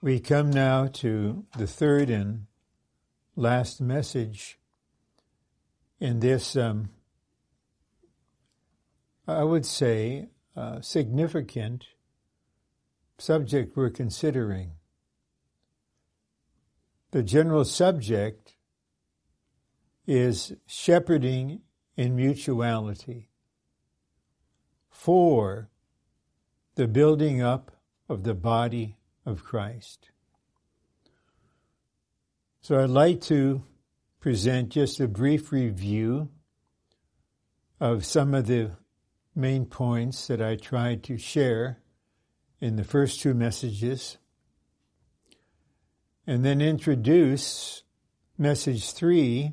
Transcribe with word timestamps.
We 0.00 0.20
come 0.20 0.50
now 0.50 0.86
to 0.86 1.44
the 1.56 1.66
third 1.66 2.08
and 2.08 2.46
last 3.34 3.80
message 3.80 4.60
in 5.98 6.20
this, 6.20 6.54
um, 6.54 6.90
I 9.26 9.42
would 9.42 9.66
say, 9.66 10.28
uh, 10.54 10.80
significant 10.82 11.86
subject 13.18 13.76
we're 13.76 13.90
considering. 13.90 14.74
The 17.10 17.24
general 17.24 17.64
subject 17.64 18.54
is 20.06 20.52
shepherding 20.64 21.62
in 21.96 22.14
mutuality 22.14 23.30
for 24.88 25.70
the 26.76 26.86
building 26.86 27.42
up 27.42 27.72
of 28.08 28.22
the 28.22 28.34
body 28.34 28.97
of 29.28 29.44
Christ. 29.44 30.10
So 32.62 32.82
I'd 32.82 32.90
like 32.90 33.20
to 33.22 33.62
present 34.20 34.70
just 34.70 35.00
a 35.00 35.06
brief 35.06 35.52
review 35.52 36.30
of 37.78 38.04
some 38.04 38.34
of 38.34 38.46
the 38.46 38.72
main 39.34 39.66
points 39.66 40.26
that 40.26 40.40
I 40.40 40.56
tried 40.56 41.04
to 41.04 41.18
share 41.18 41.78
in 42.60 42.76
the 42.76 42.84
first 42.84 43.20
two 43.20 43.34
messages, 43.34 44.16
and 46.26 46.44
then 46.44 46.60
introduce 46.60 47.84
message 48.36 48.92
three, 48.92 49.52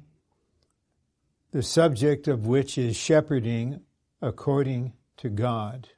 the 1.52 1.62
subject 1.62 2.28
of 2.28 2.48
which 2.48 2.78
is 2.78 2.96
shepherding 2.96 3.82
according 4.22 4.94
to 5.18 5.30
God. 5.30 5.90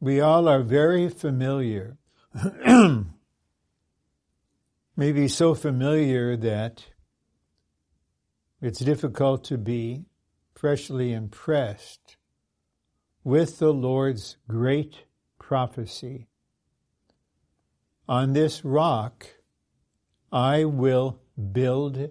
We 0.00 0.20
all 0.20 0.48
are 0.48 0.62
very 0.62 1.08
familiar, 1.08 1.96
maybe 4.96 5.28
so 5.28 5.54
familiar 5.54 6.36
that 6.36 6.84
it's 8.60 8.80
difficult 8.80 9.44
to 9.44 9.58
be 9.58 10.04
freshly 10.54 11.12
impressed 11.12 12.16
with 13.22 13.58
the 13.58 13.72
Lord's 13.72 14.36
great 14.48 15.04
prophecy. 15.38 16.28
On 18.08 18.32
this 18.32 18.64
rock 18.64 19.26
I 20.32 20.64
will 20.64 21.20
build 21.52 22.10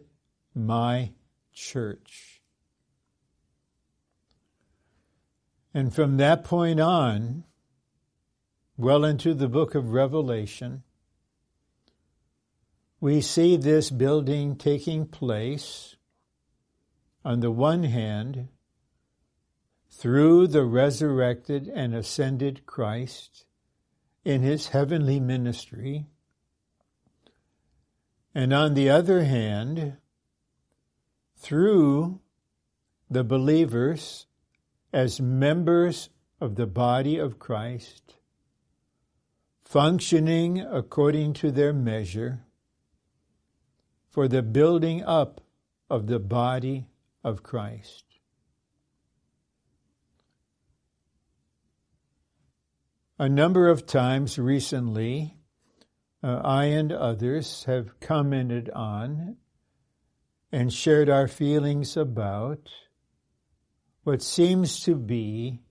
my 0.56 1.12
church. 1.52 2.42
And 5.74 5.94
from 5.94 6.18
that 6.18 6.44
point 6.44 6.80
on, 6.80 7.44
well 8.78 9.04
into 9.04 9.34
the 9.34 9.48
book 9.48 9.76
of 9.76 9.92
Revelation, 9.92 10.84
we 13.00 13.22
see 13.22 13.58
this 13.58 13.90
building 13.90 14.56
taking 14.56 15.06
place 15.06 15.96
on 17.26 17.40
the 17.40 17.52
one 17.52 17.84
hand, 17.84 18.50
through 19.90 20.48
the 20.48 20.64
resurrected 20.64 21.68
and 21.68 21.94
ascended 21.94 22.66
Christ 22.66 23.46
in 24.26 24.42
his 24.42 24.70
heavenly 24.70 25.20
ministry, 25.20 26.08
and 28.34 28.52
on 28.52 28.74
the 28.74 28.90
other 28.90 29.24
hand, 29.24 29.98
through 31.38 32.20
the 33.10 33.24
believers 33.24 34.26
as 34.92 35.22
members 35.22 36.10
of 36.42 36.56
the 36.56 36.68
body 36.68 37.18
of 37.18 37.38
Christ, 37.38 38.16
functioning 39.74 40.60
according 40.60 41.34
to 41.34 41.50
their 41.50 41.74
measure 41.74 42.46
for 44.12 44.28
the 44.28 44.44
building 44.44 45.04
up 45.04 45.42
of 45.90 46.06
the 46.06 46.20
body 46.20 46.86
of 47.24 47.42
Christ. 47.42 48.06
A 53.18 53.28
number 53.28 53.68
of 53.68 53.88
times 53.88 54.38
recently, 54.38 55.38
uh, 56.22 56.42
I 56.44 56.66
and 56.66 56.92
others 56.92 57.64
have 57.64 58.00
commented 58.00 58.70
on 58.70 59.38
and 60.52 60.72
shared 60.72 61.10
our 61.10 61.28
feelings 61.28 61.98
about 61.98 62.70
what 64.04 64.22
seems 64.22 64.82
to 64.82 64.94
be 64.94 65.62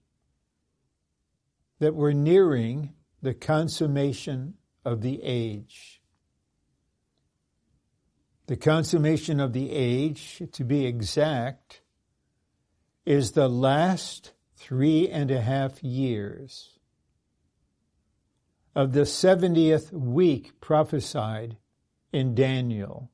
that 1.78 1.94
we're 1.94 2.10
nearing 2.10 2.94
the 3.22 3.34
consummation 3.34 4.54
of 4.84 5.00
the 5.00 5.22
age. 5.22 6.02
The 8.48 8.56
consummation 8.56 9.38
of 9.38 9.52
the 9.52 9.70
age, 9.70 10.42
to 10.52 10.64
be 10.64 10.84
exact, 10.84 11.80
is 13.06 13.32
the 13.32 13.48
last 13.48 14.32
three 14.56 15.08
and 15.08 15.30
a 15.30 15.40
half 15.40 15.82
years 15.82 16.78
of 18.74 18.92
the 18.92 19.02
70th 19.02 19.92
week 19.92 20.60
prophesied 20.60 21.56
in 22.12 22.34
Daniel. 22.34 23.10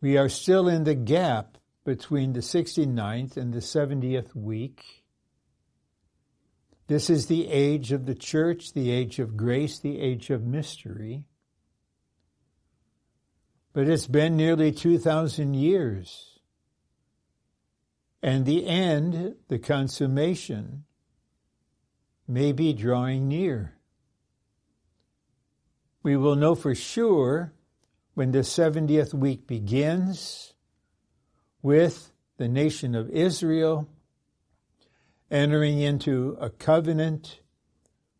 We 0.00 0.16
are 0.16 0.28
still 0.28 0.68
in 0.68 0.84
the 0.84 0.94
gap 0.94 1.58
between 1.84 2.32
the 2.32 2.40
69th 2.40 3.36
and 3.36 3.52
the 3.52 3.60
70th 3.60 4.34
week. 4.34 5.03
This 6.86 7.08
is 7.08 7.26
the 7.26 7.48
age 7.48 7.92
of 7.92 8.06
the 8.06 8.14
church, 8.14 8.72
the 8.72 8.90
age 8.90 9.18
of 9.18 9.36
grace, 9.36 9.78
the 9.78 10.00
age 10.00 10.30
of 10.30 10.44
mystery. 10.44 11.24
But 13.72 13.88
it's 13.88 14.06
been 14.06 14.36
nearly 14.36 14.70
2,000 14.70 15.54
years. 15.54 16.38
And 18.22 18.46
the 18.46 18.66
end, 18.66 19.34
the 19.48 19.58
consummation, 19.58 20.84
may 22.28 22.52
be 22.52 22.72
drawing 22.72 23.28
near. 23.28 23.74
We 26.02 26.16
will 26.16 26.36
know 26.36 26.54
for 26.54 26.74
sure 26.74 27.52
when 28.14 28.30
the 28.30 28.40
70th 28.40 29.14
week 29.14 29.46
begins 29.46 30.54
with 31.62 32.12
the 32.36 32.48
nation 32.48 32.94
of 32.94 33.10
Israel 33.10 33.88
entering 35.30 35.80
into 35.80 36.36
a 36.40 36.50
covenant 36.50 37.40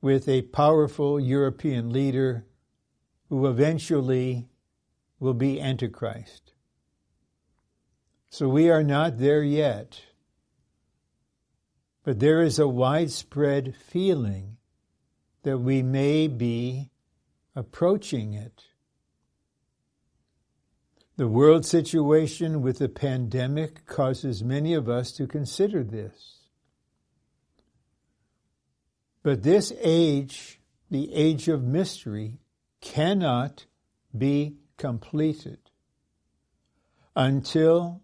with 0.00 0.28
a 0.28 0.42
powerful 0.42 1.18
European 1.18 1.90
leader 1.90 2.46
who 3.28 3.46
eventually 3.46 4.48
will 5.18 5.34
be 5.34 5.60
Antichrist. 5.60 6.52
So 8.28 8.48
we 8.48 8.68
are 8.68 8.82
not 8.82 9.18
there 9.18 9.42
yet. 9.42 10.00
But 12.02 12.20
there 12.20 12.42
is 12.42 12.58
a 12.58 12.68
widespread 12.68 13.74
feeling 13.74 14.56
that 15.42 15.58
we 15.58 15.82
may 15.82 16.28
be 16.28 16.90
approaching 17.56 18.34
it. 18.34 18.64
The 21.16 21.28
world 21.28 21.64
situation 21.64 22.60
with 22.60 22.78
the 22.78 22.88
pandemic 22.88 23.86
causes 23.86 24.42
many 24.42 24.74
of 24.74 24.88
us 24.88 25.12
to 25.12 25.26
consider 25.26 25.84
this. 25.84 26.33
But 29.24 29.42
this 29.42 29.72
age, 29.80 30.60
the 30.90 31.12
age 31.14 31.48
of 31.48 31.64
mystery, 31.64 32.38
cannot 32.82 33.64
be 34.16 34.58
completed 34.76 35.58
until 37.16 38.02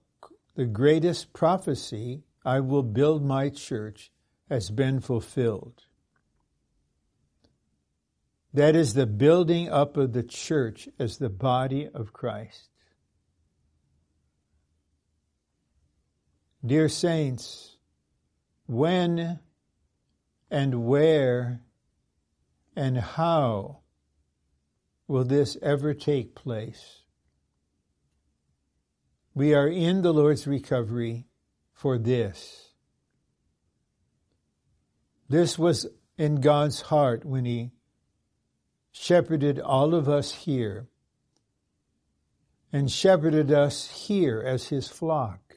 the 0.54 0.64
greatest 0.64 1.34
prophecy, 1.34 2.22
I 2.42 2.60
will 2.60 2.82
build 2.82 3.22
my 3.22 3.50
church, 3.50 4.10
has 4.48 4.70
been 4.70 5.00
fulfilled. 5.00 5.82
That 8.54 8.74
is 8.74 8.94
the 8.94 9.06
building 9.06 9.68
up 9.68 9.98
of 9.98 10.14
the 10.14 10.22
church 10.22 10.88
as 10.98 11.18
the 11.18 11.28
body 11.28 11.86
of 11.92 12.14
Christ. 12.14 12.70
Dear 16.64 16.88
saints, 16.88 17.76
when 18.66 19.38
and 20.50 20.84
where 20.84 21.60
and 22.76 22.98
how 22.98 23.80
will 25.06 25.24
this 25.24 25.56
ever 25.62 25.94
take 25.94 26.34
place? 26.34 27.02
We 29.34 29.54
are 29.54 29.68
in 29.68 30.02
the 30.02 30.12
Lord's 30.12 30.46
recovery 30.46 31.26
for 31.72 31.98
this. 31.98 32.70
This 35.28 35.58
was 35.58 35.86
in 36.18 36.40
God's 36.40 36.80
heart 36.82 37.24
when 37.24 37.44
He 37.44 37.70
shepherded 38.92 39.60
all 39.60 39.94
of 39.94 40.08
us 40.08 40.32
here 40.32 40.88
and 42.72 42.90
shepherded 42.90 43.52
us 43.52 43.88
here 44.06 44.42
as 44.44 44.68
His 44.68 44.88
flock. 44.88 45.49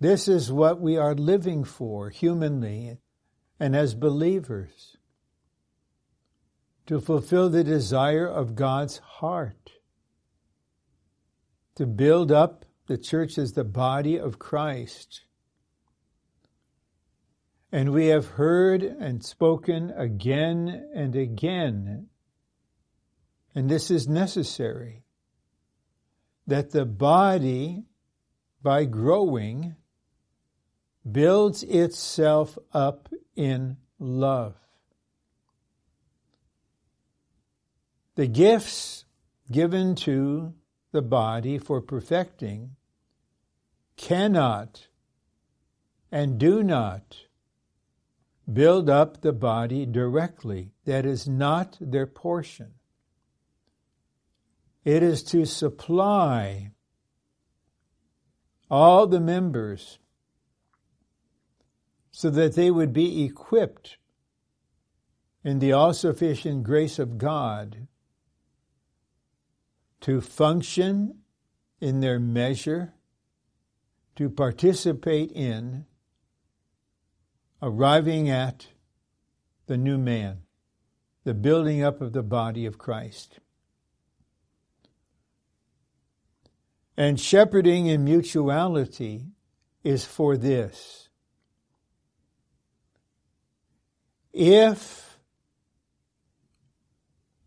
This 0.00 0.28
is 0.28 0.52
what 0.52 0.80
we 0.80 0.96
are 0.96 1.14
living 1.14 1.64
for 1.64 2.10
humanly 2.10 2.98
and 3.58 3.74
as 3.74 3.94
believers 3.94 4.96
to 6.86 7.00
fulfill 7.00 7.50
the 7.50 7.64
desire 7.64 8.26
of 8.26 8.54
God's 8.54 8.98
heart, 8.98 9.72
to 11.74 11.84
build 11.84 12.32
up 12.32 12.64
the 12.86 12.96
church 12.96 13.36
as 13.36 13.52
the 13.52 13.64
body 13.64 14.18
of 14.18 14.38
Christ. 14.38 15.22
And 17.70 17.92
we 17.92 18.06
have 18.06 18.26
heard 18.26 18.82
and 18.82 19.22
spoken 19.22 19.90
again 19.90 20.88
and 20.94 21.14
again, 21.14 22.06
and 23.54 23.68
this 23.68 23.90
is 23.90 24.08
necessary, 24.08 25.02
that 26.46 26.70
the 26.70 26.86
body, 26.86 27.84
by 28.62 28.86
growing, 28.86 29.74
builds 31.12 31.62
itself 31.62 32.58
up 32.72 33.08
in 33.36 33.76
love. 33.98 34.54
The 38.16 38.26
gifts 38.26 39.04
given 39.50 39.94
to 39.96 40.54
the 40.92 41.02
body 41.02 41.58
for 41.58 41.80
perfecting 41.80 42.76
cannot 43.96 44.88
and 46.10 46.38
do 46.38 46.62
not 46.62 47.16
build 48.50 48.88
up 48.88 49.20
the 49.20 49.32
body 49.32 49.84
directly. 49.86 50.72
That 50.84 51.04
is 51.04 51.28
not 51.28 51.76
their 51.80 52.06
portion. 52.06 52.74
It 54.84 55.02
is 55.02 55.22
to 55.24 55.44
supply 55.44 56.72
all 58.70 59.06
the 59.06 59.20
members 59.20 59.98
so 62.18 62.30
that 62.30 62.56
they 62.56 62.68
would 62.68 62.92
be 62.92 63.22
equipped 63.22 63.96
in 65.44 65.60
the 65.60 65.70
all 65.70 65.94
sufficient 65.94 66.64
grace 66.64 66.98
of 66.98 67.16
God 67.16 67.86
to 70.00 70.20
function 70.20 71.20
in 71.80 72.00
their 72.00 72.18
measure, 72.18 72.92
to 74.16 74.28
participate 74.28 75.30
in 75.30 75.86
arriving 77.62 78.28
at 78.28 78.66
the 79.66 79.76
new 79.76 79.96
man, 79.96 80.38
the 81.22 81.34
building 81.34 81.84
up 81.84 82.00
of 82.00 82.12
the 82.12 82.24
body 82.24 82.66
of 82.66 82.78
Christ. 82.78 83.38
And 86.96 87.20
shepherding 87.20 87.86
in 87.86 88.02
mutuality 88.02 89.26
is 89.84 90.04
for 90.04 90.36
this 90.36 91.07
If 94.32 95.18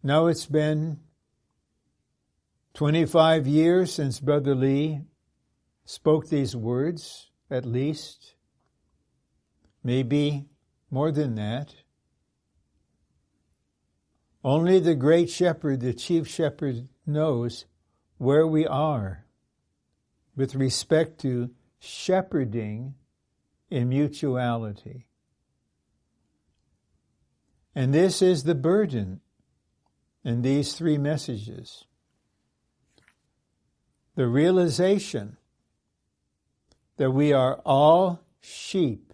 now 0.03 0.27
it's 0.27 0.45
been 0.47 0.99
25 2.73 3.45
years 3.45 3.93
since 3.93 4.19
Brother 4.19 4.55
Lee 4.55 5.01
spoke 5.85 6.27
these 6.27 6.55
words, 6.55 7.29
at 7.49 7.65
least, 7.65 8.35
maybe 9.83 10.47
more 10.89 11.11
than 11.11 11.35
that. 11.35 11.75
Only 14.43 14.79
the 14.79 14.95
great 14.95 15.29
shepherd, 15.29 15.81
the 15.81 15.93
chief 15.93 16.27
shepherd, 16.27 16.87
knows 17.05 17.65
where 18.17 18.47
we 18.47 18.65
are 18.65 19.25
with 20.35 20.55
respect 20.55 21.19
to 21.21 21.51
shepherding 21.79 22.95
in 23.69 23.89
mutuality. 23.89 25.05
And 27.73 27.93
this 27.93 28.21
is 28.21 28.43
the 28.43 28.55
burden 28.55 29.21
in 30.23 30.41
these 30.41 30.73
three 30.73 30.97
messages. 30.97 31.85
The 34.15 34.27
realization 34.27 35.37
that 36.97 37.11
we 37.11 37.31
are 37.31 37.61
all 37.65 38.21
sheep 38.41 39.13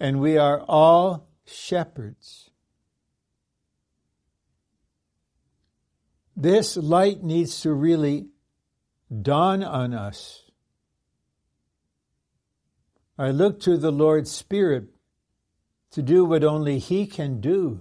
and 0.00 0.20
we 0.20 0.36
are 0.36 0.60
all 0.60 1.28
shepherds. 1.44 2.50
This 6.34 6.76
light 6.76 7.22
needs 7.22 7.60
to 7.62 7.72
really 7.72 8.26
dawn 9.22 9.62
on 9.62 9.94
us. 9.94 10.42
I 13.18 13.30
look 13.30 13.60
to 13.60 13.78
the 13.78 13.92
Lord's 13.92 14.30
Spirit 14.30 14.95
to 15.96 16.02
do 16.02 16.26
what 16.26 16.44
only 16.44 16.78
He 16.78 17.06
can 17.06 17.40
do, 17.40 17.80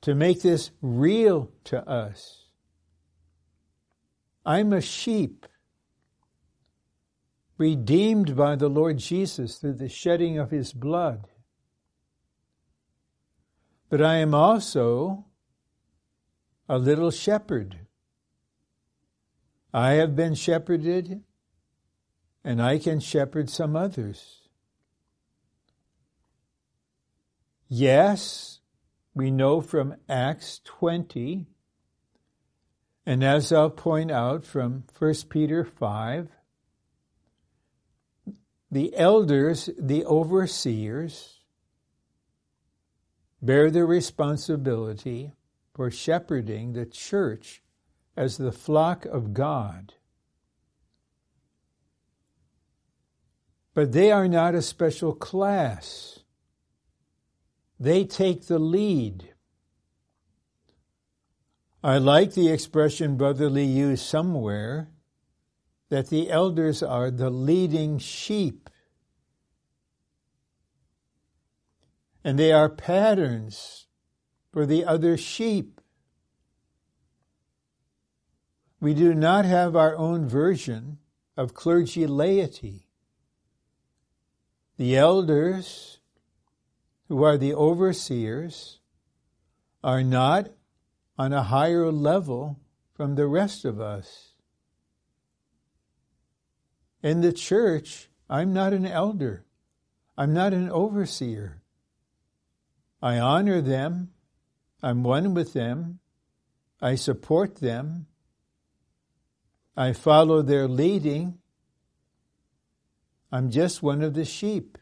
to 0.00 0.12
make 0.12 0.42
this 0.42 0.72
real 0.82 1.52
to 1.62 1.88
us. 1.88 2.46
I'm 4.44 4.72
a 4.72 4.80
sheep, 4.80 5.46
redeemed 7.58 8.34
by 8.34 8.56
the 8.56 8.66
Lord 8.66 8.98
Jesus 8.98 9.58
through 9.58 9.74
the 9.74 9.88
shedding 9.88 10.36
of 10.36 10.50
His 10.50 10.72
blood. 10.72 11.28
But 13.88 14.02
I 14.02 14.16
am 14.16 14.34
also 14.34 15.26
a 16.68 16.76
little 16.76 17.12
shepherd. 17.12 17.86
I 19.72 19.92
have 19.92 20.16
been 20.16 20.34
shepherded, 20.34 21.22
and 22.42 22.60
I 22.60 22.78
can 22.78 22.98
shepherd 22.98 23.48
some 23.48 23.76
others. 23.76 24.41
Yes, 27.74 28.60
we 29.14 29.30
know 29.30 29.62
from 29.62 29.96
Acts 30.06 30.60
20, 30.64 31.46
and 33.06 33.24
as 33.24 33.50
I'll 33.50 33.70
point 33.70 34.10
out 34.10 34.44
from 34.44 34.84
1 34.98 35.14
Peter 35.30 35.64
5, 35.64 36.28
the 38.70 38.94
elders, 38.94 39.70
the 39.78 40.04
overseers, 40.04 41.40
bear 43.40 43.70
the 43.70 43.86
responsibility 43.86 45.32
for 45.74 45.90
shepherding 45.90 46.74
the 46.74 46.84
church 46.84 47.62
as 48.18 48.36
the 48.36 48.52
flock 48.52 49.06
of 49.06 49.32
God. 49.32 49.94
But 53.72 53.92
they 53.92 54.12
are 54.12 54.28
not 54.28 54.54
a 54.54 54.60
special 54.60 55.14
class. 55.14 56.21
They 57.82 58.04
take 58.04 58.46
the 58.46 58.60
lead. 58.60 59.34
I 61.82 61.98
like 61.98 62.34
the 62.34 62.48
expression 62.48 63.16
Brother 63.16 63.50
Lee 63.50 63.64
used 63.64 64.04
somewhere 64.04 64.88
that 65.88 66.08
the 66.08 66.30
elders 66.30 66.84
are 66.84 67.10
the 67.10 67.28
leading 67.28 67.98
sheep. 67.98 68.70
And 72.22 72.38
they 72.38 72.52
are 72.52 72.68
patterns 72.68 73.88
for 74.52 74.64
the 74.64 74.84
other 74.84 75.16
sheep. 75.16 75.80
We 78.80 78.94
do 78.94 79.12
not 79.12 79.44
have 79.44 79.74
our 79.74 79.96
own 79.96 80.28
version 80.28 80.98
of 81.36 81.52
clergy 81.52 82.06
laity. 82.06 82.86
The 84.76 84.96
elders 84.96 85.91
who 87.12 87.24
are 87.24 87.36
the 87.36 87.52
overseers, 87.52 88.80
are 89.84 90.02
not 90.02 90.48
on 91.18 91.30
a 91.30 91.42
higher 91.42 91.92
level 91.92 92.58
from 92.94 93.16
the 93.16 93.26
rest 93.26 93.66
of 93.66 93.78
us. 93.78 94.30
In 97.02 97.20
the 97.20 97.34
church, 97.34 98.08
I'm 98.30 98.54
not 98.54 98.72
an 98.72 98.86
elder. 98.86 99.44
I'm 100.16 100.32
not 100.32 100.54
an 100.54 100.70
overseer. 100.70 101.60
I 103.02 103.18
honor 103.18 103.60
them. 103.60 104.12
I'm 104.82 105.02
one 105.02 105.34
with 105.34 105.52
them. 105.52 105.98
I 106.80 106.94
support 106.94 107.56
them. 107.56 108.06
I 109.76 109.92
follow 109.92 110.40
their 110.40 110.66
leading. 110.66 111.40
I'm 113.30 113.50
just 113.50 113.82
one 113.82 114.00
of 114.00 114.14
the 114.14 114.24
sheep 114.24 114.78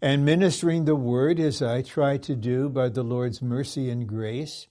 and 0.00 0.24
ministering 0.24 0.84
the 0.84 0.94
word 0.94 1.40
as 1.40 1.60
I 1.60 1.82
try 1.82 2.18
to 2.18 2.36
do 2.36 2.68
by 2.68 2.88
the 2.88 3.02
Lord's 3.02 3.42
mercy 3.42 3.90
and 3.90 4.06
grace 4.06 4.68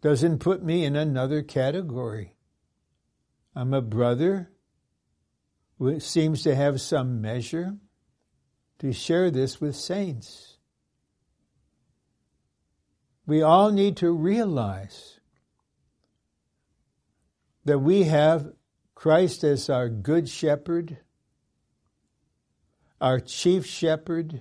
doesn't 0.00 0.38
put 0.38 0.62
me 0.62 0.84
in 0.84 0.96
another 0.96 1.42
category. 1.42 2.34
I'm 3.56 3.72
a 3.72 3.80
brother 3.80 4.50
who 5.78 5.98
seems 5.98 6.42
to 6.42 6.54
have 6.54 6.80
some 6.80 7.20
measure 7.20 7.76
to 8.78 8.92
share 8.92 9.30
this 9.30 9.60
with 9.60 9.74
saints. 9.74 10.58
We 13.26 13.42
all 13.42 13.72
need 13.72 13.96
to 13.98 14.12
realize 14.12 15.20
that 17.64 17.78
we 17.78 18.04
have 18.04 18.52
Christ 18.94 19.42
as 19.42 19.70
our 19.70 19.88
good 19.88 20.28
shepherd, 20.28 20.98
our 23.04 23.20
chief 23.20 23.66
shepherd, 23.66 24.40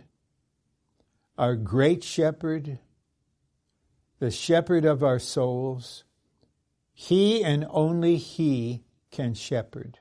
our 1.37 1.53
great 1.53 2.01
shepherd, 2.01 2.79
the 4.19 4.31
shepherd 4.31 4.85
of 4.85 5.03
our 5.03 5.19
souls. 5.19 6.05
He 6.93 7.43
and 7.43 7.67
only 7.69 8.15
He 8.15 8.85
can 9.11 9.33
shepherd. 9.33 9.99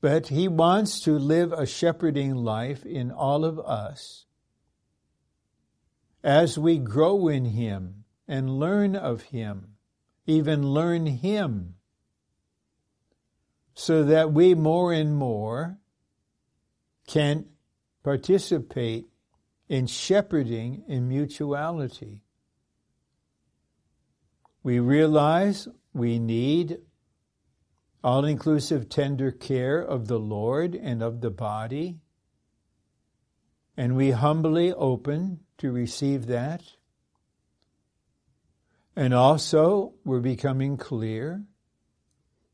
But 0.00 0.28
He 0.28 0.48
wants 0.48 1.00
to 1.00 1.18
live 1.18 1.52
a 1.52 1.66
shepherding 1.66 2.34
life 2.34 2.86
in 2.86 3.10
all 3.10 3.44
of 3.44 3.58
us 3.58 4.24
as 6.24 6.58
we 6.58 6.78
grow 6.78 7.28
in 7.28 7.44
Him 7.44 8.04
and 8.26 8.58
learn 8.58 8.96
of 8.96 9.24
Him, 9.24 9.76
even 10.26 10.66
learn 10.66 11.04
Him, 11.04 11.74
so 13.74 14.02
that 14.04 14.32
we 14.32 14.54
more 14.54 14.94
and 14.94 15.14
more 15.14 15.76
can 17.10 17.44
participate 18.04 19.04
in 19.68 19.84
shepherding 19.88 20.84
in 20.86 21.08
mutuality. 21.08 22.22
We 24.62 24.78
realize 24.78 25.66
we 25.92 26.20
need 26.20 26.78
all 28.04 28.24
inclusive 28.24 28.88
tender 28.88 29.32
care 29.32 29.80
of 29.80 30.06
the 30.06 30.20
Lord 30.20 30.76
and 30.76 31.02
of 31.02 31.20
the 31.20 31.30
body, 31.30 31.98
and 33.76 33.96
we 33.96 34.12
humbly 34.12 34.72
open 34.72 35.40
to 35.58 35.72
receive 35.72 36.26
that. 36.26 36.62
And 38.94 39.12
also, 39.12 39.94
we're 40.04 40.20
becoming 40.20 40.76
clear 40.76 41.42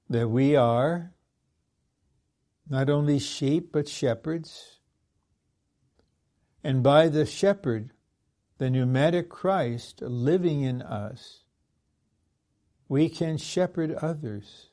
that 0.09 0.29
we 0.29 0.57
are 0.57 1.13
not 2.69 2.91
only 2.91 3.19
sheep, 3.19 3.71
but 3.73 3.89
shepherds. 3.89 4.81
And 6.65 6.83
by 6.83 7.09
the 7.09 7.27
shepherd, 7.27 7.93
the 8.59 8.71
pneumatic 8.71 9.29
Christ 9.29 10.03
living 10.03 10.63
in 10.63 10.83
us, 10.83 11.45
we 12.89 13.09
can 13.09 13.37
shepherd 13.37 13.93
others. 13.93 14.71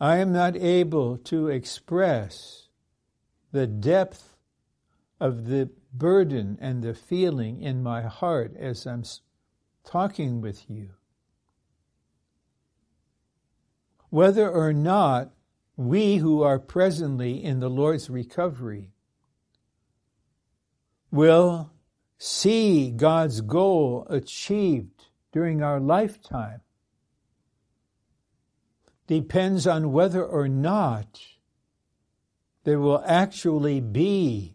I 0.00 0.18
am 0.18 0.32
not 0.32 0.56
able 0.56 1.18
to 1.18 1.48
express 1.48 2.68
the 3.52 3.66
depth 3.66 4.36
of 5.20 5.46
the 5.46 5.70
burden 5.92 6.58
and 6.60 6.82
the 6.82 6.94
feeling 6.94 7.62
in 7.62 7.82
my 7.82 8.02
heart 8.02 8.54
as 8.56 8.86
I'm 8.86 9.04
talking 9.84 10.40
with 10.40 10.68
you. 10.68 10.90
Whether 14.14 14.48
or 14.48 14.72
not 14.72 15.32
we 15.76 16.18
who 16.18 16.40
are 16.44 16.60
presently 16.60 17.42
in 17.42 17.58
the 17.58 17.68
Lord's 17.68 18.08
recovery 18.08 18.92
will 21.10 21.72
see 22.16 22.92
God's 22.92 23.40
goal 23.40 24.06
achieved 24.08 25.06
during 25.32 25.64
our 25.64 25.80
lifetime 25.80 26.60
depends 29.08 29.66
on 29.66 29.90
whether 29.90 30.24
or 30.24 30.46
not 30.46 31.20
there 32.62 32.78
will 32.78 33.02
actually 33.04 33.80
be 33.80 34.54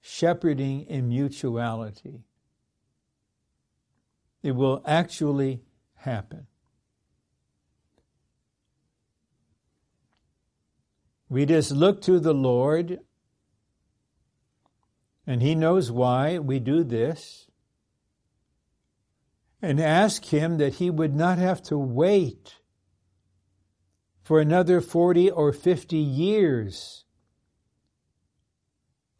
shepherding 0.00 0.82
in 0.82 1.08
mutuality. 1.08 2.22
It 4.44 4.52
will 4.52 4.84
actually 4.86 5.62
happen. 5.94 6.46
We 11.30 11.46
just 11.46 11.70
look 11.70 12.02
to 12.02 12.18
the 12.18 12.34
Lord, 12.34 12.98
and 15.26 15.40
He 15.40 15.54
knows 15.54 15.90
why 15.90 16.40
we 16.40 16.58
do 16.58 16.82
this, 16.82 17.46
and 19.62 19.80
ask 19.80 20.24
Him 20.24 20.58
that 20.58 20.74
He 20.74 20.90
would 20.90 21.14
not 21.14 21.38
have 21.38 21.62
to 21.64 21.78
wait 21.78 22.56
for 24.22 24.40
another 24.40 24.80
40 24.80 25.30
or 25.30 25.52
50 25.52 25.96
years 25.96 27.04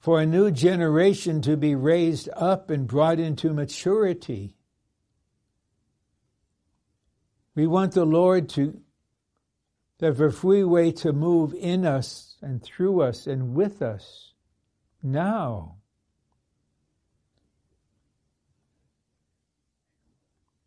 for 0.01 0.21
a 0.21 0.27
new 0.27 0.51
generation 0.51 1.41
to 1.43 1.57
be 1.57 1.77
raised 1.77 2.29
up 2.35 2.71
and 2.71 2.89
brought 2.89 3.21
into 3.21 3.53
maturity. 3.53 4.57
We 7.55 7.69
want 7.69 7.93
the 7.93 8.05
Lord 8.05 8.49
to 8.51 8.81
have 10.01 10.21
a 10.21 10.31
free 10.31 10.65
way 10.65 10.93
to 10.93 11.13
move 11.13 11.55
in 11.55 11.85
us 11.85 12.37
and 12.43 12.63
through 12.63 13.03
us 13.03 13.27
and 13.27 13.55
with 13.55 13.83
us 13.83 14.33
now. 15.03 15.77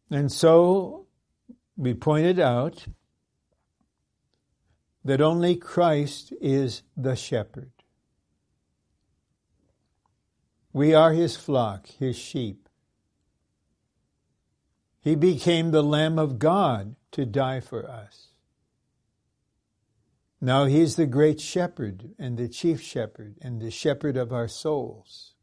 And 0.10 0.32
so 0.32 1.08
we 1.76 1.94
pointed 1.94 2.40
out 2.40 2.86
that 5.04 5.22
only 5.22 5.56
Christ 5.56 6.34
is 6.40 6.84
the 6.96 7.16
shepherd. 7.16 7.72
We 10.72 10.94
are 10.94 11.14
his 11.14 11.36
flock, 11.36 11.88
his 11.88 12.16
sheep. 12.16 12.70
He 15.02 15.16
became 15.16 15.72
the 15.72 15.84
Lamb 15.84 16.18
of 16.18 16.40
God 16.40 16.96
to 17.12 17.26
die 17.26 17.60
for 17.60 17.90
us. 17.90 18.33
Now 20.44 20.66
he 20.66 20.82
is 20.82 20.98
the 20.98 21.06
great 21.06 21.40
shepherd 21.40 22.16
and 22.20 22.38
the 22.38 22.50
chief 22.50 22.82
shepherd 22.82 23.38
and 23.42 23.62
the 23.62 23.72
shepherd 23.72 24.18
of 24.18 24.34
our 24.34 24.50
souls. 24.50 25.36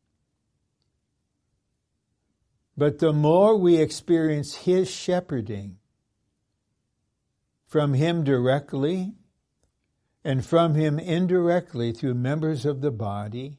But 2.76 2.98
the 2.98 3.14
more 3.14 3.56
we 3.56 3.78
experience 3.78 4.54
his 4.56 4.90
shepherding 4.90 5.78
from 7.66 7.94
him 7.94 8.24
directly 8.24 9.14
and 10.22 10.44
from 10.44 10.74
him 10.74 10.98
indirectly 10.98 11.92
through 11.92 12.12
members 12.12 12.66
of 12.66 12.82
the 12.82 12.90
body, 12.90 13.58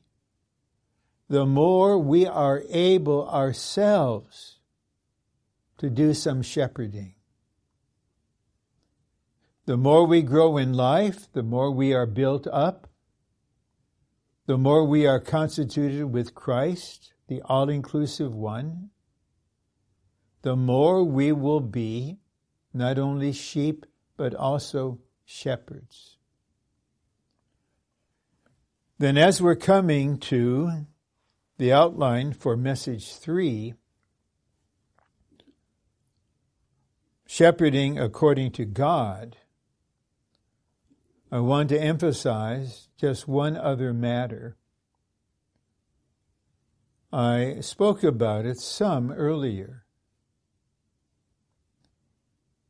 the 1.28 1.48
more 1.48 1.98
we 1.98 2.28
are 2.28 2.62
able 2.70 3.28
ourselves 3.28 4.60
to 5.80 5.90
do 5.90 6.14
some 6.14 6.44
shepherding. 6.44 7.16
The 9.66 9.78
more 9.78 10.06
we 10.06 10.22
grow 10.22 10.58
in 10.58 10.74
life, 10.74 11.32
the 11.32 11.44
more 11.44 11.72
we 11.72 11.94
are 11.94 12.08
built 12.08 12.48
up, 12.48 12.88
the 14.48 14.58
more 14.58 14.86
we 14.86 15.06
are 15.06 15.20
constituted 15.20 16.06
with 16.06 16.34
Christ, 16.34 17.14
the 17.28 17.42
all 17.46 17.70
inclusive 17.70 18.34
one, 18.34 18.90
the 20.42 20.56
more 20.56 21.04
we 21.04 21.32
will 21.32 21.60
be 21.60 22.18
not 22.74 22.98
only 22.98 23.32
sheep, 23.32 23.86
but 24.18 24.34
also 24.34 25.00
shepherds. 25.26 26.18
Then, 28.98 29.18
as 29.18 29.42
we're 29.42 29.56
coming 29.56 30.18
to 30.20 30.86
the 31.58 31.72
outline 31.72 32.34
for 32.34 32.58
message 32.58 33.16
three, 33.16 33.76
shepherding 37.28 38.00
according 38.00 38.52
to 38.52 38.66
God, 38.66 39.38
I 41.32 41.40
want 41.40 41.70
to 41.70 41.82
emphasize 41.82 42.90
just 42.98 43.26
one 43.26 43.56
other 43.56 43.94
matter. 43.94 44.58
I 47.14 47.60
spoke 47.62 48.04
about 48.04 48.46
it 48.46 48.60
some 48.60 49.12
earlier. 49.12 49.86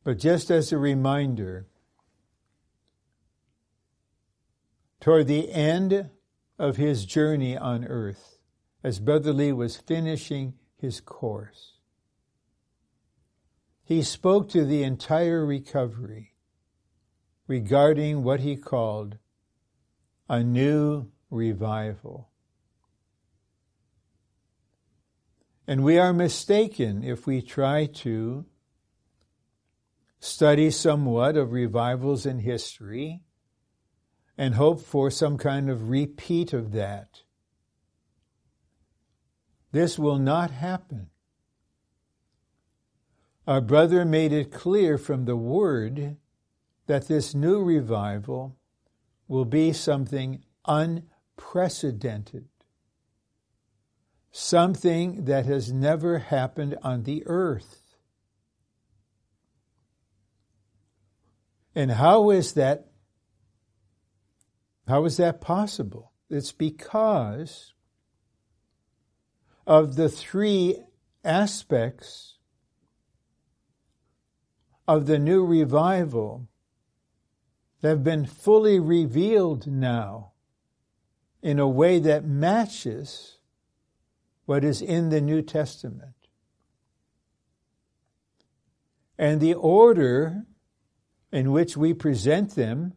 But 0.04 0.18
just 0.18 0.50
as 0.50 0.70
a 0.70 0.78
reminder, 0.78 1.66
toward 5.00 5.26
the 5.26 5.50
end 5.52 6.10
of 6.56 6.76
his 6.76 7.04
journey 7.04 7.56
on 7.56 7.84
earth, 7.84 8.38
as 8.84 9.00
Brother 9.00 9.32
Lee 9.32 9.52
was 9.52 9.76
finishing 9.76 10.54
his 10.76 11.00
course. 11.00 11.78
He 13.82 14.02
spoke 14.02 14.48
to 14.50 14.64
the 14.64 14.84
entire 14.84 15.44
recovery 15.44 16.31
regarding 17.46 18.22
what 18.22 18.40
he 18.40 18.56
called 18.56 19.18
a 20.28 20.42
new 20.42 21.10
revival. 21.30 22.30
And 25.66 25.84
we 25.84 25.98
are 25.98 26.12
mistaken 26.12 27.04
if 27.04 27.26
we 27.26 27.40
try 27.42 27.86
to 27.86 28.46
study 30.20 30.70
somewhat 30.70 31.36
of 31.36 31.52
revivals 31.52 32.26
in 32.26 32.38
history 32.40 33.22
and 34.38 34.54
hope 34.54 34.80
for 34.80 35.10
some 35.10 35.36
kind 35.38 35.68
of 35.70 35.88
repeat 35.88 36.52
of 36.52 36.72
that. 36.72 37.22
This 39.72 39.98
will 39.98 40.18
not 40.18 40.50
happen. 40.50 41.08
our 43.46 43.60
brother 43.60 44.04
made 44.04 44.32
it 44.32 44.52
clear 44.52 44.96
from 44.96 45.24
the 45.24 45.36
word 45.36 46.16
that 46.92 47.08
this 47.08 47.34
new 47.34 47.62
revival 47.62 48.54
will 49.26 49.46
be 49.46 49.72
something 49.72 50.44
unprecedented, 50.66 52.46
something 54.30 55.24
that 55.24 55.46
has 55.46 55.72
never 55.72 56.18
happened 56.18 56.76
on 56.82 57.04
the 57.04 57.22
earth. 57.24 57.96
And 61.74 61.92
how 61.92 62.28
is 62.28 62.52
that 62.52 62.88
how 64.86 65.06
is 65.06 65.16
that 65.16 65.40
possible? 65.40 66.12
It's 66.28 66.52
because 66.52 67.72
of 69.66 69.96
the 69.96 70.10
three 70.10 70.76
aspects 71.24 72.36
of 74.86 75.06
the 75.06 75.18
new 75.18 75.42
revival 75.42 76.50
have 77.88 78.04
been 78.04 78.24
fully 78.24 78.78
revealed 78.78 79.66
now 79.66 80.32
in 81.42 81.58
a 81.58 81.68
way 81.68 81.98
that 81.98 82.24
matches 82.24 83.38
what 84.46 84.64
is 84.64 84.80
in 84.80 85.08
the 85.08 85.20
New 85.20 85.42
Testament. 85.42 86.14
And 89.18 89.40
the 89.40 89.54
order 89.54 90.44
in 91.32 91.50
which 91.50 91.76
we 91.76 91.94
present 91.94 92.54
them, 92.54 92.94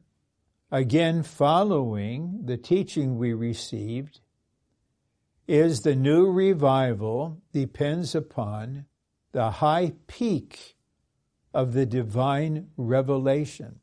again 0.71 1.23
following 1.23 2.41
the 2.45 2.57
teaching 2.57 3.17
we 3.17 3.33
received, 3.33 4.19
is 5.47 5.81
the 5.81 5.95
new 5.95 6.29
revival 6.29 7.41
depends 7.53 8.13
upon 8.13 8.85
the 9.31 9.51
high 9.51 9.93
peak 10.07 10.75
of 11.53 11.73
the 11.73 11.85
divine 11.85 12.67
revelation 12.77 13.79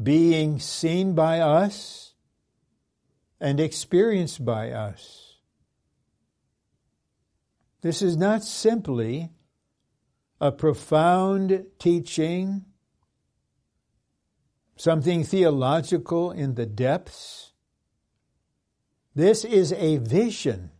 being 0.00 0.58
seen 0.58 1.14
by 1.14 1.40
us 1.40 2.14
and 3.40 3.60
experienced 3.60 4.44
by 4.44 4.70
us. 4.70 5.36
This 7.82 8.02
is 8.02 8.16
not 8.16 8.42
simply 8.42 9.30
a 10.40 10.50
profound 10.50 11.66
teaching, 11.78 12.64
something 14.76 15.22
theological 15.22 16.30
in 16.30 16.54
the 16.54 16.66
depths. 16.66 17.52
This 19.14 19.44
is 19.44 19.72
a 19.74 19.98
vision. 19.98 20.70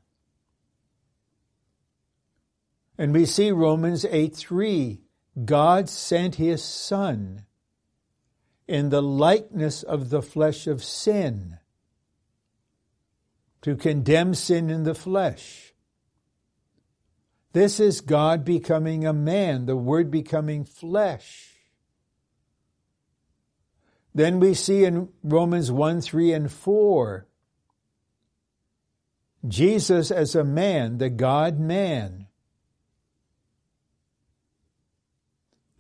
And 2.97 3.13
we 3.13 3.27
see 3.27 3.51
Romans 3.51 4.05
8 4.05 4.35
3. 4.35 5.01
God 5.45 5.89
sent 5.89 6.37
his 6.37 6.63
Son 6.63 7.45
in 8.67 8.89
the 8.91 9.03
likeness 9.03 9.83
of 9.83 10.11
the 10.11 10.23
flesh 10.23 10.67
of 10.67 10.83
sin 10.83 11.59
to 13.63 13.77
condemn 13.77 14.35
sin 14.35 14.71
in 14.71 14.85
the 14.85 14.95
flesh. 14.95 15.75
This 17.53 17.79
is 17.79 18.01
God 18.01 18.45
becoming 18.45 19.07
a 19.07 19.13
man, 19.13 19.67
the 19.67 19.77
Word 19.77 20.11
becoming 20.11 20.65
flesh. 20.65 21.51
Then 24.15 24.39
we 24.41 24.55
see 24.55 24.85
in 24.85 25.09
Romans 25.23 25.71
1, 25.73 26.01
3, 26.01 26.33
and 26.33 26.53
4, 26.53 27.27
Jesus 29.47 30.11
as 30.11 30.35
a 30.35 30.45
man, 30.45 30.99
the 30.99 31.11
God 31.11 31.59
man. 31.59 32.27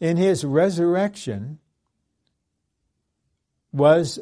In 0.00 0.16
his 0.16 0.44
resurrection, 0.44 1.60
was 3.74 4.20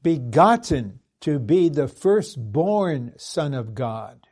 begotten 0.00 1.00
to 1.20 1.40
be 1.40 1.68
the 1.68 1.88
firstborn 1.88 3.12
Son 3.16 3.52
of 3.52 3.74
God, 3.74 4.28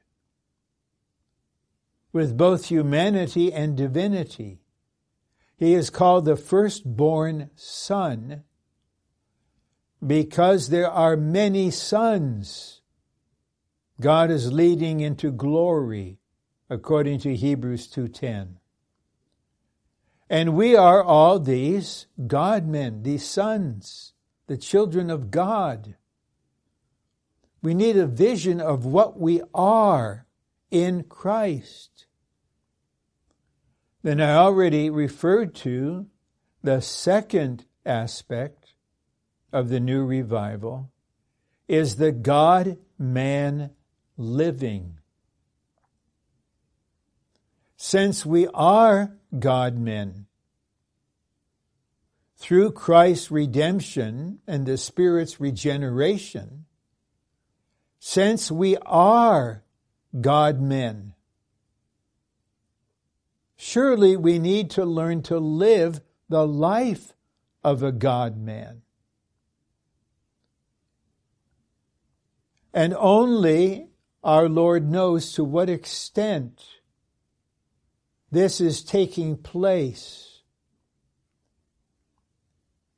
with 2.12 2.36
both 2.36 2.66
humanity 2.66 3.52
and 3.52 3.76
divinity. 3.76 4.60
He 5.56 5.74
is 5.74 5.90
called 5.90 6.24
the 6.24 6.36
firstborn 6.36 7.50
Son 7.56 8.44
because 10.06 10.68
there 10.68 10.90
are 10.90 11.16
many 11.16 11.72
sons 11.72 12.80
God 14.00 14.30
is 14.30 14.52
leading 14.52 15.00
into 15.00 15.32
glory 15.32 16.20
according 16.70 17.18
to 17.20 17.34
Hebrews 17.34 17.88
2:10. 17.88 18.60
And 20.30 20.56
we 20.56 20.76
are 20.76 21.02
all 21.02 21.40
these 21.40 22.06
God 22.28 22.68
men, 22.68 23.02
these 23.02 23.24
sons 23.24 24.13
the 24.46 24.56
children 24.56 25.10
of 25.10 25.30
God. 25.30 25.96
We 27.62 27.74
need 27.74 27.96
a 27.96 28.06
vision 28.06 28.60
of 28.60 28.84
what 28.84 29.18
we 29.18 29.40
are 29.54 30.26
in 30.70 31.04
Christ. 31.04 32.06
Then 34.02 34.20
I 34.20 34.34
already 34.34 34.90
referred 34.90 35.54
to 35.56 36.06
the 36.62 36.80
second 36.80 37.64
aspect 37.86 38.74
of 39.52 39.68
the 39.68 39.80
new 39.80 40.04
revival 40.04 40.90
is 41.68 41.96
the 41.96 42.12
God 42.12 42.76
man 42.98 43.70
living. 44.16 44.98
Since 47.76 48.26
we 48.26 48.46
are 48.48 49.16
God 49.38 49.78
men, 49.78 50.26
through 52.44 52.70
Christ's 52.70 53.30
redemption 53.30 54.38
and 54.46 54.66
the 54.66 54.76
Spirit's 54.76 55.40
regeneration, 55.40 56.66
since 57.98 58.50
we 58.50 58.76
are 58.84 59.64
God 60.20 60.60
men, 60.60 61.14
surely 63.56 64.14
we 64.14 64.38
need 64.38 64.68
to 64.72 64.84
learn 64.84 65.22
to 65.22 65.38
live 65.38 66.02
the 66.28 66.46
life 66.46 67.14
of 67.64 67.82
a 67.82 67.90
God 67.90 68.36
man. 68.36 68.82
And 72.74 72.94
only 72.98 73.88
our 74.22 74.50
Lord 74.50 74.86
knows 74.90 75.32
to 75.32 75.44
what 75.44 75.70
extent 75.70 76.62
this 78.30 78.60
is 78.60 78.84
taking 78.84 79.38
place 79.38 80.33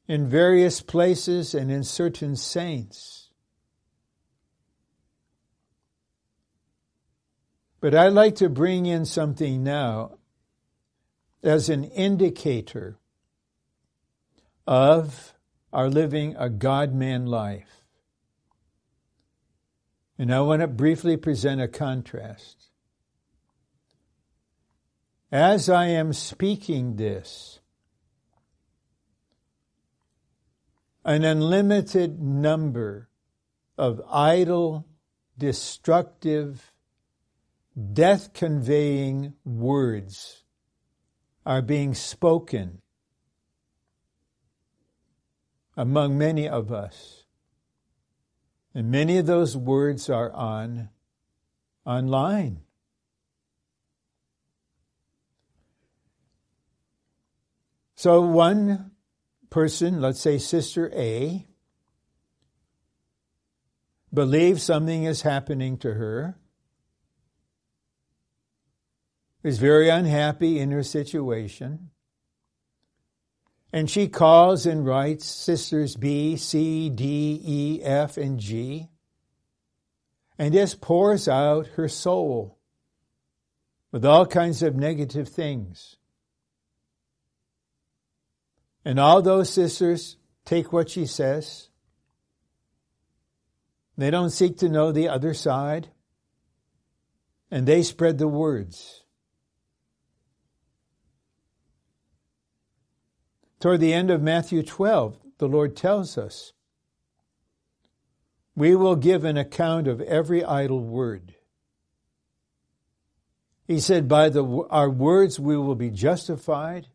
in 0.08 0.28
various 0.28 0.80
places 0.80 1.54
and 1.54 1.70
in 1.70 1.82
certain 1.82 2.36
saints. 2.36 3.30
But 7.80 7.94
I'd 7.94 8.12
like 8.12 8.36
to 8.36 8.48
bring 8.48 8.86
in 8.86 9.04
something 9.04 9.62
now 9.62 10.18
as 11.42 11.68
an 11.68 11.84
indicator 11.84 12.98
of 14.66 15.34
our 15.72 15.88
living 15.88 16.34
a 16.38 16.48
God 16.48 16.94
man 16.94 17.26
life. 17.26 17.84
And 20.18 20.32
I 20.32 20.40
want 20.40 20.62
to 20.62 20.66
briefly 20.66 21.16
present 21.16 21.60
a 21.60 21.68
contrast. 21.68 22.70
As 25.30 25.68
I 25.68 25.86
am 25.88 26.12
speaking 26.12 26.96
this, 26.96 27.60
an 31.06 31.24
unlimited 31.24 32.20
number 32.20 33.08
of 33.78 34.02
idle, 34.10 34.84
destructive, 35.38 36.72
death 37.92 38.32
conveying 38.34 39.32
words 39.44 40.42
are 41.46 41.62
being 41.62 41.94
spoken 41.94 42.82
among 45.76 46.18
many 46.18 46.48
of 46.48 46.72
us. 46.72 47.22
And 48.74 48.90
many 48.90 49.16
of 49.18 49.26
those 49.26 49.56
words 49.56 50.10
are 50.10 50.32
on 50.32 50.88
online. 51.84 52.62
So 57.94 58.20
one 58.22 58.90
person, 59.50 60.00
let's 60.00 60.20
say 60.20 60.38
Sister 60.38 60.90
A, 60.94 61.46
believes 64.12 64.62
something 64.62 65.04
is 65.04 65.22
happening 65.22 65.76
to 65.78 65.94
her, 65.94 66.38
is 69.42 69.59
very 69.59 69.88
unhappy 69.88 70.59
in 70.59 70.70
her 70.70 70.82
situation, 70.82 71.90
and 73.72 73.90
she 73.90 74.09
calls 74.09 74.66
and 74.66 74.87
writes 74.87 75.26
Sisters 75.26 75.96
B, 75.96 76.37
C, 76.37 76.88
D, 76.88 77.40
E, 77.44 77.82
F, 77.82 78.16
and 78.16 78.40
G, 78.40 78.88
and 80.38 80.54
just 80.54 80.80
pours 80.80 81.28
out 81.28 81.66
her 81.76 81.88
soul 81.88 82.59
with 83.92 84.04
all 84.04 84.26
kinds 84.26 84.62
of 84.62 84.76
negative 84.76 85.28
things. 85.28 85.96
And 88.87 89.01
all 89.01 89.20
those 89.20 89.53
sisters 89.53 90.16
take 90.44 90.72
what 90.72 90.88
she 90.88 91.07
says. 91.07 91.70
They 93.99 94.12
don't 94.12 94.31
seek 94.31 94.59
to 94.59 94.68
know 94.68 94.92
the 94.92 95.09
other 95.09 95.35
side. 95.35 95.88
And 97.51 97.66
they 97.66 97.83
spread 97.83 98.18
the 98.18 98.29
words. 98.29 99.03
Toward 103.59 103.81
the 103.81 103.92
end 103.92 104.12
of 104.12 104.22
Matthew 104.22 104.62
12, 104.62 105.18
the 105.38 105.49
Lord 105.49 105.75
tells 105.75 106.16
us, 106.16 106.53
We 108.55 108.77
will 108.77 108.94
give 108.94 109.25
an 109.25 109.37
account 109.37 109.88
of 109.88 110.01
every 110.01 110.44
idle 110.44 110.85
word. 110.85 111.35
He 113.66 113.81
said, 113.81 114.07
By 114.07 114.29
the, 114.29 114.44
our 114.70 114.88
words 114.88 115.40
we 115.40 115.57
will 115.57 115.75
be 115.75 115.90
justified, 115.90 116.87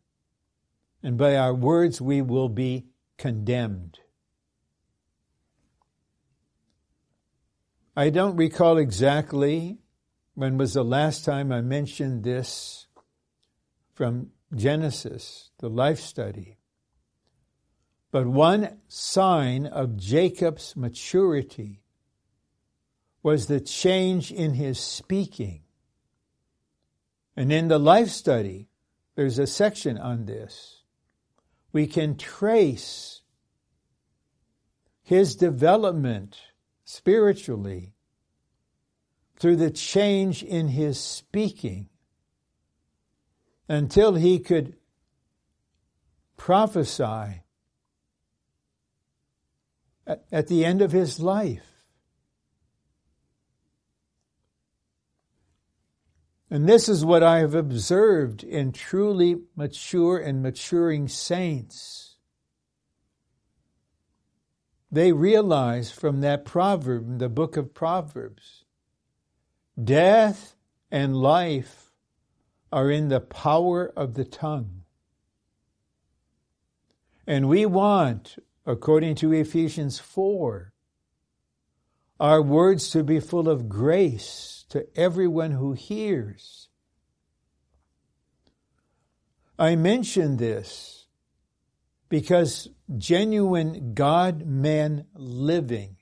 and 1.02 1.18
by 1.18 1.36
our 1.36 1.54
words 1.54 2.00
we 2.00 2.22
will 2.22 2.48
be 2.48 2.86
condemned. 3.18 3.98
I 7.96 8.10
don't 8.10 8.36
recall 8.36 8.78
exactly 8.78 9.78
when 10.34 10.56
was 10.56 10.74
the 10.74 10.84
last 10.84 11.24
time 11.24 11.52
I 11.52 11.60
mentioned 11.60 12.24
this 12.24 12.86
from 13.94 14.30
Genesis, 14.54 15.50
the 15.58 15.68
life 15.68 16.00
study. 16.00 16.58
But 18.10 18.26
one 18.26 18.78
sign 18.88 19.66
of 19.66 19.96
Jacob's 19.96 20.76
maturity 20.76 21.82
was 23.22 23.46
the 23.46 23.60
change 23.60 24.32
in 24.32 24.54
his 24.54 24.78
speaking. 24.78 25.62
And 27.36 27.52
in 27.52 27.68
the 27.68 27.78
life 27.78 28.08
study, 28.08 28.68
there's 29.14 29.38
a 29.38 29.46
section 29.46 29.96
on 29.96 30.26
this. 30.26 30.81
We 31.72 31.86
can 31.86 32.16
trace 32.16 33.22
his 35.02 35.34
development 35.34 36.38
spiritually 36.84 37.94
through 39.36 39.56
the 39.56 39.70
change 39.70 40.42
in 40.42 40.68
his 40.68 41.00
speaking 41.00 41.88
until 43.68 44.14
he 44.14 44.38
could 44.38 44.76
prophesy 46.36 47.42
at, 50.06 50.48
the 50.48 50.64
end 50.64 50.82
of 50.82 50.92
his 50.92 51.20
life. 51.20 51.71
And 56.52 56.68
this 56.68 56.86
is 56.86 57.02
what 57.02 57.22
I 57.22 57.38
have 57.38 57.54
observed 57.54 58.44
in 58.44 58.72
truly 58.72 59.36
mature 59.56 60.18
and 60.18 60.42
maturing 60.42 61.08
saints. 61.08 62.16
They 64.90 65.12
realize 65.12 65.90
from 65.90 66.20
that 66.20 66.44
proverb, 66.44 67.20
the 67.20 67.30
book 67.30 67.56
of 67.56 67.72
Proverbs, 67.72 68.66
death 69.82 70.54
and 70.90 71.16
life 71.16 71.90
are 72.70 72.90
in 72.90 73.08
the 73.08 73.20
power 73.20 73.90
of 73.96 74.12
the 74.12 74.26
tongue. 74.26 74.82
And 77.26 77.48
we 77.48 77.64
want, 77.64 78.36
according 78.66 79.14
to 79.14 79.32
Ephesians 79.32 79.98
4, 80.00 80.74
our 82.20 82.42
words 82.42 82.90
to 82.90 83.02
be 83.02 83.20
full 83.20 83.48
of 83.48 83.70
grace 83.70 84.61
to 84.72 84.86
everyone 84.98 85.50
who 85.50 85.74
hears. 85.74 86.70
I 89.58 89.76
mention 89.76 90.38
this 90.38 91.04
because 92.08 92.70
genuine 92.96 93.92
God 93.92 94.46
man 94.46 95.04
living 95.14 95.96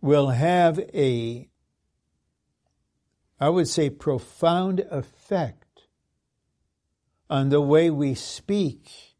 will 0.00 0.28
have 0.28 0.78
a, 0.78 1.48
I 3.40 3.48
would 3.48 3.66
say, 3.66 3.90
profound 3.90 4.78
effect 4.88 5.88
on 7.28 7.48
the 7.48 7.60
way 7.60 7.90
we 7.90 8.14
speak, 8.14 9.16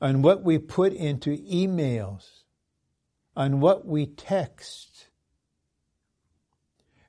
on 0.00 0.22
what 0.22 0.42
we 0.42 0.58
put 0.58 0.92
into 0.92 1.36
emails, 1.38 2.42
on 3.36 3.60
what 3.60 3.86
we 3.86 4.06
text 4.06 4.91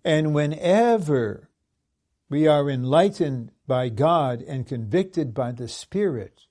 and 0.03 0.33
whenever 0.33 1.49
we 2.29 2.47
are 2.47 2.69
enlightened 2.69 3.51
by 3.67 3.89
God 3.89 4.41
and 4.41 4.67
convicted 4.67 5.33
by 5.33 5.51
the 5.51 5.67
Spirit 5.67 6.41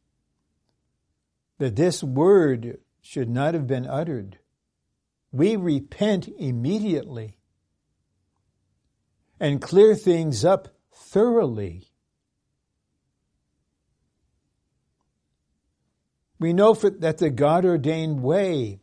that 1.59 1.77
this 1.77 2.03
word 2.03 2.79
should 3.01 3.29
not 3.29 3.55
have 3.55 3.67
been 3.67 3.87
uttered, 3.87 4.39
we 5.31 5.57
repent 5.57 6.29
immediately 6.39 7.39
and 9.41 9.61
clear 9.61 9.95
things 9.95 10.45
up 10.45 10.69
thoroughly. 10.93 11.89
We 16.39 16.53
know 16.53 16.75
that 16.75 17.19
the 17.19 17.31
God 17.31 17.65
ordained 17.65 18.23
way 18.23 18.82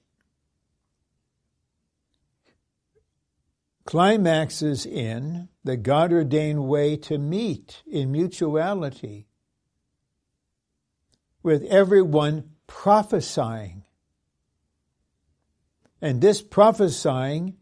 climaxes 3.89 4.86
in 4.86 5.49
the 5.63 5.75
God 5.75 6.13
ordained 6.13 6.67
way 6.67 6.95
to 6.95 7.17
meet 7.17 7.82
in 7.88 8.12
mutuality 8.12 9.25
with 11.41 11.63
everyone 11.63 12.52
prophesying. 12.67 13.84
And 16.04 16.21
this 16.21 16.39
prophesying 16.39 17.56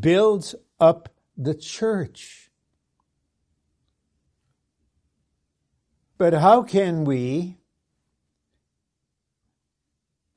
builds 0.00 0.54
up 0.80 1.10
the 1.36 1.54
church. 1.54 2.50
But 6.16 6.32
how 6.32 6.62
can 6.62 7.04
we 7.04 7.58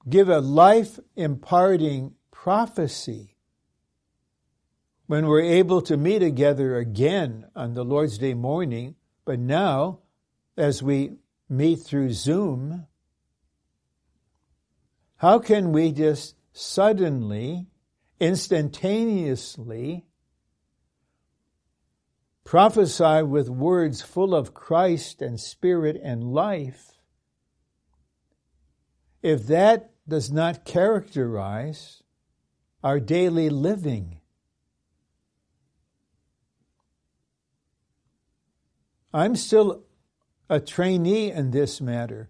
give 0.09 0.27
a 0.27 0.41
life 0.41 0.99
imparting 1.15 2.15
prophecy 2.31 3.36
when 5.07 5.25
we're 5.25 5.41
able 5.41 5.81
to 5.81 5.97
meet 5.97 6.19
together 6.19 6.77
again 6.77 7.47
on 7.55 7.73
the 7.73 7.83
Lord's 7.83 8.17
Day 8.17 8.33
morning, 8.33 8.95
but 9.25 9.39
now, 9.39 9.99
as 10.57 10.83
we 10.83 11.13
meet 11.49 11.77
through 11.77 12.11
Zoom, 12.11 12.85
how 15.15 15.39
can 15.39 15.71
we 15.71 15.93
just 15.93 16.35
suddenly, 16.51 17.67
instantaneously, 18.19 20.05
prophesy 22.43 23.23
with 23.23 23.49
words 23.49 24.01
full 24.01 24.35
of 24.35 24.53
Christ 24.53 25.21
and 25.21 25.39
Spirit 25.39 25.99
and 26.03 26.23
life 26.23 26.91
if 29.21 29.47
that 29.47 29.91
does 30.07 30.31
not 30.31 30.65
characterize 30.65 32.03
our 32.83 32.99
daily 32.99 33.49
living? 33.49 34.16
I'm 39.17 39.35
still 39.35 39.81
a 40.47 40.59
trainee 40.59 41.31
in 41.31 41.49
this 41.49 41.81
matter. 41.81 42.29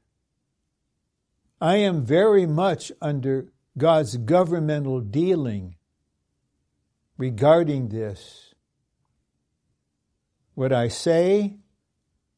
I 1.59 1.75
am 1.75 2.05
very 2.05 2.45
much 2.45 2.93
under 3.01 3.51
God's 3.77 4.15
governmental 4.15 5.01
dealing 5.01 5.75
regarding 7.17 7.89
this. 7.89 8.53
What 10.53 10.71
I 10.71 10.87
say 10.87 11.57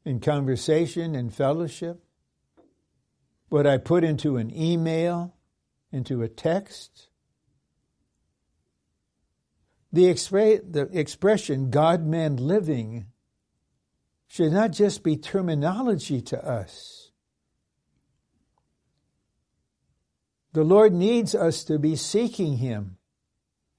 in 0.04 0.20
conversation 0.20 1.14
and 1.14 1.32
fellowship, 1.32 2.04
what 3.50 3.68
I 3.68 3.78
put 3.78 4.04
into 4.04 4.38
an 4.38 4.52
email, 4.52 5.36
into 5.92 6.24
a 6.24 6.28
text, 6.28 7.10
the, 9.94 10.06
expre- 10.06 10.74
the 10.74 10.90
expression 10.92 11.70
God 11.70 12.04
man 12.04 12.36
living 12.36 13.06
should 14.30 14.54
not 14.54 14.72
just 14.72 15.04
be 15.04 15.18
terminology 15.18 16.22
to 16.22 16.48
us. 16.48 17.12
The 20.54 20.64
Lord 20.64 20.94
needs 20.94 21.34
us 21.34 21.64
to 21.66 21.80
be 21.80 21.96
seeking 21.96 22.58
Him, 22.58 22.98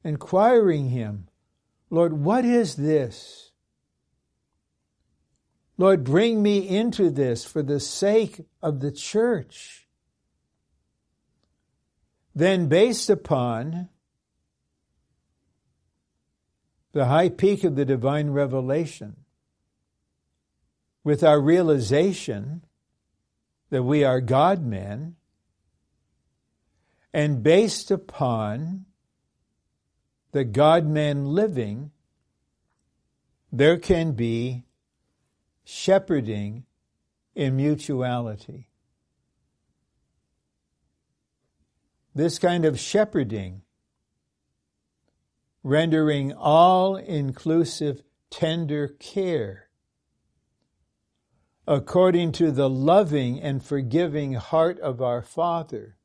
inquiring 0.05 0.91
Him. 0.91 1.29
Lord, 1.89 2.13
what 2.13 2.45
is 2.45 2.75
this? 2.75 3.53
Lord, 5.79 6.03
bring 6.05 6.43
me 6.43 6.69
into 6.69 7.11
this 7.11 7.45
for 7.45 7.63
the 7.63 7.81
sake 7.81 8.45
of 8.61 8.81
the 8.81 8.93
church. 8.93 9.89
Then, 12.35 12.69
based 12.69 13.09
upon 13.09 13.89
the 16.93 17.07
high 17.07 17.29
peak 17.29 17.63
of 17.63 17.77
the 17.77 17.85
divine 17.85 18.31
revelation, 18.31 19.17
with 21.03 21.23
our 21.23 21.41
realization 21.41 22.65
that 23.71 23.83
we 23.83 24.05
are 24.05 24.21
God 24.21 24.65
men, 24.65 25.17
and 27.13 27.43
based 27.43 27.91
upon 27.91 28.85
the 30.33 30.45
God 30.45 30.87
man 30.87 31.27
living, 31.27 31.91
there 33.53 33.79
can 33.79 34.13
be 34.13 34.65
shepherding 35.65 36.65
in 37.35 37.57
mutuality. 37.57 38.69
This 42.15 42.39
kind 42.39 42.65
of 42.65 42.79
shepherding, 42.79 43.63
rendering 45.63 46.33
all 46.33 46.97
inclusive 46.97 48.03
tender 48.31 48.89
care, 48.89 49.70
according 51.71 52.33
to 52.33 52.51
the 52.51 52.69
loving 52.69 53.41
and 53.41 53.63
forgiving 53.63 54.33
heart 54.33 54.77
of 54.81 55.01
our 55.01 55.23
Father, 55.23 55.97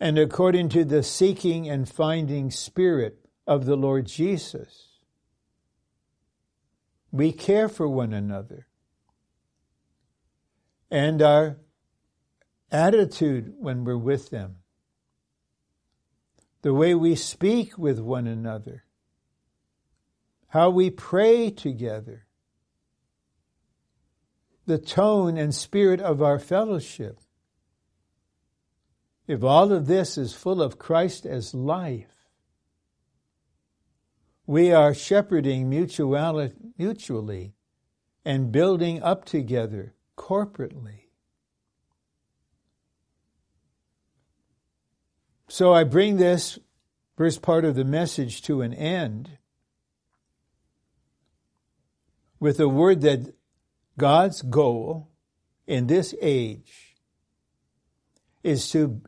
and 0.00 0.18
according 0.18 0.68
to 0.68 0.84
the 0.84 1.00
seeking 1.00 1.68
and 1.68 1.88
finding 1.88 2.50
spirit 2.50 3.20
of 3.46 3.64
the 3.64 3.76
Lord 3.76 4.04
Jesus. 4.04 4.98
We 7.12 7.30
care 7.30 7.68
for 7.68 7.86
one 7.86 8.12
another. 8.12 8.66
And 10.90 11.22
our 11.22 11.58
attitude 12.72 13.54
when 13.60 13.84
we're 13.84 13.96
with 13.96 14.30
them, 14.30 14.56
the 16.62 16.74
way 16.74 16.96
we 16.96 17.14
speak 17.14 17.78
with 17.78 18.00
one 18.00 18.26
another, 18.26 18.82
how 20.48 20.68
we 20.68 20.90
pray 20.90 21.50
together, 21.50 22.25
the 24.66 24.78
tone 24.78 25.38
and 25.38 25.54
spirit 25.54 26.00
of 26.00 26.20
our 26.20 26.38
fellowship. 26.38 27.20
If 29.26 29.42
all 29.42 29.72
of 29.72 29.86
this 29.86 30.18
is 30.18 30.34
full 30.34 30.60
of 30.60 30.78
Christ 30.78 31.24
as 31.24 31.54
life, 31.54 32.28
we 34.46 34.72
are 34.72 34.94
shepherding 34.94 35.68
mutually 35.68 37.54
and 38.24 38.52
building 38.52 39.02
up 39.02 39.24
together 39.24 39.94
corporately. 40.16 41.06
So 45.48 45.72
I 45.72 45.84
bring 45.84 46.16
this 46.16 46.58
first 47.16 47.40
part 47.40 47.64
of 47.64 47.76
the 47.76 47.84
message 47.84 48.42
to 48.42 48.62
an 48.62 48.74
end 48.74 49.38
with 52.38 52.60
a 52.60 52.68
word 52.68 53.00
that 53.02 53.32
God's 53.98 54.42
goal 54.42 55.08
in 55.66 55.86
this 55.86 56.14
age 56.20 56.96
is 58.42 58.70
to 58.70 59.00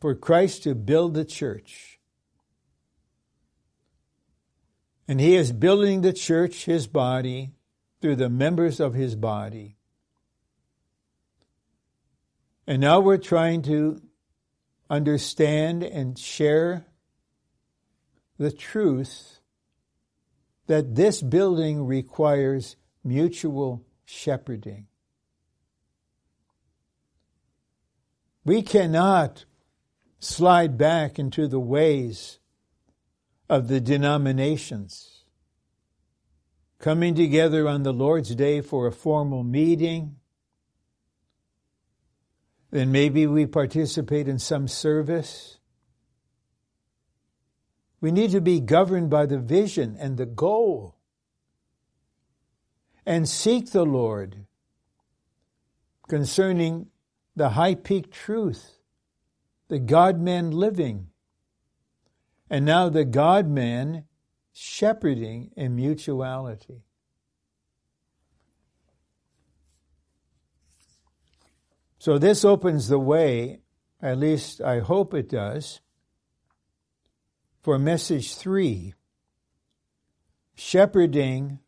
for 0.00 0.14
Christ 0.14 0.64
to 0.64 0.74
build 0.74 1.14
the 1.14 1.24
church. 1.24 2.00
And 5.06 5.20
he 5.20 5.36
is 5.36 5.52
building 5.52 6.00
the 6.00 6.12
church, 6.12 6.64
his 6.64 6.86
body, 6.86 7.52
through 8.00 8.16
the 8.16 8.28
members 8.28 8.80
of 8.80 8.94
his 8.94 9.14
body. 9.14 9.76
And 12.66 12.80
now 12.80 12.98
we're 12.98 13.18
trying 13.18 13.62
to 13.62 14.00
understand 14.90 15.84
and 15.84 16.18
share 16.18 16.86
the 18.38 18.50
truth 18.50 19.38
that 20.66 20.94
this 20.94 21.22
building 21.22 21.86
requires 21.86 22.76
mutual 23.04 23.84
shepherding. 24.04 24.86
We 28.44 28.62
cannot 28.62 29.44
slide 30.18 30.76
back 30.76 31.18
into 31.18 31.46
the 31.46 31.60
ways 31.60 32.38
of 33.48 33.68
the 33.68 33.80
denominations. 33.80 35.24
Coming 36.78 37.14
together 37.14 37.68
on 37.68 37.82
the 37.84 37.92
Lord's 37.92 38.34
Day 38.34 38.60
for 38.60 38.86
a 38.86 38.92
formal 38.92 39.44
meeting, 39.44 40.16
then 42.70 42.90
maybe 42.90 43.26
we 43.26 43.46
participate 43.46 44.26
in 44.26 44.38
some 44.38 44.66
service. 44.66 45.58
We 48.00 48.10
need 48.10 48.32
to 48.32 48.40
be 48.40 48.58
governed 48.58 49.10
by 49.10 49.26
the 49.26 49.38
vision 49.38 49.96
and 50.00 50.16
the 50.16 50.26
goal 50.26 50.96
and 53.04 53.28
seek 53.28 53.70
the 53.70 53.84
Lord 53.84 54.46
concerning 56.08 56.88
the 57.34 57.50
high 57.50 57.74
peak 57.74 58.12
truth, 58.12 58.78
the 59.68 59.78
God 59.78 60.20
man 60.20 60.50
living, 60.50 61.08
and 62.50 62.64
now 62.64 62.88
the 62.88 63.04
God 63.04 63.48
man 63.48 64.04
shepherding 64.52 65.50
in 65.56 65.74
mutuality. 65.74 66.82
So 71.98 72.18
this 72.18 72.44
opens 72.44 72.88
the 72.88 72.98
way, 72.98 73.60
at 74.02 74.18
least 74.18 74.60
I 74.60 74.80
hope 74.80 75.14
it 75.14 75.28
does, 75.28 75.80
for 77.62 77.78
message 77.78 78.34
three 78.34 78.94
shepherding 80.54 81.60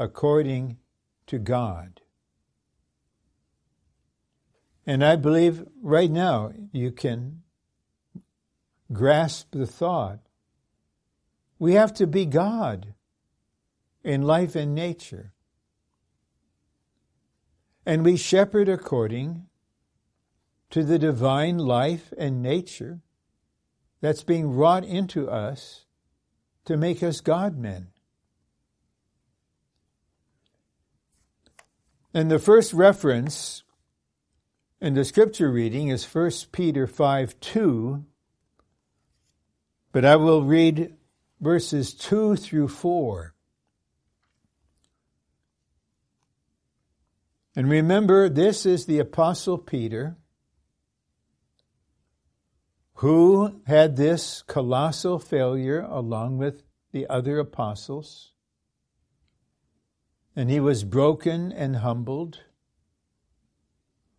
according 0.00 0.78
to 1.26 1.38
God. 1.38 2.00
And 4.86 5.04
I 5.04 5.14
believe 5.16 5.62
right 5.82 6.10
now 6.10 6.52
you 6.72 6.90
can 6.90 7.42
grasp 8.90 9.48
the 9.52 9.66
thought. 9.66 10.20
We 11.58 11.74
have 11.74 11.92
to 11.94 12.06
be 12.06 12.24
God 12.24 12.94
in 14.02 14.22
life 14.22 14.56
and 14.56 14.74
nature. 14.74 15.34
And 17.84 18.02
we 18.02 18.16
shepherd 18.16 18.70
according 18.70 19.48
to 20.70 20.82
the 20.82 20.98
divine 20.98 21.58
life 21.58 22.10
and 22.16 22.42
nature 22.42 23.00
that's 24.00 24.22
being 24.22 24.50
wrought 24.50 24.84
into 24.84 25.28
us 25.28 25.84
to 26.64 26.78
make 26.78 27.02
us 27.02 27.20
God 27.20 27.58
men. 27.58 27.88
And 32.12 32.30
the 32.30 32.38
first 32.38 32.72
reference 32.72 33.62
in 34.80 34.94
the 34.94 35.04
scripture 35.04 35.50
reading 35.50 35.88
is 35.88 36.04
1 36.04 36.30
Peter 36.50 36.86
5 36.86 37.38
2, 37.38 38.04
but 39.92 40.04
I 40.04 40.16
will 40.16 40.42
read 40.42 40.96
verses 41.40 41.94
2 41.94 42.36
through 42.36 42.68
4. 42.68 43.34
And 47.54 47.68
remember, 47.68 48.28
this 48.28 48.64
is 48.66 48.86
the 48.86 48.98
Apostle 48.98 49.58
Peter 49.58 50.16
who 52.94 53.60
had 53.66 53.96
this 53.96 54.42
colossal 54.42 55.18
failure 55.18 55.80
along 55.80 56.38
with 56.38 56.62
the 56.92 57.06
other 57.08 57.38
apostles. 57.38 58.32
And 60.36 60.50
he 60.50 60.60
was 60.60 60.84
broken 60.84 61.52
and 61.52 61.76
humbled. 61.76 62.40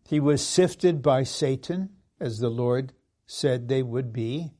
He 0.06 0.20
was 0.20 0.46
sifted 0.46 1.02
by 1.02 1.22
Satan, 1.22 1.90
as 2.20 2.38
the 2.38 2.50
Lord 2.50 2.92
said 3.26 3.68
they 3.68 3.82
would 3.82 4.12
be. 4.12 4.52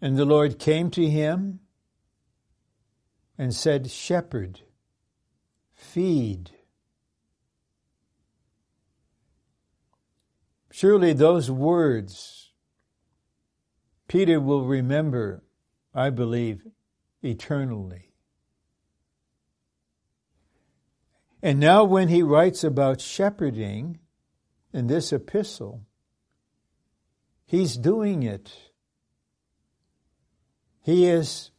And 0.00 0.16
the 0.16 0.24
Lord 0.24 0.58
came 0.58 0.90
to 0.90 1.08
him 1.08 1.60
and 3.38 3.54
said, 3.54 3.90
Shepherd, 3.90 4.60
feed 5.74 6.50
Surely 10.76 11.14
those 11.14 11.50
words 11.50 12.52
Peter 14.08 14.38
will 14.38 14.66
remember, 14.66 15.42
I 15.94 16.10
believe, 16.10 16.66
eternally. 17.22 18.12
And 21.42 21.60
now, 21.60 21.84
when 21.84 22.08
he 22.08 22.22
writes 22.22 22.64
about 22.64 23.00
shepherding 23.00 23.98
in 24.72 24.86
this 24.86 25.12
epistle, 25.12 25.82
he's 27.44 27.76
doing 27.76 28.22
it. 28.22 28.52
He 30.82 31.06
is 31.06 31.50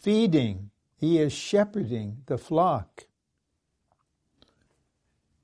feeding, 0.00 0.70
he 0.96 1.18
is 1.18 1.32
shepherding 1.32 2.22
the 2.26 2.38
flock. 2.38 3.06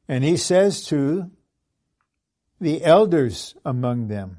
And 0.09 0.25
he 0.25 0.37
says 0.37 0.85
to 0.87 1.31
the 2.61 2.85
elders 2.85 3.55
among 3.65 4.09
them. 4.09 4.39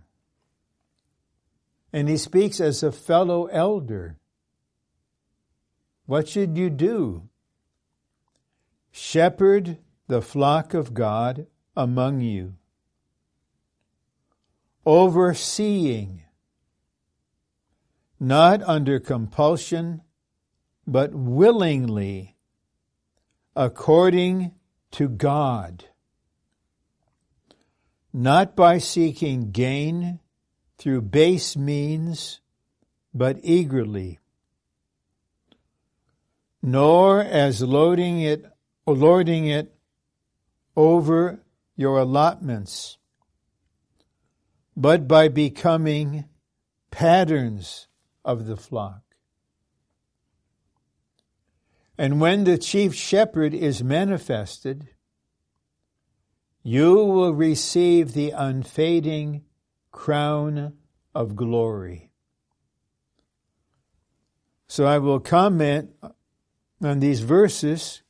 And 1.92 2.10
he 2.10 2.18
speaks 2.18 2.60
as 2.60 2.82
a 2.82 2.92
fellow 2.92 3.46
elder. 3.46 4.18
What 6.06 6.28
should 6.28 6.58
you 6.58 6.70
do 6.70 7.30
shepherd 8.96 9.80
the 10.08 10.22
flock 10.22 10.76
of 10.76 10.94
God 10.94 11.48
among 11.76 12.22
you, 12.22 12.54
overseeing, 14.86 16.22
not 18.20 18.62
under 18.62 19.00
compulsion, 19.00 20.04
but 20.86 21.12
willingly, 21.16 22.38
according 23.56 24.52
to 24.92 25.10
God, 25.10 25.86
not 28.14 28.56
by 28.56 28.78
seeking 28.78 29.50
gain 29.50 30.20
through 30.78 31.02
base 31.02 31.58
means, 31.58 32.42
but 33.12 33.40
eagerly, 33.42 34.20
nor 36.62 37.22
as 37.22 37.64
loading 37.64 38.22
it, 38.22 38.53
lording 38.86 39.48
it 39.48 39.74
over 40.76 41.44
your 41.76 42.00
allotments, 42.00 42.98
but 44.76 45.08
by 45.08 45.28
becoming 45.28 46.26
patterns 46.92 47.88
of 48.24 48.46
the 48.46 48.58
flock. 48.58 49.02
And 51.98 52.20
when 52.20 52.44
the 52.44 52.58
chief 52.58 52.94
shepherd 52.94 53.54
is 53.54 53.84
manifested, 53.84 54.90
you 56.64 56.96
will 56.96 57.34
receive 57.34 58.14
the 58.14 58.32
unfading 58.32 59.44
crown 59.92 60.74
of 61.14 61.36
glory. 61.36 62.12
So 64.68 64.86
I 64.86 64.98
will 64.98 65.20
comment 65.20 65.92
on 66.82 67.00
these 67.00 67.20
verses 67.20 68.03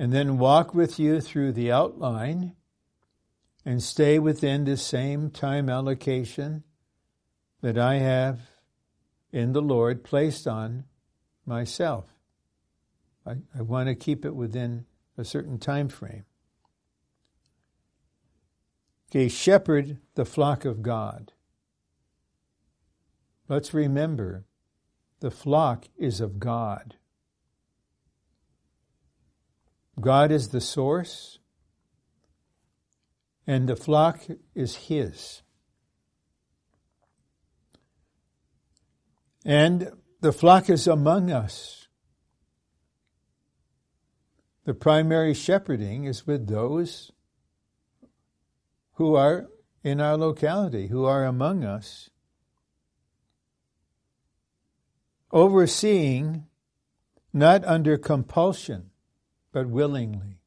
and 0.00 0.14
then 0.14 0.38
walk 0.38 0.74
with 0.74 0.98
you 0.98 1.20
through 1.20 1.52
the 1.52 1.70
outline 1.70 2.56
and 3.66 3.82
stay 3.82 4.18
within 4.18 4.64
the 4.64 4.78
same 4.78 5.28
time 5.30 5.68
allocation 5.68 6.64
that 7.60 7.76
I 7.76 7.96
have 7.96 8.40
in 9.30 9.52
the 9.52 9.60
Lord 9.60 10.02
placed 10.02 10.46
on 10.46 10.84
myself. 11.44 12.06
I, 13.26 13.32
I 13.54 13.60
want 13.60 13.90
to 13.90 13.94
keep 13.94 14.24
it 14.24 14.34
within 14.34 14.86
a 15.18 15.24
certain 15.24 15.58
time 15.58 15.90
frame. 15.90 16.24
Okay, 19.10 19.28
shepherd 19.28 19.98
the 20.14 20.24
flock 20.24 20.64
of 20.64 20.80
God. 20.80 21.34
Let's 23.48 23.74
remember 23.74 24.46
the 25.20 25.30
flock 25.30 25.88
is 25.98 26.22
of 26.22 26.40
God. 26.40 26.96
God 30.00 30.30
is 30.32 30.48
the 30.48 30.60
source, 30.60 31.38
and 33.46 33.68
the 33.68 33.76
flock 33.76 34.20
is 34.54 34.76
His. 34.76 35.42
And 39.44 39.92
the 40.20 40.32
flock 40.32 40.68
is 40.68 40.86
among 40.86 41.30
us. 41.30 41.88
The 44.64 44.74
primary 44.74 45.34
shepherding 45.34 46.04
is 46.04 46.26
with 46.26 46.46
those 46.46 47.10
who 48.94 49.14
are 49.14 49.48
in 49.82 50.00
our 50.00 50.16
locality, 50.16 50.88
who 50.88 51.06
are 51.06 51.24
among 51.24 51.64
us, 51.64 52.10
overseeing 55.32 56.46
not 57.32 57.64
under 57.64 57.96
compulsion, 57.96 58.89
but 59.52 59.68
willingly. 59.68 60.38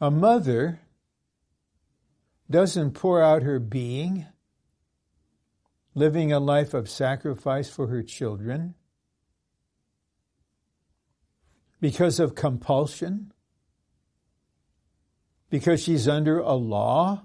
A 0.00 0.10
mother 0.10 0.80
doesn't 2.50 2.92
pour 2.92 3.22
out 3.22 3.42
her 3.42 3.58
being, 3.58 4.26
living 5.94 6.32
a 6.32 6.38
life 6.38 6.72
of 6.72 6.88
sacrifice 6.88 7.68
for 7.68 7.88
her 7.88 8.02
children 8.02 8.74
because 11.80 12.20
of 12.20 12.34
compulsion, 12.34 13.32
because 15.50 15.82
she's 15.82 16.06
under 16.06 16.38
a 16.38 16.54
law. 16.54 17.22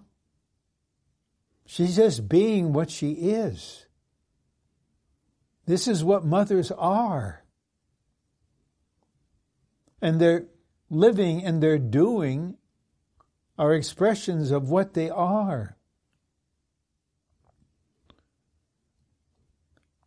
She's 1.66 1.96
just 1.96 2.28
being 2.28 2.74
what 2.74 2.90
she 2.90 3.12
is. 3.12 3.86
This 5.66 5.88
is 5.88 6.04
what 6.04 6.26
mothers 6.26 6.72
are 6.72 7.43
and 10.04 10.20
their 10.20 10.48
living 10.90 11.46
and 11.46 11.64
their 11.64 11.80
doing 11.80 12.58
are 13.58 13.74
expressions 13.74 14.52
of 14.52 14.70
what 14.70 14.94
they 14.94 15.10
are. 15.10 15.78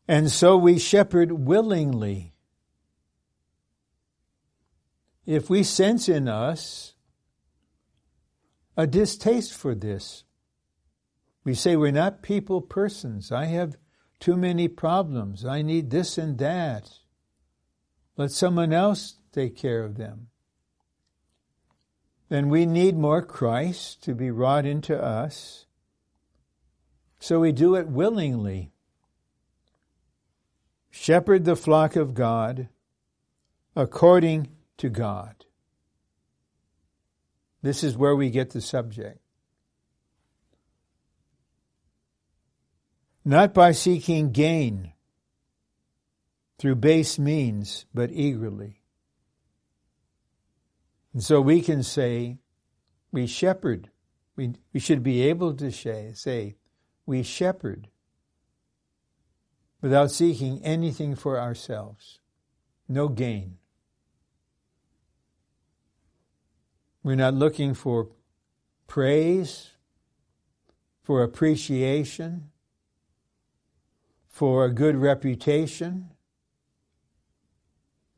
And 0.07 0.31
so 0.31 0.59
we 0.59 0.79
shepherd 0.79 1.33
willingly. 1.33 2.35
If 5.25 5.49
we 5.49 5.63
sense 5.63 6.11
in 6.11 6.29
us 6.29 6.95
a 8.77 8.87
distaste 8.87 9.55
for 9.55 9.75
this, 9.75 10.25
we 11.43 11.55
say 11.55 11.75
we're 11.75 11.91
not 11.91 12.23
people 12.23 12.61
persons. 12.61 13.33
I 13.33 13.47
have 13.47 13.77
too 14.21 14.37
many 14.37 14.69
problems. 14.69 15.47
I 15.47 15.63
need 15.63 15.89
this 15.89 16.19
and 16.19 16.37
that. 16.37 16.91
Let 18.19 18.31
someone 18.31 18.75
else 18.75 19.15
take 19.37 19.55
care 19.55 19.85
of 19.85 19.99
them. 19.99 20.29
Then 22.31 22.49
we 22.49 22.65
need 22.65 22.97
more 22.97 23.21
Christ 23.21 24.03
to 24.05 24.15
be 24.15 24.31
wrought 24.31 24.65
into 24.65 25.01
us. 25.01 25.67
So 27.21 27.41
we 27.41 27.53
do 27.53 27.75
it 27.75 27.87
willingly. 27.87 28.73
Shepherd 30.91 31.45
the 31.45 31.55
flock 31.55 31.97
of 31.97 32.15
God 32.15 32.69
according 33.77 34.49
to 34.79 34.89
God. 34.89 35.45
This 37.61 37.85
is 37.85 37.97
where 37.97 38.17
we 38.17 38.31
get 38.31 38.51
the 38.51 38.63
subject. 38.63 39.21
Not 43.23 43.53
by 43.53 43.73
seeking 43.73 44.31
gain 44.31 44.93
through 46.59 46.77
base 46.77 47.19
means, 47.19 47.85
but 47.93 48.11
eagerly. 48.11 48.76
And 51.17 51.25
so 51.25 51.41
we 51.41 51.63
can 51.63 51.83
say, 51.83 52.37
we 53.11 53.27
shepherd. 53.27 53.89
We, 54.37 54.53
we 54.75 54.81
should 54.81 55.03
be 55.03 55.23
able 55.23 55.55
to 55.55 55.73
say, 55.73 56.11
say, 56.13 56.57
we 57.07 57.23
shepherd 57.23 57.89
without 59.81 60.11
seeking 60.11 60.63
anything 60.63 61.15
for 61.15 61.41
ourselves. 61.41 62.21
No 62.87 63.09
gain. 63.09 63.57
We're 67.03 67.17
not 67.17 67.33
looking 67.33 67.73
for 67.73 68.11
praise, 68.87 69.71
for 71.03 71.23
appreciation, 71.23 72.51
for 74.29 74.67
a 74.67 74.71
good 74.71 74.97
reputation. 74.97 76.11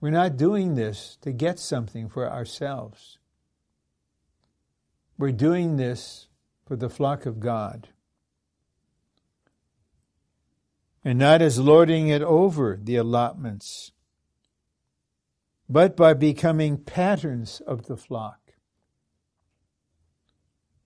We're 0.01 0.11
not 0.11 0.37
doing 0.37 0.75
this 0.77 1.19
to 1.23 1.33
get 1.33 1.59
something 1.59 2.09
for 2.09 2.31
ourselves. 2.31 3.19
We're 5.19 5.33
doing 5.33 5.77
this 5.77 6.29
for 6.65 6.77
the 6.77 6.89
flock 6.89 7.27
of 7.27 7.41
God. 7.41 7.89
And 11.05 11.19
not 11.19 11.43
as 11.43 11.59
lording 11.59 12.09
it 12.09 12.23
over 12.23 12.79
the 12.81 12.97
allotments, 12.97 13.93
but 15.69 15.97
by 15.97 16.15
becoming 16.15 16.77
patterns 16.77 17.61
of 17.67 17.87
the 17.87 17.97
flock. 17.97 18.53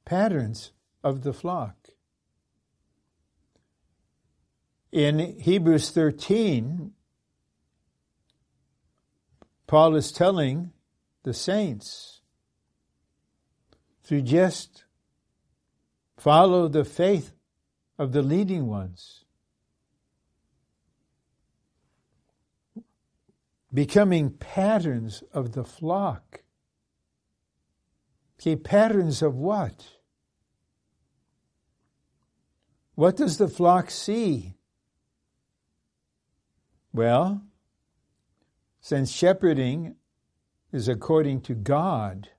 Patterns 0.04 0.72
of 1.04 1.22
the 1.22 1.32
flock. 1.32 1.76
In 4.90 5.38
Hebrews 5.38 5.90
13, 5.90 6.92
Paul 9.72 9.96
is 9.96 10.12
telling 10.12 10.70
the 11.22 11.32
saints 11.32 12.20
to 14.06 14.20
just 14.20 14.84
follow 16.18 16.68
the 16.68 16.84
faith 16.84 17.32
of 17.98 18.12
the 18.12 18.20
leading 18.20 18.66
ones. 18.66 19.24
Becoming 23.72 24.32
patterns 24.32 25.24
of 25.32 25.52
the 25.52 25.64
flock. 25.64 26.42
Okay, 28.38 28.56
patterns 28.56 29.22
of 29.22 29.36
what? 29.36 29.88
What 32.94 33.16
does 33.16 33.38
the 33.38 33.48
flock 33.48 33.90
see? 33.90 34.52
Well, 36.92 37.40
Since 38.84 39.12
shepherding 39.12 39.94
is 40.72 40.88
according 40.88 41.42
to 41.42 41.54
God, 41.54 42.30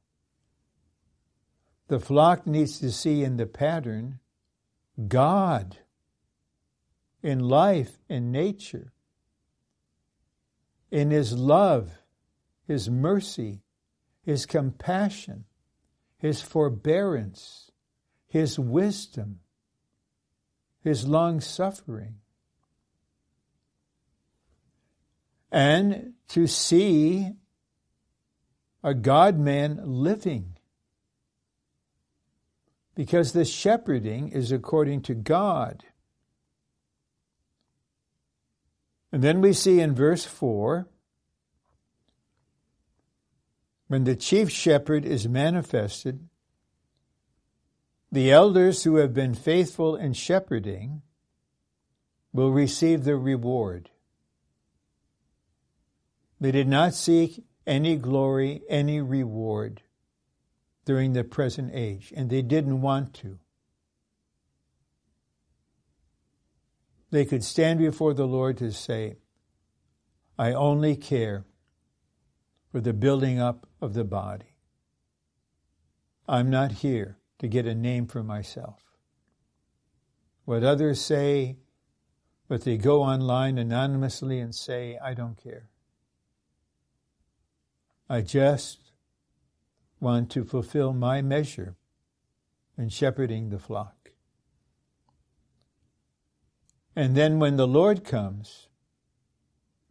the 1.87 2.01
flock 2.01 2.45
needs 2.45 2.79
to 2.79 2.91
see 2.91 3.23
in 3.23 3.37
the 3.37 3.45
pattern 3.45 4.19
God 5.07 5.77
in 7.21 7.39
life, 7.39 7.97
in 8.09 8.33
nature, 8.33 8.91
in 10.91 11.11
His 11.11 11.31
love, 11.31 11.93
His 12.67 12.89
mercy, 12.89 13.61
His 14.21 14.45
compassion, 14.45 15.45
His 16.17 16.41
forbearance, 16.41 17.71
His 18.27 18.59
wisdom, 18.59 19.39
His 20.81 21.07
long 21.07 21.39
suffering. 21.39 22.17
And 25.53 26.13
to 26.29 26.47
see 26.47 27.29
a 28.83 28.93
God 28.93 29.37
man 29.39 29.79
living. 29.85 30.57
Because 32.95 33.31
the 33.31 33.45
shepherding 33.45 34.29
is 34.29 34.51
according 34.51 35.03
to 35.03 35.13
God. 35.13 35.83
And 39.11 39.23
then 39.23 39.41
we 39.41 39.53
see 39.53 39.79
in 39.79 39.93
verse 39.93 40.25
4 40.25 40.87
when 43.87 44.05
the 44.05 44.15
chief 44.15 44.49
shepherd 44.49 45.05
is 45.05 45.27
manifested, 45.27 46.27
the 48.11 48.31
elders 48.31 48.83
who 48.83 48.95
have 48.95 49.13
been 49.13 49.35
faithful 49.35 49.95
in 49.95 50.13
shepherding 50.13 51.03
will 52.31 52.51
receive 52.51 53.03
the 53.03 53.15
reward. 53.15 53.91
They 56.43 56.51
did 56.51 56.67
not 56.67 56.93
seek 56.93 57.45
any 57.65 57.95
glory, 57.95 58.63
any 58.67 58.99
reward 58.99 59.81
during 60.83 61.13
the 61.13 61.23
present 61.23 61.71
age, 61.73 62.11
and 62.13 62.29
they 62.29 62.41
didn't 62.41 62.81
want 62.81 63.13
to. 63.15 63.39
they 67.11 67.23
could 67.25 67.43
stand 67.43 67.77
before 67.77 68.15
the 68.15 68.25
Lord 68.25 68.57
to 68.57 68.71
say, 68.71 69.17
I 70.37 70.51
only 70.51 70.95
care 70.95 71.45
for 72.71 72.81
the 72.81 72.91
building 72.91 73.39
up 73.39 73.67
of 73.79 73.93
the 73.93 74.03
body. 74.03 74.55
I'm 76.27 76.49
not 76.49 76.71
here 76.71 77.19
to 77.37 77.47
get 77.47 77.67
a 77.67 77.75
name 77.75 78.07
for 78.07 78.23
myself. 78.23 78.81
What 80.45 80.63
others 80.63 80.99
say, 80.99 81.57
but 82.47 82.63
they 82.63 82.77
go 82.77 83.03
online 83.03 83.59
anonymously 83.59 84.39
and 84.39 84.55
say, 84.55 84.97
I 84.97 85.13
don't 85.13 85.37
care. 85.41 85.69
I 88.13 88.21
just 88.21 88.91
want 89.99 90.29
to 90.33 90.43
fulfill 90.43 90.93
my 90.93 91.23
measure 91.23 91.77
in 92.77 92.89
shepherding 92.89 93.49
the 93.49 93.57
flock. 93.57 94.11
And 96.95 97.17
then 97.17 97.39
when 97.39 97.57
the 97.57 97.65
Lord 97.65 98.03
comes, 98.03 98.67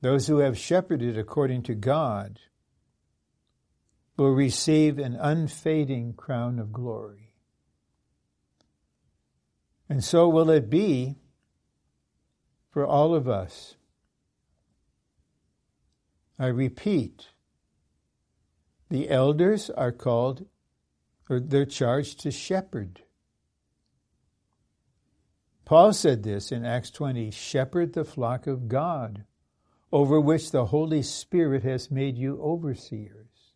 those 0.02 0.28
who 0.28 0.38
have 0.38 0.56
shepherded 0.56 1.18
according 1.18 1.64
to 1.64 1.74
God 1.74 2.38
will 4.16 4.30
receive 4.30 5.00
an 5.00 5.16
unfading 5.16 6.12
crown 6.12 6.60
of 6.60 6.72
glory. 6.72 7.34
And 9.88 10.04
so 10.04 10.28
will 10.28 10.48
it 10.48 10.70
be 10.70 11.16
for 12.70 12.86
all 12.86 13.16
of 13.16 13.28
us. 13.28 13.74
I 16.38 16.46
repeat, 16.46 17.31
the 18.92 19.08
elders 19.08 19.70
are 19.70 19.90
called, 19.90 20.44
or 21.30 21.40
they're 21.40 21.64
charged 21.64 22.20
to 22.20 22.30
shepherd. 22.30 23.00
Paul 25.64 25.94
said 25.94 26.22
this 26.22 26.52
in 26.52 26.66
Acts 26.66 26.90
20 26.90 27.30
Shepherd 27.30 27.94
the 27.94 28.04
flock 28.04 28.46
of 28.46 28.68
God, 28.68 29.24
over 29.90 30.20
which 30.20 30.50
the 30.50 30.66
Holy 30.66 31.00
Spirit 31.00 31.62
has 31.62 31.90
made 31.90 32.18
you 32.18 32.38
overseers. 32.42 33.54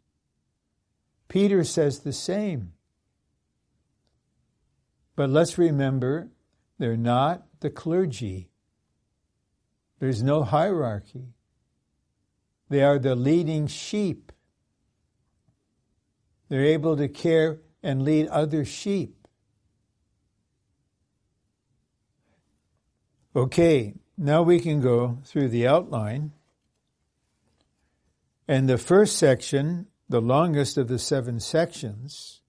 Peter 1.28 1.64
says 1.64 1.98
the 1.98 2.14
same. 2.14 2.72
But 5.16 5.28
let's 5.28 5.58
remember, 5.58 6.30
they're 6.78 6.96
not 6.96 7.44
the 7.60 7.68
clergy. 7.68 8.48
There's 9.98 10.22
no 10.22 10.44
hierarchy. 10.44 11.34
They 12.70 12.82
are 12.82 12.98
the 12.98 13.14
leading 13.14 13.66
sheep. 13.66 14.32
They're 16.48 16.64
able 16.64 16.96
to 16.96 17.08
care 17.08 17.60
and 17.82 18.02
lead 18.02 18.28
other 18.28 18.64
sheep. 18.64 19.26
Okay, 23.34 23.94
now 24.16 24.42
we 24.42 24.60
can 24.60 24.80
go 24.80 25.18
through 25.24 25.48
the 25.48 25.66
outline. 25.66 26.32
And 28.48 28.68
the 28.68 28.78
first 28.78 29.16
section, 29.16 29.88
the 30.08 30.20
longest 30.20 30.78
of 30.78 30.88
the 30.88 30.98
seven 30.98 31.40
sections, 31.40 32.40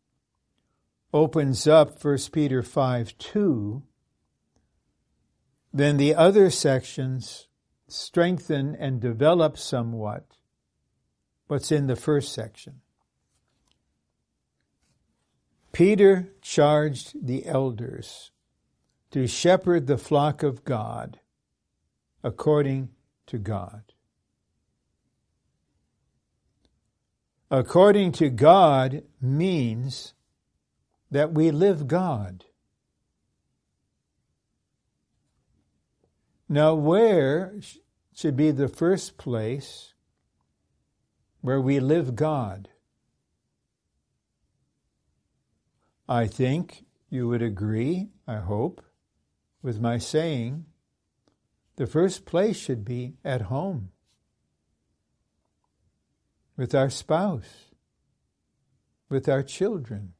opens 1.13 1.67
up 1.67 2.03
1 2.03 2.17
Peter 2.31 2.61
5 2.61 3.17
2. 3.17 3.83
Then 5.73 5.97
the 5.97 6.15
other 6.15 6.49
sections 6.49 7.47
strengthen 7.87 8.75
and 8.75 9.01
develop 9.01 9.57
somewhat 9.57 10.37
what's 11.47 11.71
in 11.71 11.87
the 11.87 11.95
first 11.95 12.33
section. 12.33 12.81
Peter 15.77 16.33
charged 16.41 17.27
the 17.27 17.45
elders 17.45 18.31
to 19.11 19.27
shepherd 19.27 19.85
the 19.85 19.95
flock 19.95 20.41
of 20.41 20.65
God 20.65 21.19
according 22.23 22.89
to 23.27 23.37
God. 23.37 23.83
According 27.51 28.13
to 28.13 28.31
God 28.31 29.03
means 29.21 30.15
that 31.11 31.31
we 31.31 31.51
live 31.51 31.87
God. 31.87 32.45
Now, 36.49 36.73
where 36.73 37.53
should 38.15 38.35
be 38.35 38.49
the 38.49 38.67
first 38.67 39.19
place 39.19 39.93
where 41.41 41.61
we 41.61 41.79
live 41.79 42.15
God? 42.15 42.69
I 46.09 46.27
think 46.27 46.85
you 47.09 47.27
would 47.27 47.41
agree, 47.41 48.09
I 48.27 48.37
hope, 48.37 48.81
with 49.61 49.79
my 49.79 49.97
saying, 49.97 50.65
the 51.75 51.87
first 51.87 52.25
place 52.25 52.57
should 52.57 52.85
be 52.85 53.15
at 53.23 53.43
home 53.43 53.89
with 56.57 56.73
our 56.73 56.89
spouse, 56.89 57.71
with 59.09 59.29
our 59.29 59.43
children. 59.43 60.13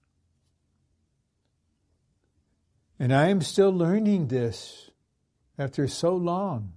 And 3.00 3.14
I 3.14 3.28
am 3.28 3.42
still 3.42 3.72
learning 3.72 4.28
this 4.28 4.92
after 5.58 5.88
so 5.88 6.16
long. 6.16 6.74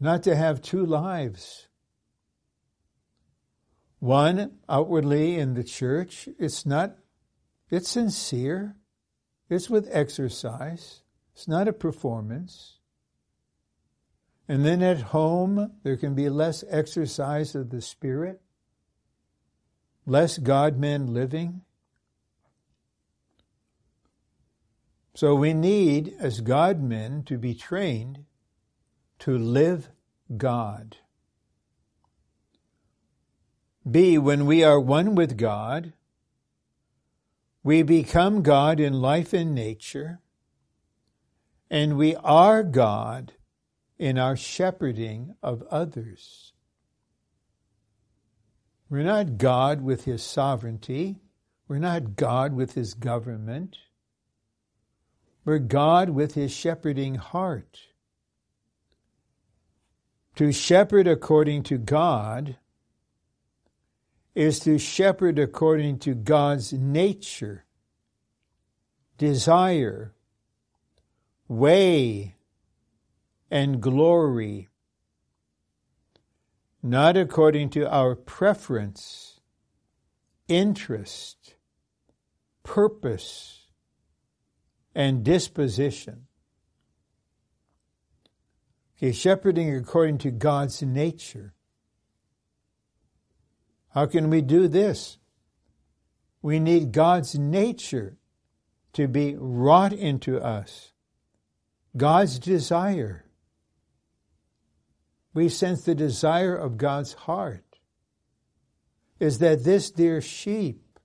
Not 0.00 0.22
to 0.24 0.34
have 0.34 0.60
two 0.60 0.84
lives. 0.84 1.67
One 4.00 4.58
outwardly 4.68 5.38
in 5.38 5.54
the 5.54 5.64
church, 5.64 6.28
it's 6.38 6.64
not, 6.64 6.96
it's 7.70 7.88
sincere. 7.88 8.76
It's 9.50 9.70
with 9.70 9.88
exercise. 9.90 11.02
It's 11.34 11.48
not 11.48 11.68
a 11.68 11.72
performance. 11.72 12.78
And 14.46 14.64
then 14.64 14.82
at 14.82 15.00
home, 15.00 15.72
there 15.82 15.96
can 15.96 16.14
be 16.14 16.28
less 16.28 16.64
exercise 16.68 17.54
of 17.54 17.70
the 17.70 17.82
Spirit, 17.82 18.40
less 20.06 20.38
God 20.38 20.78
men 20.78 21.12
living. 21.12 21.62
So 25.14 25.34
we 25.34 25.52
need, 25.52 26.14
as 26.18 26.40
God 26.40 26.80
men, 26.80 27.24
to 27.24 27.36
be 27.36 27.54
trained 27.54 28.24
to 29.20 29.36
live 29.36 29.90
God. 30.36 30.96
B, 33.92 34.18
when 34.18 34.46
we 34.46 34.64
are 34.64 34.80
one 34.80 35.14
with 35.14 35.36
God, 35.36 35.92
we 37.62 37.82
become 37.82 38.42
God 38.42 38.80
in 38.80 38.94
life 39.00 39.32
and 39.32 39.54
nature, 39.54 40.20
and 41.70 41.96
we 41.96 42.16
are 42.16 42.62
God 42.62 43.34
in 43.98 44.18
our 44.18 44.36
shepherding 44.36 45.34
of 45.42 45.62
others. 45.70 46.52
We're 48.90 49.02
not 49.02 49.38
God 49.38 49.82
with 49.82 50.04
his 50.04 50.22
sovereignty. 50.22 51.20
We're 51.68 51.78
not 51.78 52.16
God 52.16 52.54
with 52.54 52.72
his 52.74 52.94
government. 52.94 53.76
We're 55.44 55.58
God 55.58 56.10
with 56.10 56.34
his 56.34 56.52
shepherding 56.52 57.16
heart 57.16 57.80
To 60.38 60.52
shepherd 60.52 61.08
according 61.08 61.64
to 61.64 61.78
God 61.78 62.58
is 64.38 64.60
to 64.60 64.78
shepherd 64.78 65.36
according 65.36 65.98
to 65.98 66.14
God's 66.14 66.72
nature, 66.72 67.64
desire, 69.16 70.14
way, 71.48 72.36
and 73.50 73.80
glory, 73.80 74.68
not 76.80 77.16
according 77.16 77.68
to 77.70 77.90
our 77.90 78.14
preference, 78.14 79.40
interest, 80.46 81.56
purpose, 82.62 83.66
and 84.94 85.24
disposition. 85.24 86.28
Okay, 88.96 89.10
shepherding 89.10 89.74
according 89.74 90.18
to 90.18 90.30
God's 90.30 90.80
nature. 90.80 91.54
How 93.98 94.06
can 94.06 94.30
we 94.30 94.42
do 94.42 94.68
this? 94.68 95.18
We 96.40 96.60
need 96.60 96.92
God's 96.92 97.36
nature 97.36 98.16
to 98.92 99.08
be 99.08 99.34
wrought 99.36 99.92
into 99.92 100.40
us, 100.40 100.92
God's 101.96 102.38
desire. 102.38 103.24
We 105.34 105.48
sense 105.48 105.82
the 105.82 105.96
desire 105.96 106.54
of 106.54 106.76
God's 106.76 107.14
heart 107.14 107.80
is 109.18 109.40
that 109.40 109.64
this 109.64 109.90
dear 109.90 110.20
sheep 110.20 111.00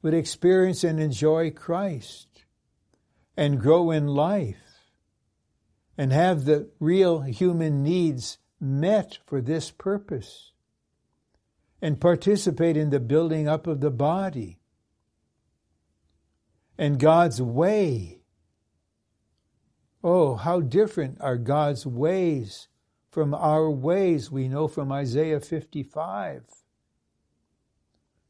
would 0.00 0.14
experience 0.14 0.82
and 0.82 0.98
enjoy 0.98 1.50
Christ 1.50 2.46
and 3.36 3.60
grow 3.60 3.90
in 3.90 4.06
life 4.06 4.80
and 5.98 6.10
have 6.10 6.46
the 6.46 6.70
real 6.80 7.20
human 7.20 7.82
needs 7.82 8.38
met 8.58 9.18
for 9.26 9.42
this 9.42 9.70
purpose 9.70 10.52
and 11.80 12.00
participate 12.00 12.76
in 12.76 12.90
the 12.90 13.00
building 13.00 13.48
up 13.48 13.66
of 13.66 13.80
the 13.80 13.90
body 13.90 14.58
and 16.78 16.98
God's 16.98 17.40
way. 17.40 18.20
Oh, 20.02 20.36
how 20.36 20.60
different 20.60 21.18
are 21.20 21.36
God's 21.36 21.86
ways 21.86 22.68
from 23.16 23.32
our 23.32 23.70
ways, 23.70 24.30
we 24.30 24.46
know 24.46 24.68
from 24.68 24.92
Isaiah 24.92 25.40
55. 25.40 26.44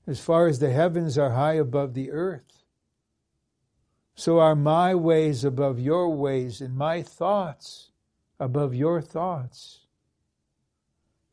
As 0.06 0.20
far 0.20 0.46
as 0.46 0.60
the 0.60 0.70
heavens 0.70 1.18
are 1.18 1.32
high 1.32 1.54
above 1.54 1.94
the 1.94 2.12
earth, 2.12 2.62
so 4.14 4.38
are 4.38 4.54
my 4.54 4.94
ways 4.94 5.44
above 5.44 5.80
your 5.80 6.14
ways, 6.14 6.60
and 6.60 6.76
my 6.76 7.02
thoughts 7.02 7.90
above 8.38 8.74
your 8.74 9.02
thoughts. 9.02 9.86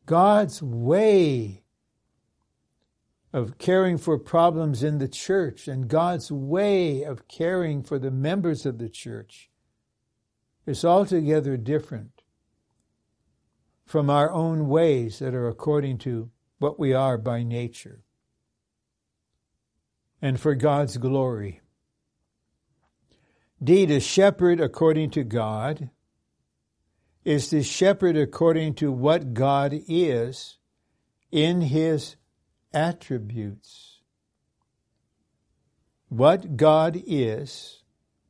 God's 0.08 0.64
way 0.64 1.63
of 3.34 3.58
caring 3.58 3.98
for 3.98 4.20
problems 4.20 4.84
in 4.84 5.00
the 5.00 5.08
church 5.08 5.68
and 5.68 5.88
God's 5.88 6.32
way 6.32 7.02
of 7.02 7.28
caring 7.28 7.82
for 7.82 7.98
the 7.98 8.12
members 8.12 8.66
of 8.66 8.78
the 8.78 8.90
church 8.90 9.50
is 10.68 10.86
altogether 10.86 11.58
different 11.58 12.22
from 13.86 14.10
our 14.10 14.32
own 14.32 14.70
ways 14.70 15.20
that 15.20 15.34
are 15.34 15.48
according 15.48 15.98
to 16.00 16.30
what 16.60 16.80
we 16.80 16.94
are 16.94 17.18
by 17.18 17.44
nature 17.44 18.04
and 20.22 20.40
for 20.40 20.56
God's 20.56 20.98
glory. 20.98 21.60
D, 23.62 23.86
to 23.88 24.00
shepherd 24.00 24.62
according 24.62 25.10
to 25.12 25.24
God 25.24 25.90
is 27.26 27.50
to 27.50 27.64
shepherd 27.64 28.16
according 28.16 28.76
to 28.76 28.92
what 28.92 29.34
God 29.34 29.74
is 29.88 30.58
in 31.32 31.62
his 31.62 32.16
attributes. 32.74 34.00
What 36.10 36.58
God 36.58 37.02
is 37.08 37.84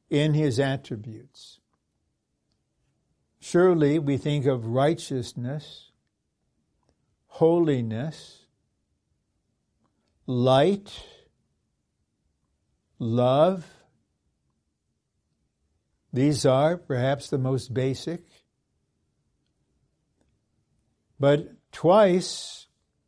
in 0.10 0.34
his 0.34 0.60
attributes. 0.60 1.60
Surely 3.40 4.00
we 4.00 4.18
think 4.18 4.46
of 4.46 4.68
righteousness, 4.68 5.92
holiness, 7.28 8.46
light, 10.26 11.04
love. 13.00 13.66
These 16.14 16.46
are 16.46 16.78
perhaps 16.78 17.30
the 17.30 17.38
most 17.38 17.74
basic. 17.74 18.22
But 21.20 21.50
twice 21.72 22.63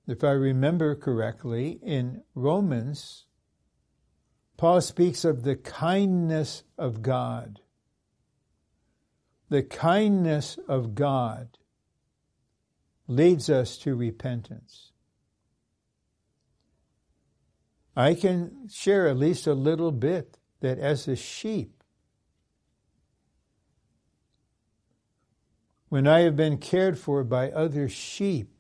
if 0.08 0.24
I 0.24 0.32
remember 0.32 0.96
correctly, 0.96 1.80
in 1.82 2.24
Romans, 2.36 3.26
Paul 4.58 4.82
speaks 4.82 5.26
of 5.26 5.44
the 5.44 5.56
kindness 5.56 6.64
of 6.78 7.02
God. 7.02 7.62
The 9.50 9.64
kindness 9.64 10.58
of 10.68 10.96
God 10.96 11.58
leads 13.08 13.50
us 13.50 13.78
to 13.80 13.96
repentance. 13.96 14.92
I 17.96 18.14
can 18.14 18.68
share 18.70 19.08
at 19.08 19.18
least 19.18 19.48
a 19.48 19.54
little 19.54 19.92
bit 19.92 20.38
that 20.60 20.80
as 20.80 21.08
a 21.08 21.16
sheep, 21.16 21.84
when 25.90 26.08
I 26.08 26.22
have 26.22 26.36
been 26.36 26.58
cared 26.58 26.98
for 27.00 27.24
by 27.24 27.52
other 27.52 27.88
sheep, 27.88 28.55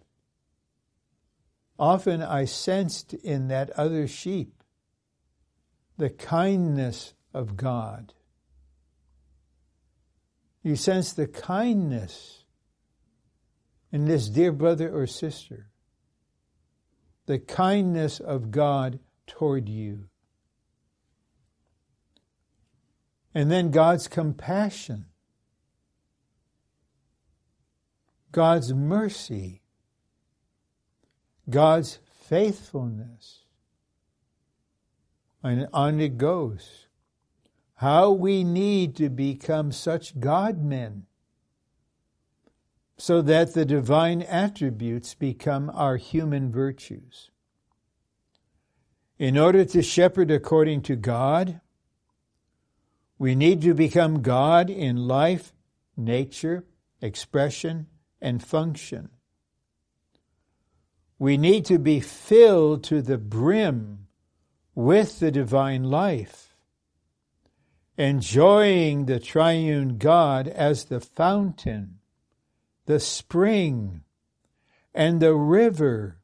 Often 1.78 2.21
I 2.21 2.45
sensed 2.45 3.13
in 3.13 3.49
that 3.49 3.69
other 3.71 4.07
sheep 4.07 4.63
the 5.97 6.09
kindness 6.09 7.13
of 7.34 7.57
God. 7.57 8.13
You 10.63 10.76
sense 10.76 11.13
the 11.13 11.28
kindness 11.28 12.43
in 13.91 14.05
this 14.05 14.30
dear 14.30 14.51
brother 14.51 14.89
or 14.89 15.05
sister, 15.05 15.69
the 17.28 17.39
kindness 17.39 18.19
of 18.19 18.51
God 18.51 18.99
toward 19.28 19.69
you. 19.69 20.05
And 23.34 23.51
then 23.51 23.69
God's 23.69 24.07
compassion, 24.07 25.05
God's 28.32 28.73
mercy 28.73 29.61
God's 31.49 31.99
faithfulness. 32.27 33.43
And 35.43 35.67
on 35.73 35.99
it 35.99 36.17
goes. 36.17 36.87
How 37.75 38.11
we 38.11 38.43
need 38.43 38.95
to 38.95 39.09
become 39.09 39.71
such 39.71 40.19
God 40.19 40.63
men 40.63 41.05
so 42.97 43.21
that 43.21 43.53
the 43.53 43.65
divine 43.65 44.21
attributes 44.21 45.13
become 45.13 45.69
our 45.73 45.97
human 45.97 46.51
virtues. 46.51 47.29
In 49.19 49.37
order 49.37 49.65
to 49.65 49.81
shepherd 49.81 50.31
according 50.31 50.81
to 50.83 50.95
God, 50.95 51.59
we 53.17 53.35
need 53.35 53.61
to 53.61 53.73
become 53.73 54.21
God 54.21 54.69
in 54.69 55.07
life, 55.07 55.53
nature, 55.95 56.65
expression, 57.01 57.87
and 58.21 58.43
function. 58.43 59.09
We 61.18 61.38
need 61.38 61.66
to 61.66 61.80
be 61.80 61.99
filled 62.01 62.84
to 62.86 63.01
the 63.01 63.18
brim 63.18 64.07
with 64.74 65.20
the 65.20 65.32
divine 65.32 65.86
life, 65.86 66.55
enjoying 67.97 69.05
the 69.05 69.20
triune 69.20 69.97
God 69.97 70.47
as 70.49 70.86
the 70.86 70.99
fountain, 70.99 71.99
the 72.86 72.99
spring, 72.99 74.01
and 74.93 75.22
the 75.22 75.34
river 75.34 76.20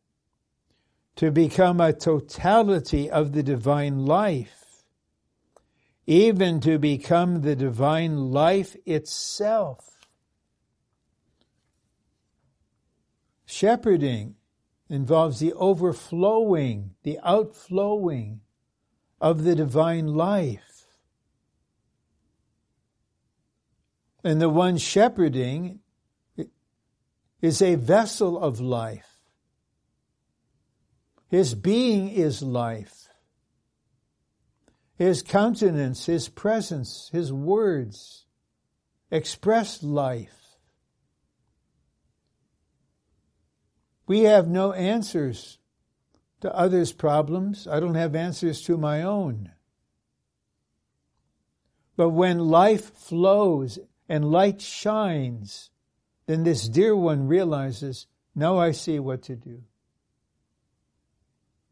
to 1.15 1.31
become 1.31 1.79
a 1.79 1.93
totality 1.93 3.09
of 3.09 3.31
the 3.31 3.43
divine 3.43 4.05
life, 4.05 4.83
even 6.05 6.59
to 6.61 6.77
become 6.77 7.41
the 7.41 7.55
divine 7.55 8.31
life 8.31 8.75
itself. 8.85 9.87
Shepherding 13.45 14.35
involves 14.91 15.39
the 15.39 15.53
overflowing, 15.53 16.91
the 17.03 17.17
outflowing 17.23 18.41
of 19.21 19.43
the 19.43 19.55
divine 19.55 20.07
life. 20.07 20.85
And 24.23 24.41
the 24.41 24.49
one 24.49 24.77
shepherding 24.77 25.79
is 27.41 27.61
a 27.61 27.75
vessel 27.75 28.37
of 28.37 28.59
life. 28.59 29.07
His 31.29 31.55
being 31.55 32.09
is 32.09 32.43
life. 32.43 33.07
His 34.95 35.23
countenance, 35.23 36.05
his 36.05 36.27
presence, 36.27 37.09
his 37.13 37.31
words 37.31 38.25
express 39.09 39.81
life. 39.81 40.40
We 44.11 44.23
have 44.23 44.49
no 44.49 44.73
answers 44.73 45.57
to 46.41 46.53
others' 46.53 46.91
problems. 46.91 47.65
I 47.65 47.79
don't 47.79 47.95
have 47.95 48.13
answers 48.13 48.61
to 48.63 48.75
my 48.75 49.03
own. 49.03 49.53
But 51.95 52.09
when 52.09 52.37
life 52.49 52.93
flows 52.93 53.79
and 54.09 54.29
light 54.29 54.59
shines, 54.59 55.69
then 56.25 56.43
this 56.43 56.67
dear 56.67 56.93
one 56.93 57.29
realizes, 57.29 58.07
now 58.35 58.57
I 58.57 58.71
see 58.71 58.99
what 58.99 59.21
to 59.21 59.37
do. 59.37 59.63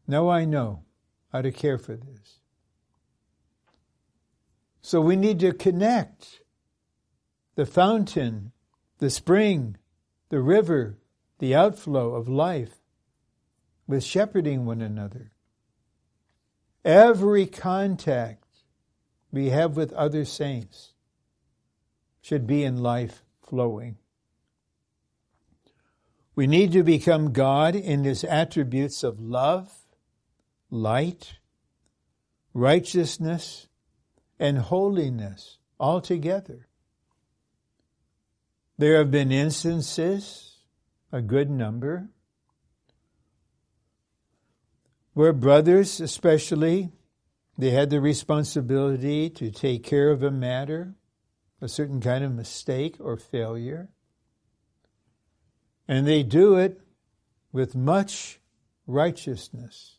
Now 0.06 0.30
I 0.30 0.46
know 0.46 0.84
how 1.30 1.42
to 1.42 1.52
care 1.52 1.76
for 1.76 1.94
this. 1.94 2.40
So 4.80 5.02
we 5.02 5.14
need 5.14 5.40
to 5.40 5.52
connect 5.52 6.40
the 7.54 7.66
fountain, 7.66 8.52
the 8.96 9.10
spring, 9.10 9.76
the 10.30 10.40
river, 10.40 10.96
the 11.40 11.54
outflow 11.54 12.14
of 12.14 12.28
life 12.28 12.76
with 13.86 14.04
shepherding 14.04 14.66
one 14.66 14.80
another. 14.80 15.32
Every 16.84 17.46
contact 17.46 18.44
we 19.32 19.48
have 19.48 19.76
with 19.76 19.92
other 19.94 20.24
saints 20.24 20.92
should 22.20 22.46
be 22.46 22.62
in 22.62 22.82
life 22.82 23.24
flowing. 23.42 23.96
We 26.36 26.46
need 26.46 26.72
to 26.72 26.82
become 26.82 27.32
God 27.32 27.74
in 27.74 28.04
his 28.04 28.22
attributes 28.22 29.02
of 29.02 29.20
love, 29.20 29.72
light, 30.70 31.38
righteousness, 32.54 33.66
and 34.38 34.58
holiness 34.58 35.58
altogether. 35.78 36.68
There 38.78 38.98
have 38.98 39.10
been 39.10 39.32
instances, 39.32 40.49
a 41.12 41.20
good 41.20 41.50
number, 41.50 42.08
where 45.12 45.32
brothers, 45.32 46.00
especially, 46.00 46.90
they 47.58 47.70
had 47.70 47.90
the 47.90 48.00
responsibility 48.00 49.28
to 49.28 49.50
take 49.50 49.82
care 49.82 50.10
of 50.10 50.22
a 50.22 50.30
matter, 50.30 50.94
a 51.60 51.68
certain 51.68 52.00
kind 52.00 52.24
of 52.24 52.32
mistake 52.32 52.96
or 53.00 53.16
failure. 53.16 53.88
And 55.86 56.06
they 56.06 56.22
do 56.22 56.56
it 56.56 56.80
with 57.52 57.74
much 57.74 58.40
righteousness, 58.86 59.96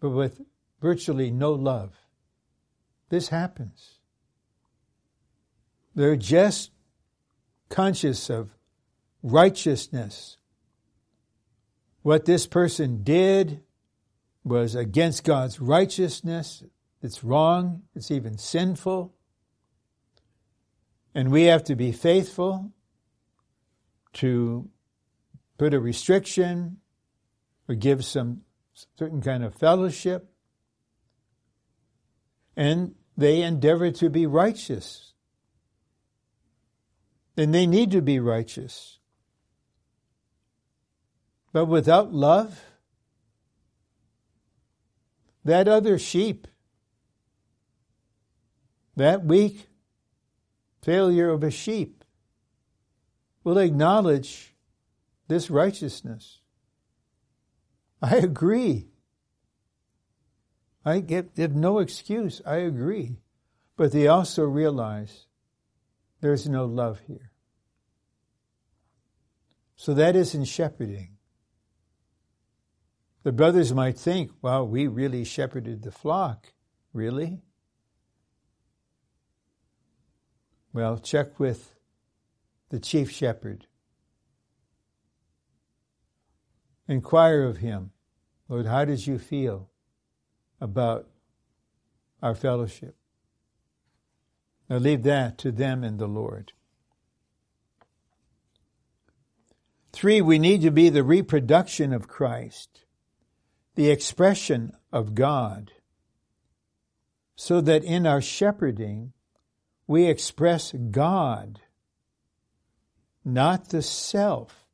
but 0.00 0.10
with 0.10 0.40
virtually 0.80 1.30
no 1.30 1.52
love. 1.52 1.94
This 3.10 3.28
happens. 3.28 3.98
They're 5.94 6.16
just 6.16 6.70
conscious 7.68 8.30
of 8.30 8.50
righteousness. 9.22 10.36
What 12.02 12.24
this 12.24 12.46
person 12.46 13.02
did 13.02 13.62
was 14.44 14.74
against 14.74 15.24
God's 15.24 15.60
righteousness. 15.60 16.62
It's 17.02 17.22
wrong. 17.22 17.82
It's 17.94 18.10
even 18.10 18.38
sinful. 18.38 19.14
And 21.14 21.30
we 21.30 21.44
have 21.44 21.64
to 21.64 21.76
be 21.76 21.92
faithful 21.92 22.72
to 24.14 24.68
put 25.58 25.74
a 25.74 25.80
restriction 25.80 26.78
or 27.68 27.74
give 27.74 28.04
some 28.04 28.42
certain 28.98 29.20
kind 29.20 29.44
of 29.44 29.54
fellowship. 29.54 30.32
And 32.56 32.94
they 33.16 33.42
endeavor 33.42 33.90
to 33.90 34.08
be 34.08 34.26
righteous. 34.26 35.12
And 37.36 37.54
they 37.54 37.66
need 37.66 37.90
to 37.90 38.02
be 38.02 38.18
righteous. 38.18 38.99
But 41.52 41.66
without 41.66 42.12
love, 42.12 42.64
that 45.44 45.66
other 45.66 45.98
sheep, 45.98 46.46
that 48.96 49.24
weak 49.24 49.68
failure 50.82 51.30
of 51.30 51.42
a 51.42 51.50
sheep, 51.50 52.04
will 53.42 53.58
acknowledge 53.58 54.54
this 55.28 55.50
righteousness. 55.50 56.40
I 58.02 58.16
agree. 58.16 58.88
I 60.84 61.00
give, 61.00 61.34
give 61.34 61.54
no 61.54 61.78
excuse. 61.78 62.40
I 62.46 62.56
agree. 62.56 63.18
But 63.76 63.92
they 63.92 64.06
also 64.08 64.44
realize 64.44 65.26
there's 66.20 66.48
no 66.48 66.64
love 66.64 67.00
here. 67.06 67.30
So 69.76 69.94
that 69.94 70.16
isn't 70.16 70.44
shepherding. 70.44 71.16
The 73.22 73.32
brothers 73.32 73.74
might 73.74 73.98
think, 73.98 74.30
well, 74.40 74.66
we 74.66 74.86
really 74.86 75.24
shepherded 75.24 75.82
the 75.82 75.92
flock. 75.92 76.52
Really? 76.92 77.42
Well, 80.72 80.98
check 80.98 81.38
with 81.38 81.74
the 82.70 82.78
chief 82.78 83.10
shepherd. 83.10 83.66
Inquire 86.88 87.44
of 87.44 87.58
him, 87.58 87.90
Lord, 88.48 88.66
how 88.66 88.84
did 88.84 89.06
you 89.06 89.18
feel 89.18 89.70
about 90.60 91.08
our 92.22 92.34
fellowship? 92.34 92.96
Now 94.68 94.78
leave 94.78 95.02
that 95.02 95.36
to 95.38 95.52
them 95.52 95.84
and 95.84 95.98
the 95.98 96.08
Lord. 96.08 96.52
Three, 99.92 100.20
we 100.20 100.38
need 100.38 100.62
to 100.62 100.70
be 100.70 100.88
the 100.88 101.02
reproduction 101.02 101.92
of 101.92 102.08
Christ 102.08 102.84
the 103.74 103.90
expression 103.90 104.72
of 104.92 105.14
God, 105.14 105.72
so 107.36 107.60
that 107.60 107.84
in 107.84 108.06
our 108.06 108.20
shepherding 108.20 109.12
we 109.86 110.06
express 110.06 110.72
God, 110.72 111.60
not 113.24 113.70
the 113.70 113.82
self, 113.82 114.66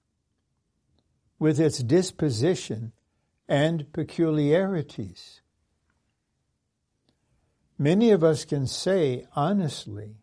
with 1.38 1.61
its 1.61 1.78
disposition 1.78 2.92
and 3.49 3.92
peculiarities. 3.92 5.40
Many 7.78 8.11
of 8.11 8.24
us 8.24 8.44
can 8.44 8.66
say 8.66 9.26
honestly, 9.34 10.16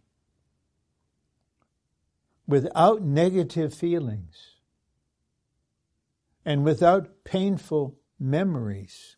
without 2.48 3.02
negative 3.02 3.74
feelings 3.74 4.56
and 6.44 6.64
without 6.64 7.24
painful 7.24 7.96
memories. 8.20 9.16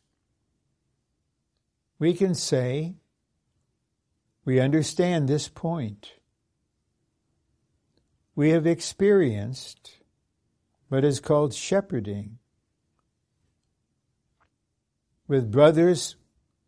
We 2.00 2.14
can 2.14 2.36
say, 2.36 2.96
we 4.44 4.60
understand 4.60 5.28
this 5.28 5.48
point. 5.48 6.14
We 8.36 8.50
have 8.50 8.68
experienced 8.68 9.92
what 10.90 11.04
is 11.04 11.20
called 11.20 11.54
shepherding 11.54 12.38
with 15.28 15.52
brothers 15.52 16.16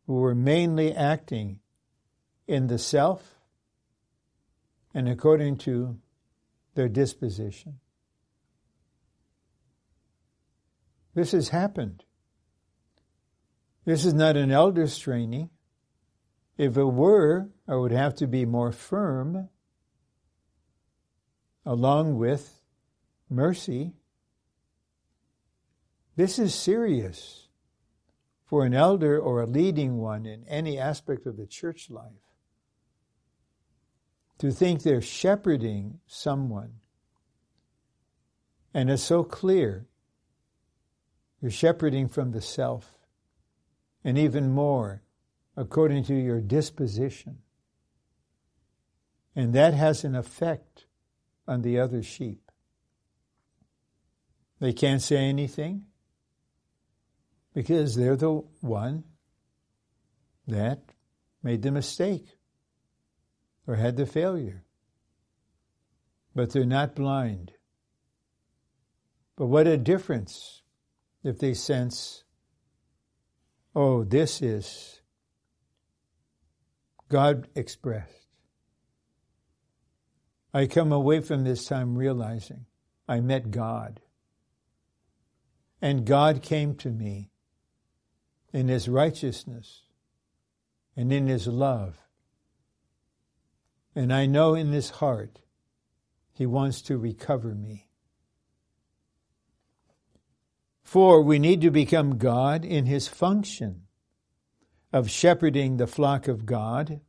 who 0.07 0.15
were 0.15 0.35
mainly 0.35 0.93
acting 0.93 1.59
in 2.47 2.67
the 2.67 2.79
self 2.79 3.35
and 4.93 5.07
according 5.07 5.57
to 5.57 5.97
their 6.73 6.89
disposition. 6.89 7.79
This 11.13 11.31
has 11.33 11.49
happened. 11.49 12.03
This 13.87 14.03
is 14.03 14.13
not 14.13 14.35
an 14.35 14.51
elder's 14.51 14.99
training. 14.99 15.49
If 16.57 16.75
it 16.75 16.83
were, 16.83 17.47
I 17.69 17.75
would 17.75 17.93
have 17.93 18.15
to 18.15 18.27
be 18.27 18.43
more 18.43 18.73
firm, 18.73 19.47
along 21.65 22.17
with 22.17 22.59
mercy. 23.29 23.93
This 26.17 26.37
is 26.37 26.53
serious 26.53 27.47
for 28.43 28.65
an 28.65 28.73
elder 28.73 29.17
or 29.17 29.41
a 29.41 29.47
leading 29.47 29.99
one 29.99 30.25
in 30.25 30.43
any 30.49 30.77
aspect 30.77 31.25
of 31.25 31.37
the 31.37 31.47
church 31.47 31.89
life. 31.89 32.11
To 34.39 34.51
think 34.51 34.83
they're 34.83 35.01
shepherding 35.01 36.01
someone, 36.07 36.81
and 38.73 38.89
it's 38.89 39.01
so 39.01 39.23
clear 39.23 39.87
you're 41.41 41.49
shepherding 41.49 42.09
from 42.09 42.33
the 42.33 42.41
self 42.41 42.96
and 44.07 44.17
even 44.17 44.49
more 44.49 45.03
according 45.57 46.01
to 46.01 46.15
your 46.15 46.39
disposition. 46.39 47.39
And 49.35 49.51
that 49.51 49.73
has 49.73 50.05
an 50.05 50.15
effect 50.15 50.85
on 51.45 51.61
the 51.61 51.77
other 51.77 52.01
sheep. 52.01 52.49
They 54.61 54.71
can't 54.71 55.01
say 55.01 55.17
anything 55.17 55.87
because 57.53 57.97
they're 57.97 58.15
the 58.15 58.43
one 58.61 59.03
that 60.47 60.93
made 61.43 61.61
the 61.61 61.71
mistake 61.71 62.37
or 63.67 63.75
had 63.75 63.97
the 63.97 64.05
failure. 64.05 64.63
But 66.33 66.53
they're 66.53 66.65
not 66.65 66.95
blind. 66.95 67.51
But 69.35 69.47
what 69.47 69.67
a 69.67 69.75
difference 69.75 70.61
if 71.25 71.39
they 71.39 71.53
sense, 71.53 72.23
oh, 73.77 74.03
this 74.03 74.41
is 74.41 75.01
God 77.09 77.47
expressed. 77.53 78.25
I 80.51 80.65
come 80.65 80.91
away 80.91 81.21
from 81.21 81.43
this 81.43 81.65
time 81.65 81.95
realizing 81.95 82.65
I 83.07 83.19
met 83.19 83.51
God. 83.51 84.01
And 85.79 86.07
God 86.07 86.41
came 86.41 86.73
to 86.77 86.89
me 86.89 87.29
in 88.51 88.67
His 88.67 88.89
righteousness 88.89 89.83
and 90.95 91.13
in 91.13 91.27
His 91.27 91.45
love. 91.45 91.99
And 93.95 94.11
I 94.11 94.25
know 94.25 94.55
in 94.55 94.71
His 94.71 94.89
heart 94.89 95.37
He 96.33 96.47
wants 96.47 96.81
to 96.83 96.97
recover 96.97 97.53
me. 97.53 97.86
For 100.87 101.21
we 101.21 101.37
need 101.37 101.59
to 101.63 101.69
become 101.69 102.17
God 102.17 102.63
in 102.63 102.85
His 102.85 103.09
function 103.09 103.87
of 104.93 105.09
shepherding 105.09 105.75
the 105.75 105.85
flock 105.85 106.29
of 106.29 106.45
God 106.45 107.01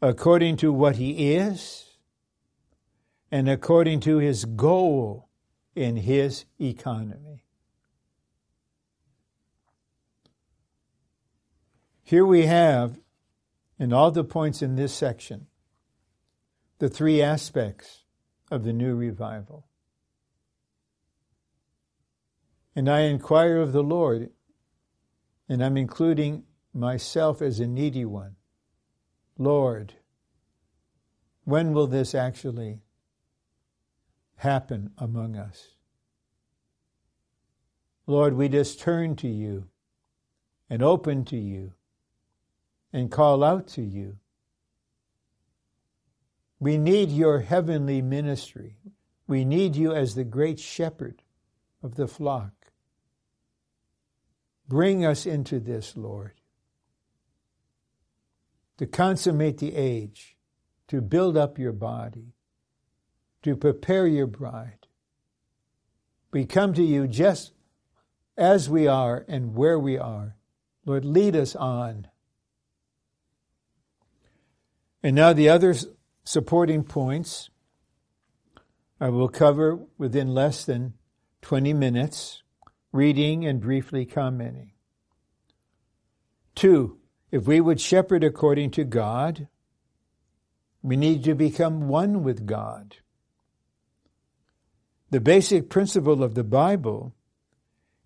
according 0.00 0.56
to 0.56 0.72
what 0.72 0.96
He 0.96 1.34
is 1.34 1.98
and 3.30 3.46
according 3.46 4.00
to 4.00 4.16
His 4.16 4.46
goal 4.46 5.28
in 5.74 5.98
His 5.98 6.46
economy. 6.58 7.44
Here 12.02 12.24
we 12.24 12.46
have, 12.46 12.98
in 13.78 13.92
all 13.92 14.10
the 14.12 14.24
points 14.24 14.62
in 14.62 14.76
this 14.76 14.94
section, 14.94 15.48
the 16.78 16.88
three 16.88 17.20
aspects 17.20 18.04
of 18.50 18.64
the 18.64 18.72
new 18.72 18.94
revival. 18.94 19.67
And 22.78 22.88
I 22.88 23.00
inquire 23.00 23.56
of 23.56 23.72
the 23.72 23.82
Lord, 23.82 24.30
and 25.48 25.64
I'm 25.64 25.76
including 25.76 26.44
myself 26.72 27.42
as 27.42 27.58
a 27.58 27.66
needy 27.66 28.04
one. 28.04 28.36
Lord, 29.36 29.94
when 31.42 31.72
will 31.72 31.88
this 31.88 32.14
actually 32.14 32.78
happen 34.36 34.92
among 34.96 35.34
us? 35.34 35.70
Lord, 38.06 38.34
we 38.34 38.48
just 38.48 38.78
turn 38.78 39.16
to 39.16 39.28
you 39.28 39.64
and 40.70 40.80
open 40.80 41.24
to 41.24 41.36
you 41.36 41.72
and 42.92 43.10
call 43.10 43.42
out 43.42 43.66
to 43.70 43.82
you. 43.82 44.18
We 46.60 46.78
need 46.78 47.10
your 47.10 47.40
heavenly 47.40 48.02
ministry. 48.02 48.76
We 49.26 49.44
need 49.44 49.74
you 49.74 49.92
as 49.92 50.14
the 50.14 50.22
great 50.22 50.60
shepherd 50.60 51.22
of 51.82 51.96
the 51.96 52.06
flock. 52.06 52.52
Bring 54.68 55.04
us 55.04 55.24
into 55.24 55.60
this, 55.60 55.96
Lord, 55.96 56.32
to 58.76 58.86
consummate 58.86 59.58
the 59.58 59.74
age, 59.74 60.36
to 60.88 61.00
build 61.00 61.36
up 61.36 61.58
your 61.58 61.72
body, 61.72 62.34
to 63.42 63.56
prepare 63.56 64.06
your 64.06 64.26
bride. 64.26 64.86
We 66.32 66.44
come 66.44 66.74
to 66.74 66.82
you 66.82 67.08
just 67.08 67.52
as 68.36 68.68
we 68.68 68.86
are 68.86 69.24
and 69.26 69.54
where 69.54 69.78
we 69.78 69.96
are. 69.96 70.36
Lord, 70.84 71.04
lead 71.04 71.34
us 71.34 71.56
on. 71.56 72.08
And 75.02 75.16
now 75.16 75.32
the 75.32 75.48
other 75.48 75.74
supporting 76.24 76.84
points 76.84 77.50
I 79.00 79.10
will 79.10 79.28
cover 79.28 79.78
within 79.96 80.34
less 80.34 80.64
than 80.64 80.94
20 81.42 81.72
minutes, 81.72 82.42
reading 82.92 83.44
and 83.44 83.60
briefly 83.60 84.04
commenting. 84.04 84.72
Two, 86.54 86.98
if 87.30 87.46
we 87.46 87.60
would 87.60 87.80
shepherd 87.80 88.24
according 88.24 88.70
to 88.72 88.84
God, 88.84 89.48
we 90.82 90.96
need 90.96 91.24
to 91.24 91.34
become 91.34 91.88
one 91.88 92.22
with 92.22 92.46
God. 92.46 92.96
The 95.10 95.20
basic 95.20 95.70
principle 95.70 96.22
of 96.22 96.34
the 96.34 96.44
Bible 96.44 97.14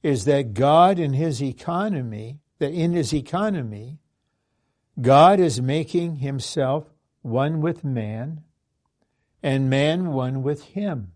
is 0.02 0.24
that 0.24 0.54
God 0.54 0.98
in 0.98 1.12
his 1.12 1.42
economy, 1.42 2.40
that 2.58 2.72
in 2.72 2.92
his 2.92 3.14
economy, 3.14 3.98
God 5.00 5.40
is 5.40 5.60
making 5.60 6.16
himself 6.16 6.84
one 7.22 7.60
with 7.60 7.84
man, 7.84 8.42
and 9.42 9.70
man 9.70 10.12
one 10.12 10.42
with 10.42 10.62
him. 10.64 11.12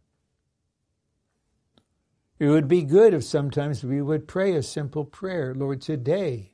It 2.39 2.49
would 2.49 2.68
be 2.68 2.82
good 2.82 3.14
if 3.14 3.24
sometimes 3.24 3.82
we 3.82 4.03
would 4.03 4.28
pray 4.28 4.55
a 4.55 4.62
simple 4.62 5.05
prayer 5.05 5.55
Lord, 5.55 5.80
today, 5.80 6.53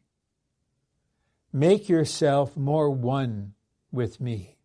make 1.52 1.88
yourself 1.88 2.56
more 2.56 2.90
one 2.90 3.54
with 3.90 4.20
me. 4.20 4.56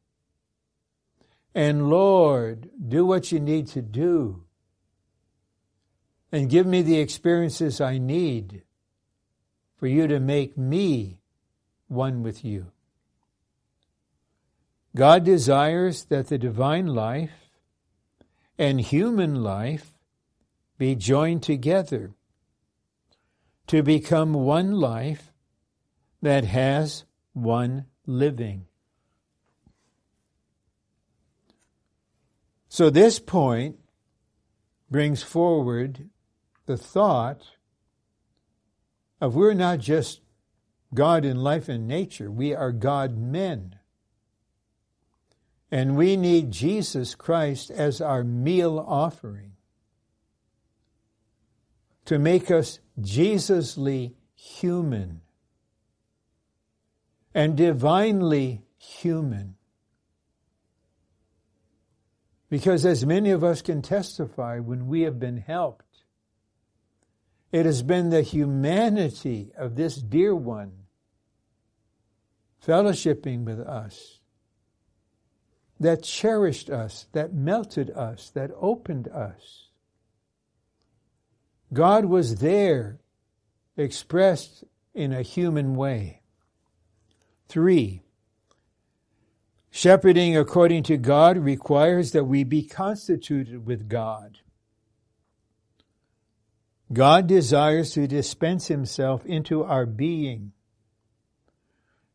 And 1.55 1.89
Lord, 1.89 2.70
do 2.88 3.05
what 3.05 3.32
you 3.32 3.39
need 3.39 3.68
to 3.68 3.82
do. 3.82 4.43
And 6.32 6.49
give 6.49 6.68
me 6.68 6.84
the 6.84 6.99
experiences 6.99 7.82
I 7.82 7.97
need 7.97 8.61
for 9.76 9.88
you 9.88 10.07
to 10.07 10.20
make 10.20 10.57
me 10.57 11.20
one 11.88 12.22
with 12.22 12.45
you. 12.45 12.72
God 14.95 15.24
desires 15.24 16.05
that 16.05 16.28
the 16.28 16.38
divine 16.38 16.88
life 16.88 17.49
and 18.57 18.82
human 18.82 19.41
life 19.43 19.96
be 20.78 20.95
joined 20.95 21.43
together 21.43 22.11
to 23.67 23.84
become 23.84 24.34
one 24.34 24.71
life 24.71 25.32
that 26.21 26.45
has 26.45 27.05
one 27.34 27.86
living. 28.05 28.65
So, 32.69 32.89
this 32.89 33.19
point 33.19 33.78
brings 34.89 35.23
forward 35.23 36.09
the 36.65 36.78
thought 36.78 37.43
of 39.19 39.36
we're 39.36 39.53
not 39.53 39.80
just 39.80 40.21
God 40.93 41.25
in 41.25 41.38
life 41.38 41.67
and 41.69 41.88
nature. 41.88 42.32
We 42.32 42.53
are 42.53 42.71
God 42.71 43.17
men. 43.17 43.80
And 45.69 45.97
we 45.97 46.15
need 46.15 46.51
Jesus 46.51 47.15
Christ 47.15 47.69
as 47.71 47.99
our 47.99 48.23
meal 48.23 48.84
offering 48.88 49.57
to 52.08 52.18
make 52.18 52.49
us 52.49 52.80
Jesusly 52.99 54.16
human 54.34 55.22
and 57.34 57.58
divinely 57.58 58.64
human. 58.78 59.55
Because 62.49 62.86
as 62.86 63.05
many 63.05 63.32
of 63.32 63.43
us 63.43 63.62
can 63.62 63.82
testify, 63.82 64.60
when 64.60 64.88
we 64.88 65.01
have 65.01 65.20
been 65.20 65.38
helped, 65.38 66.03
it 67.51 67.66
has 67.66 67.84
been 67.84 68.10
the 68.10 68.22
humanity 68.22 69.51
of 69.58 69.76
this 69.76 69.97
dear 69.97 70.34
one 70.34 70.72
fellowshipping 72.66 73.43
with 73.43 73.60
us 73.60 74.22
that 75.80 76.03
cherished 76.03 76.70
us, 76.70 77.08
that 77.12 77.34
melted 77.34 77.89
us, 77.91 78.30
that 78.30 78.51
opened 78.55 79.10
us. 79.10 79.66
God 81.74 82.05
was 82.05 82.36
there, 82.36 82.99
expressed 83.76 84.63
in 84.93 85.13
a 85.13 85.22
human 85.22 85.76
way. 85.76 86.22
Three, 87.49 88.01
shepherding 89.70 90.36
according 90.36 90.84
to 90.84 90.97
God 90.97 91.38
requires 91.38 92.11
that 92.11 92.26
we 92.26 92.43
be 92.43 92.63
constituted 92.63 93.65
with 93.65 93.89
God. 93.89 94.39
God 96.91 97.28
desires 97.28 97.91
to 97.91 98.07
dispense 98.07 98.68
himself 98.68 99.26
into 99.26 99.63
our 99.63 99.86
being 99.86 100.53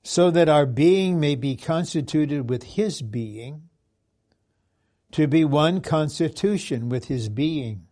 so 0.02 0.30
that 0.30 0.48
our 0.48 0.66
being 0.66 1.20
may 1.20 1.34
be 1.34 1.56
constituted 1.56 2.50
with 2.50 2.62
his 2.64 3.02
being, 3.02 3.68
to 5.12 5.26
be 5.26 5.44
one 5.44 5.80
constitution 5.80 6.88
with 6.88 7.04
his 7.04 7.28
being. 7.28 7.86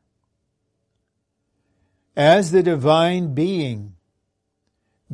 As 2.16 2.50
the 2.50 2.62
divine 2.62 3.34
being, 3.34 3.94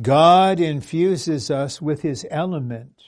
God 0.01 0.59
infuses 0.59 1.49
us 1.49 1.81
with 1.81 2.01
his 2.01 2.25
element, 2.29 3.01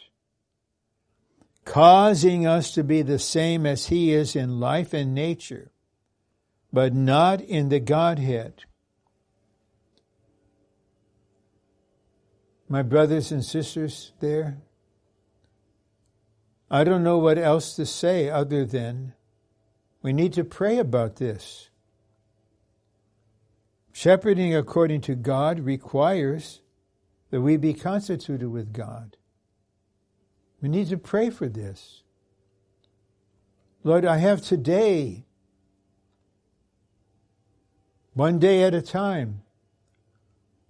causing 1.66 2.46
us 2.48 2.72
to 2.74 2.84
be 2.84 3.02
the 3.02 3.20
same 3.20 3.66
as 3.66 3.88
he 3.88 4.14
is 4.14 4.36
in 4.36 4.60
life 4.60 4.94
and 4.94 5.14
nature 5.14 5.72
but 6.72 6.94
not 6.94 7.42
in 7.42 7.70
the 7.70 7.80
Godhead. 7.80 8.64
My 12.68 12.84
brothers 12.84 13.32
and 13.32 13.44
sisters 13.44 14.12
there, 14.20 14.60
I 16.70 16.84
don't 16.84 17.04
know 17.04 17.18
what 17.18 17.40
else 17.40 17.76
to 17.76 17.86
say 17.86 18.30
other 18.30 18.64
than 18.64 19.14
we 20.04 20.14
need 20.14 20.34
to 20.34 20.44
pray 20.44 20.78
about 20.78 21.16
this. 21.16 21.70
Shepherding 24.00 24.56
according 24.56 25.02
to 25.02 25.14
God 25.14 25.60
requires 25.60 26.62
that 27.32 27.42
we 27.42 27.58
be 27.58 27.74
constituted 27.74 28.48
with 28.48 28.72
God. 28.72 29.18
We 30.62 30.70
need 30.70 30.88
to 30.88 30.98
pray 30.98 31.30
for 31.30 31.50
this. 31.50 32.04
Lord, 33.84 34.06
I 34.06 34.20
have 34.20 34.42
today, 34.42 35.26
one 38.14 38.40
day 38.40 38.64
at 38.64 38.74
a 38.74 38.82
time. 38.82 39.42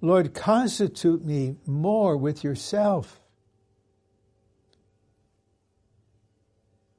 Lord, 0.02 0.34
constitute 0.34 1.24
me 1.24 1.58
more 1.68 2.18
with 2.18 2.44
yourself. 2.44 3.22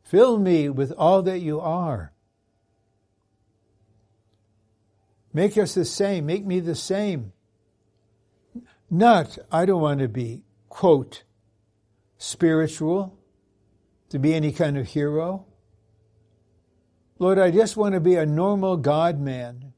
Fill 0.04 0.38
me 0.38 0.68
with 0.68 0.92
all 0.92 1.22
that 1.22 1.40
you 1.40 1.58
are. 1.58 2.12
Make 5.32 5.56
us 5.56 5.74
the 5.74 5.84
same. 5.84 6.26
Make 6.26 6.44
me 6.44 6.60
the 6.60 6.74
same. 6.74 7.32
Not, 8.90 9.38
I 9.52 9.66
don't 9.66 9.80
want 9.80 10.00
to 10.00 10.08
be, 10.08 10.42
quote, 10.68 11.22
spiritual, 12.18 13.16
to 14.08 14.18
be 14.18 14.34
any 14.34 14.52
kind 14.52 14.76
of 14.76 14.88
hero. 14.88 15.46
Lord, 17.18 17.38
I 17.38 17.50
just 17.50 17.76
want 17.76 17.94
to 17.94 18.00
be 18.00 18.16
a 18.16 18.26
normal 18.26 18.76
God 18.76 19.20
man, 19.20 19.72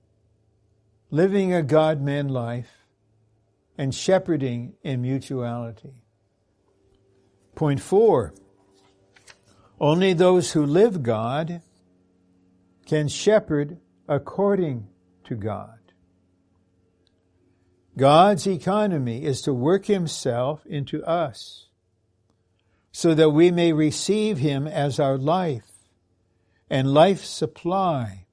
living 1.10 1.52
a 1.52 1.62
God 1.62 2.00
man 2.00 2.28
life 2.28 2.70
and 3.76 3.94
shepherding 3.94 4.74
in 4.82 5.02
mutuality. 5.02 6.04
Point 7.54 7.80
four. 7.80 8.32
Only 9.78 10.12
those 10.12 10.52
who 10.52 10.64
live 10.64 11.02
God 11.02 11.60
can 12.86 13.08
shepherd 13.08 13.78
according 14.08 14.86
to 15.24 15.34
God. 15.34 15.78
God's 17.96 18.46
economy 18.46 19.24
is 19.24 19.42
to 19.42 19.52
work 19.52 19.86
himself 19.86 20.64
into 20.66 21.04
us 21.04 21.66
so 22.90 23.14
that 23.14 23.30
we 23.30 23.50
may 23.50 23.72
receive 23.72 24.38
him 24.38 24.66
as 24.66 24.98
our 24.98 25.18
life 25.18 25.70
and 26.70 26.94
life 26.94 27.24
supply 27.24 28.26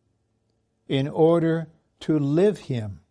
in 0.87 1.07
order 1.07 1.67
to 1.99 2.17
live 2.17 2.59
him. 2.59 3.01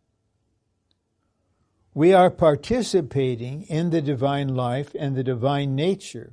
We 1.92 2.14
are 2.14 2.30
participating 2.30 3.62
in 3.62 3.90
the 3.90 4.00
divine 4.00 4.48
life 4.48 4.94
and 4.98 5.16
the 5.16 5.24
divine 5.24 5.74
nature 5.74 6.32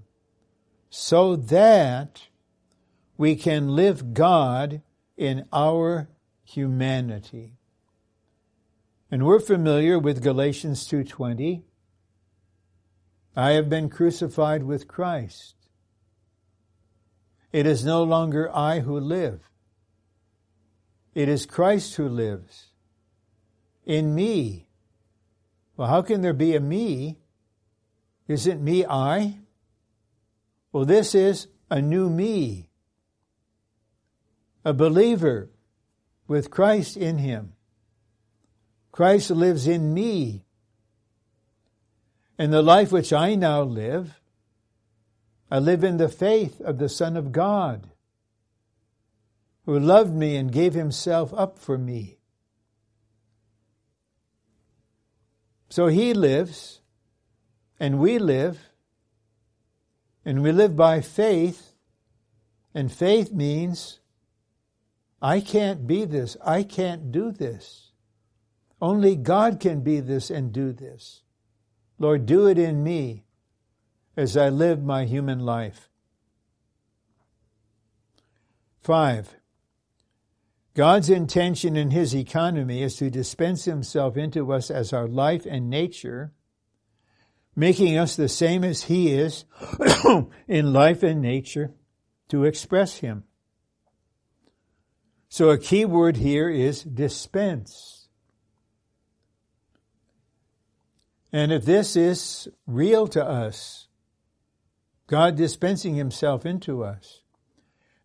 so 0.89 1.35
that 1.35 2.27
we 3.17 3.35
can 3.35 3.75
live 3.75 4.13
God 4.13 4.81
in 5.17 5.45
our 5.51 6.07
humanity. 6.45 7.57
And 9.11 9.25
we're 9.25 9.39
familiar 9.39 9.99
with 9.99 10.23
Galatians 10.23 10.87
2:20. 10.87 11.63
I 13.35 13.51
have 13.51 13.69
been 13.69 13.89
crucified 13.89 14.63
with 14.63 14.87
Christ. 14.87 15.55
It 17.51 17.65
is 17.65 17.83
no 17.85 18.03
longer 18.03 18.49
I 18.55 18.79
who 18.79 18.99
live. 18.99 19.49
It 21.13 21.27
is 21.27 21.45
Christ 21.45 21.95
who 21.95 22.07
lives 22.07 22.67
in 23.85 24.13
me. 24.15 24.67
Well, 25.77 25.87
how 25.87 26.01
can 26.01 26.21
there 26.21 26.33
be 26.33 26.55
a 26.55 26.59
me? 26.59 27.17
Isn't 28.27 28.63
me 28.63 28.85
I? 28.85 29.39
Well, 30.71 30.85
this 30.85 31.15
is 31.15 31.47
a 31.69 31.81
new 31.81 32.09
me, 32.09 32.69
a 34.63 34.73
believer 34.73 35.49
with 36.27 36.49
Christ 36.49 36.97
in 36.97 37.17
him. 37.19 37.53
Christ 38.91 39.29
lives 39.29 39.67
in 39.67 39.93
me. 39.93 40.45
And 42.37 42.51
the 42.51 42.61
life 42.61 42.91
which 42.91 43.13
I 43.13 43.35
now 43.35 43.61
live, 43.61 44.19
I 45.49 45.59
live 45.59 45.83
in 45.83 45.97
the 45.97 46.09
faith 46.09 46.59
of 46.61 46.79
the 46.79 46.89
Son 46.89 47.15
of 47.15 47.31
God, 47.31 47.89
who 49.65 49.79
loved 49.79 50.13
me 50.13 50.35
and 50.35 50.51
gave 50.51 50.73
himself 50.73 51.33
up 51.33 51.59
for 51.59 51.77
me. 51.77 52.17
So 55.69 55.87
he 55.87 56.13
lives, 56.13 56.81
and 57.79 57.99
we 57.99 58.17
live, 58.17 58.69
and 60.23 60.41
we 60.41 60.51
live 60.51 60.75
by 60.75 61.01
faith, 61.01 61.73
and 62.73 62.91
faith 62.91 63.31
means 63.31 63.99
I 65.25 65.41
can't 65.41 65.87
be 65.87 66.05
this, 66.05 66.37
I 66.45 66.61
can't 66.61 67.11
do 67.11 67.31
this. 67.31 67.89
Only 68.79 69.15
God 69.15 69.59
can 69.59 69.81
be 69.81 69.99
this 69.99 70.29
and 70.29 70.53
do 70.53 70.71
this. 70.71 71.23
Lord, 71.97 72.27
do 72.27 72.45
it 72.45 72.59
in 72.59 72.83
me 72.83 73.23
as 74.15 74.37
I 74.37 74.49
live 74.49 74.83
my 74.83 75.05
human 75.05 75.39
life. 75.39 75.89
Five, 78.83 79.35
God's 80.75 81.09
intention 81.09 81.75
in 81.75 81.89
His 81.89 82.15
economy 82.15 82.83
is 82.83 82.95
to 82.97 83.09
dispense 83.09 83.65
Himself 83.65 84.17
into 84.17 84.53
us 84.53 84.69
as 84.69 84.93
our 84.93 85.07
life 85.07 85.47
and 85.49 85.71
nature, 85.71 86.33
making 87.55 87.97
us 87.97 88.15
the 88.15 88.29
same 88.29 88.63
as 88.63 88.83
He 88.83 89.11
is 89.11 89.45
in 90.47 90.71
life 90.71 91.01
and 91.01 91.19
nature 91.19 91.73
to 92.29 92.43
express 92.43 92.97
Him. 92.97 93.23
So 95.35 95.49
a 95.49 95.57
key 95.57 95.83
word 95.83 96.15
here 96.15 96.49
is 96.49 96.81
dispense. 96.81 98.07
And 101.33 101.51
if 101.51 101.65
this 101.65 101.97
is 101.97 102.47
real 102.65 103.05
to 103.07 103.21
us, 103.21 103.89
God 105.07 105.35
dispensing 105.35 105.95
Himself 105.95 106.45
into 106.45 106.85
us, 106.85 107.19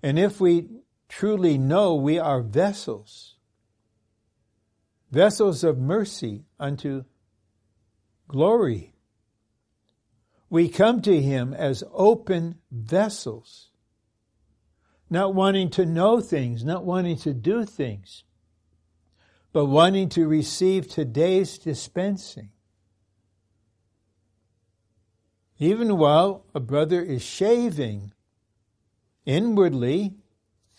and 0.03 0.19
if 0.19 0.41
we 0.41 0.71
truly 1.09 1.57
know 1.57 1.95
we 1.95 2.19
are 2.19 2.43
vessels, 2.43 3.37
vessels 5.13 5.63
of 5.63 5.79
mercy 5.79 6.47
unto 6.59 7.05
glory, 8.27 8.93
we 10.49 10.69
come 10.69 11.01
to 11.03 11.23
Him 11.23 11.55
as 11.55 11.85
open 11.93 12.57
vessels, 12.73 13.70
not 15.11 15.35
wanting 15.35 15.69
to 15.71 15.85
know 15.85 16.21
things, 16.21 16.65
not 16.65 16.85
wanting 16.85 17.17
to 17.19 17.35
do 17.35 17.65
things, 17.65 18.23
but 19.53 19.67
wanting 19.67 20.09
to 20.11 20.29
receive 20.29 20.89
today's 20.89 21.59
dispensing. 21.59 22.51
Even 25.59 25.99
while 25.99 26.47
a 26.55 26.61
brother 26.61 27.03
is 27.03 27.23
shaving, 27.23 28.13
inwardly, 29.27 30.15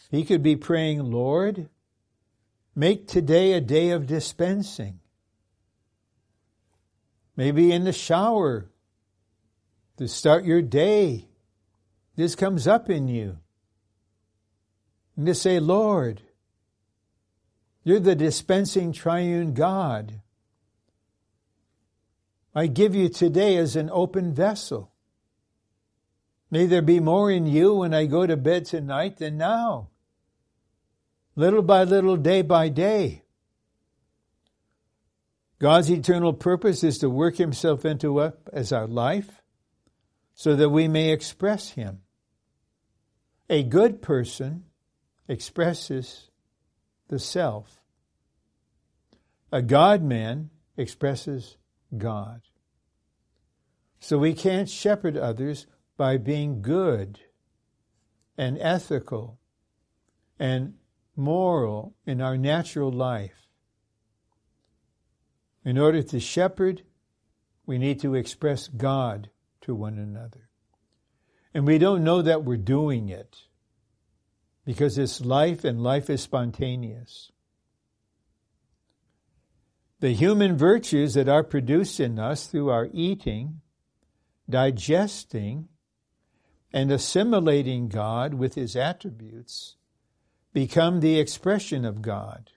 he 0.10 0.24
could 0.24 0.42
be 0.42 0.56
praying, 0.56 1.04
Lord, 1.04 1.70
make 2.74 3.08
today 3.08 3.54
a 3.54 3.62
day 3.62 3.92
of 3.92 4.08
dispensing. 4.08 5.00
Maybe 7.36 7.72
in 7.72 7.84
the 7.84 7.94
shower 7.94 8.70
to 9.98 10.08
start 10.08 10.46
your 10.46 10.62
day. 10.62 11.28
This 12.16 12.36
comes 12.36 12.66
up 12.66 12.90
in 12.90 13.08
you. 13.08 13.38
And 15.22 15.28
to 15.28 15.36
say, 15.36 15.60
Lord, 15.60 16.24
you're 17.84 18.00
the 18.00 18.16
dispensing 18.16 18.92
triune 18.92 19.54
God. 19.54 20.20
I 22.56 22.66
give 22.66 22.96
you 22.96 23.08
today 23.08 23.58
as 23.58 23.76
an 23.76 23.92
open 23.94 24.34
vessel. 24.34 24.92
May 26.50 26.66
there 26.66 26.82
be 26.82 27.00
more 27.00 27.30
in 27.30 27.46
you 27.46 27.76
when 27.76 27.94
I 27.94 28.08
go 28.08 28.26
to 28.26 28.36
bed 28.36 28.66
tonight 28.66 29.18
than 29.18 29.38
now. 29.38 29.90
Little 31.36 31.62
by 31.62 31.84
little, 31.84 32.18
day 32.18 32.42
by 32.42 32.70
day. 32.70 33.22
God's 35.60 35.92
eternal 35.92 36.34
purpose 36.34 36.84
is 36.84 36.98
to 36.98 37.12
work 37.12 37.38
himself 37.38 37.86
into 37.86 38.20
us 38.20 38.34
as 38.52 38.72
our 38.72 38.88
life 38.88 39.44
so 40.34 40.56
that 40.56 40.70
we 40.70 40.88
may 40.88 41.12
express 41.12 41.70
him. 41.70 42.02
A 43.52 43.62
good 43.62 44.02
person 44.02 44.64
expresses 45.32 46.30
the 47.08 47.18
self. 47.18 47.80
A 49.50 49.62
God 49.62 50.04
man 50.04 50.50
expresses 50.76 51.56
God. 51.98 52.42
So 54.02 54.18
we 54.18 54.34
can't 54.34 54.70
shepherd 54.70 55.16
others 55.16 55.68
by 55.96 56.18
being 56.18 56.62
good 56.62 57.22
and 58.38 58.58
ethical 58.60 59.40
and 60.38 60.74
moral 61.16 61.96
in 62.06 62.20
our 62.20 62.38
natural 62.38 62.92
life. 62.92 63.48
In 65.64 65.78
order 65.78 66.04
to 66.04 66.20
shepherd, 66.20 66.84
we 67.66 67.78
need 67.78 68.02
to 68.02 68.16
express 68.16 68.68
God 68.68 69.30
to 69.62 69.74
one 69.74 69.98
another. 69.98 70.50
And 71.54 71.66
we 71.66 71.78
don't 71.78 72.04
know 72.04 72.22
that 72.22 72.44
we're 72.44 72.58
doing 72.58 73.08
it 73.08 73.44
because 74.66 74.97
it's 74.97 75.22
life 75.22 75.64
and 75.64 75.82
life 75.82 76.09
is 76.09 76.22
spontaneous. 76.22 77.32
The 79.99 80.14
human 80.14 80.57
virtues 80.57 81.14
that 81.14 81.30
are 81.30 81.43
produced 81.43 81.99
in 81.99 82.18
us 82.20 82.47
through 82.47 82.70
our 82.70 82.89
eating, 82.91 83.62
digesting, 84.49 85.68
and 86.74 86.91
assimilating 86.91 87.88
God 87.88 88.34
with 88.34 88.55
His 88.55 88.76
attributes 88.76 89.76
become 90.53 90.99
the 90.99 91.20
expression 91.20 91.86
of 91.86 92.01
God. 92.01 92.51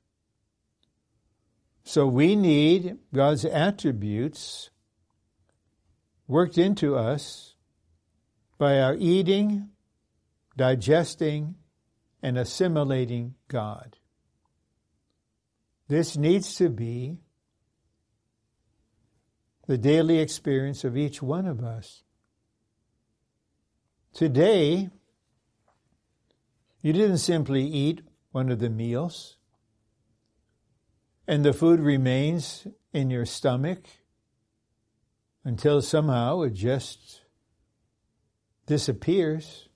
So 1.84 2.06
we 2.06 2.34
need 2.34 2.96
God's 3.12 3.44
attributes 3.44 4.70
worked 6.26 6.56
into 6.56 6.96
us 6.96 7.56
by 8.56 8.80
our 8.80 8.96
eating, 8.98 9.68
digesting, 10.56 11.56
and 12.24 12.38
assimilating 12.38 13.34
God. 13.48 13.98
This 15.88 16.16
needs 16.16 16.54
to 16.54 16.70
be 16.70 17.18
the 19.66 19.76
daily 19.76 20.20
experience 20.20 20.84
of 20.84 20.96
each 20.96 21.20
one 21.20 21.46
of 21.46 21.62
us. 21.62 22.02
Today, 24.14 24.88
you 26.80 26.94
didn't 26.94 27.18
simply 27.18 27.62
eat 27.62 28.00
one 28.32 28.50
of 28.50 28.58
the 28.58 28.70
meals 28.70 29.36
and 31.28 31.44
the 31.44 31.52
food 31.52 31.80
remains 31.80 32.66
in 32.94 33.10
your 33.10 33.26
stomach 33.26 33.84
until 35.44 35.82
somehow 35.82 36.40
it 36.40 36.54
just 36.54 37.20
disappears. 38.64 39.68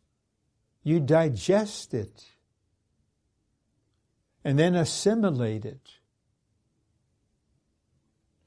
You 0.82 0.98
digest 0.98 1.92
it 1.92 2.24
and 4.48 4.58
then 4.58 4.74
assimilate 4.74 5.66
it. 5.66 5.90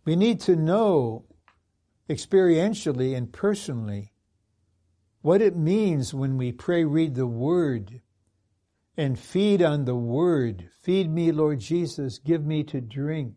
We 0.04 0.16
need 0.16 0.40
to 0.40 0.56
know 0.56 1.26
experientially 2.10 3.16
and 3.16 3.32
personally 3.32 4.12
what 5.22 5.44
it 5.44 5.56
means 5.56 6.12
when 6.12 6.40
we 6.40 6.54
pray, 6.54 6.86
read 6.86 7.14
the 7.14 7.28
Word, 7.28 8.02
and 8.98 9.20
feed 9.20 9.62
on 9.62 9.86
the 9.86 9.96
Word. 9.96 10.72
Feed 10.82 11.08
me, 11.12 11.32
Lord 11.32 11.60
Jesus, 11.60 12.18
give 12.18 12.44
me 12.44 12.64
to 12.64 12.82
drink. 12.82 13.36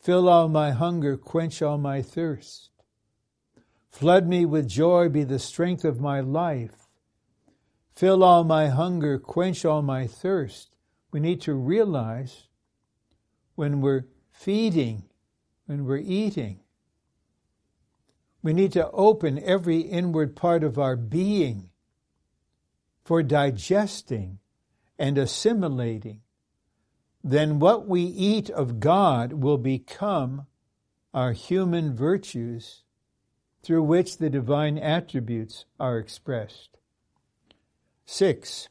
Fill 0.00 0.30
all 0.30 0.48
my 0.48 0.70
hunger, 0.70 1.18
quench 1.18 1.60
all 1.60 1.76
my 1.76 2.00
thirst. 2.00 2.70
Flood 3.90 4.26
me 4.26 4.46
with 4.46 4.66
joy, 4.66 5.10
be 5.10 5.24
the 5.24 5.38
strength 5.38 5.84
of 5.84 6.00
my 6.00 6.20
life. 6.20 6.88
Fill 7.94 8.24
all 8.24 8.44
my 8.44 8.68
hunger, 8.68 9.18
quench 9.18 9.66
all 9.66 9.82
my 9.82 10.06
thirst. 10.06 10.70
We 11.10 11.20
need 11.20 11.40
to 11.42 11.54
realize 11.54 12.44
when 13.54 13.80
we're 13.80 14.06
feeding, 14.30 15.04
when 15.66 15.84
we're 15.84 15.98
eating, 15.98 16.60
we 18.42 18.52
need 18.52 18.72
to 18.72 18.90
open 18.90 19.42
every 19.42 19.80
inward 19.80 20.34
part 20.34 20.64
of 20.64 20.78
our 20.78 20.96
being 20.96 21.70
for 23.04 23.22
digesting 23.22 24.38
and 24.98 25.18
assimilating. 25.18 26.20
Then 27.22 27.58
what 27.58 27.86
we 27.86 28.02
eat 28.02 28.48
of 28.48 28.80
God 28.80 29.32
will 29.34 29.58
become 29.58 30.46
our 31.12 31.32
human 31.32 31.94
virtues 31.94 32.82
through 33.62 33.82
which 33.82 34.18
the 34.18 34.30
divine 34.30 34.78
attributes 34.78 35.66
are 35.78 35.98
expressed. 35.98 36.78
Six, 38.06 38.68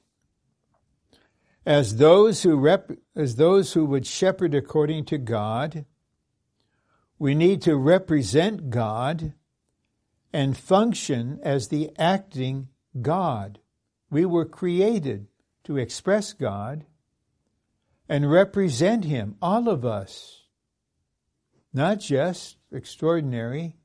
as 1.65 1.97
those 1.97 2.43
who 2.43 2.57
rep, 2.57 2.91
as 3.15 3.35
those 3.35 3.73
who 3.73 3.85
would 3.85 4.05
shepherd 4.05 4.55
according 4.55 5.05
to 5.05 5.17
God, 5.17 5.85
we 7.17 7.35
need 7.35 7.61
to 7.63 7.75
represent 7.75 8.69
God 8.69 9.33
and 10.31 10.57
function 10.57 11.39
as 11.43 11.67
the 11.67 11.91
acting 11.97 12.69
God. 13.01 13.59
We 14.09 14.25
were 14.25 14.45
created 14.45 15.27
to 15.65 15.77
express 15.77 16.33
God 16.33 16.85
and 18.07 18.31
represent 18.31 19.05
Him, 19.05 19.35
all 19.41 19.69
of 19.69 19.85
us, 19.85 20.43
not 21.73 21.99
just 21.99 22.57
extraordinary 22.71 23.75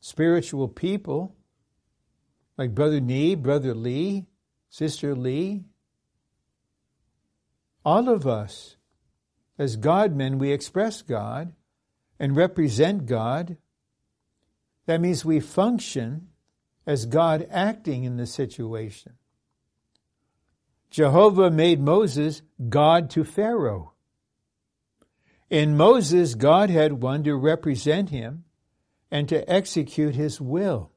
spiritual 0.00 0.68
people 0.68 1.36
like 2.56 2.74
Brother 2.74 3.00
Nee, 3.00 3.34
Brother 3.34 3.74
Lee, 3.74 4.26
Sister 4.68 5.14
Lee. 5.14 5.64
All 7.88 8.10
of 8.10 8.26
us, 8.26 8.76
as 9.58 9.76
God 9.76 10.14
men, 10.14 10.36
we 10.36 10.52
express 10.52 11.00
God 11.00 11.54
and 12.20 12.36
represent 12.36 13.06
God 13.06 13.56
that 14.84 15.00
means 15.00 15.24
we 15.24 15.40
function 15.40 16.28
as 16.86 17.06
God 17.06 17.48
acting 17.50 18.04
in 18.04 18.18
the 18.18 18.26
situation. 18.26 19.14
Jehovah 20.90 21.50
made 21.50 21.80
Moses 21.80 22.42
God 22.68 23.08
to 23.08 23.24
Pharaoh. 23.24 23.94
In 25.48 25.74
Moses, 25.74 26.34
God 26.34 26.68
had 26.68 27.00
one 27.00 27.24
to 27.24 27.34
represent 27.36 28.10
him 28.10 28.44
and 29.10 29.26
to 29.30 29.50
execute 29.50 30.14
his 30.14 30.42
will. 30.42 30.92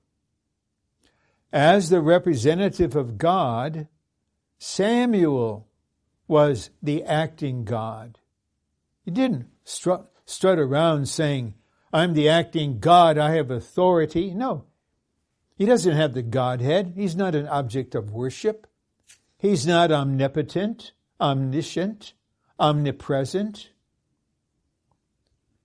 As 1.53 1.87
the 1.87 2.01
representative 2.01 2.97
of 2.97 3.17
God, 3.17 3.87
Samuel 4.57 5.69
was 6.31 6.69
the 6.81 7.03
acting 7.03 7.65
God. 7.65 8.17
He 9.03 9.11
didn't 9.11 9.47
strut, 9.65 10.09
strut 10.25 10.57
around 10.57 11.09
saying, 11.09 11.55
I'm 11.91 12.13
the 12.13 12.29
acting 12.29 12.79
God, 12.79 13.17
I 13.17 13.35
have 13.35 13.51
authority. 13.51 14.33
No. 14.33 14.63
He 15.57 15.65
doesn't 15.65 15.95
have 15.95 16.13
the 16.13 16.21
Godhead. 16.21 16.93
He's 16.95 17.17
not 17.17 17.35
an 17.35 17.49
object 17.49 17.95
of 17.95 18.11
worship. 18.11 18.65
He's 19.37 19.67
not 19.67 19.91
omnipotent, 19.91 20.93
omniscient, 21.19 22.13
omnipresent. 22.57 23.71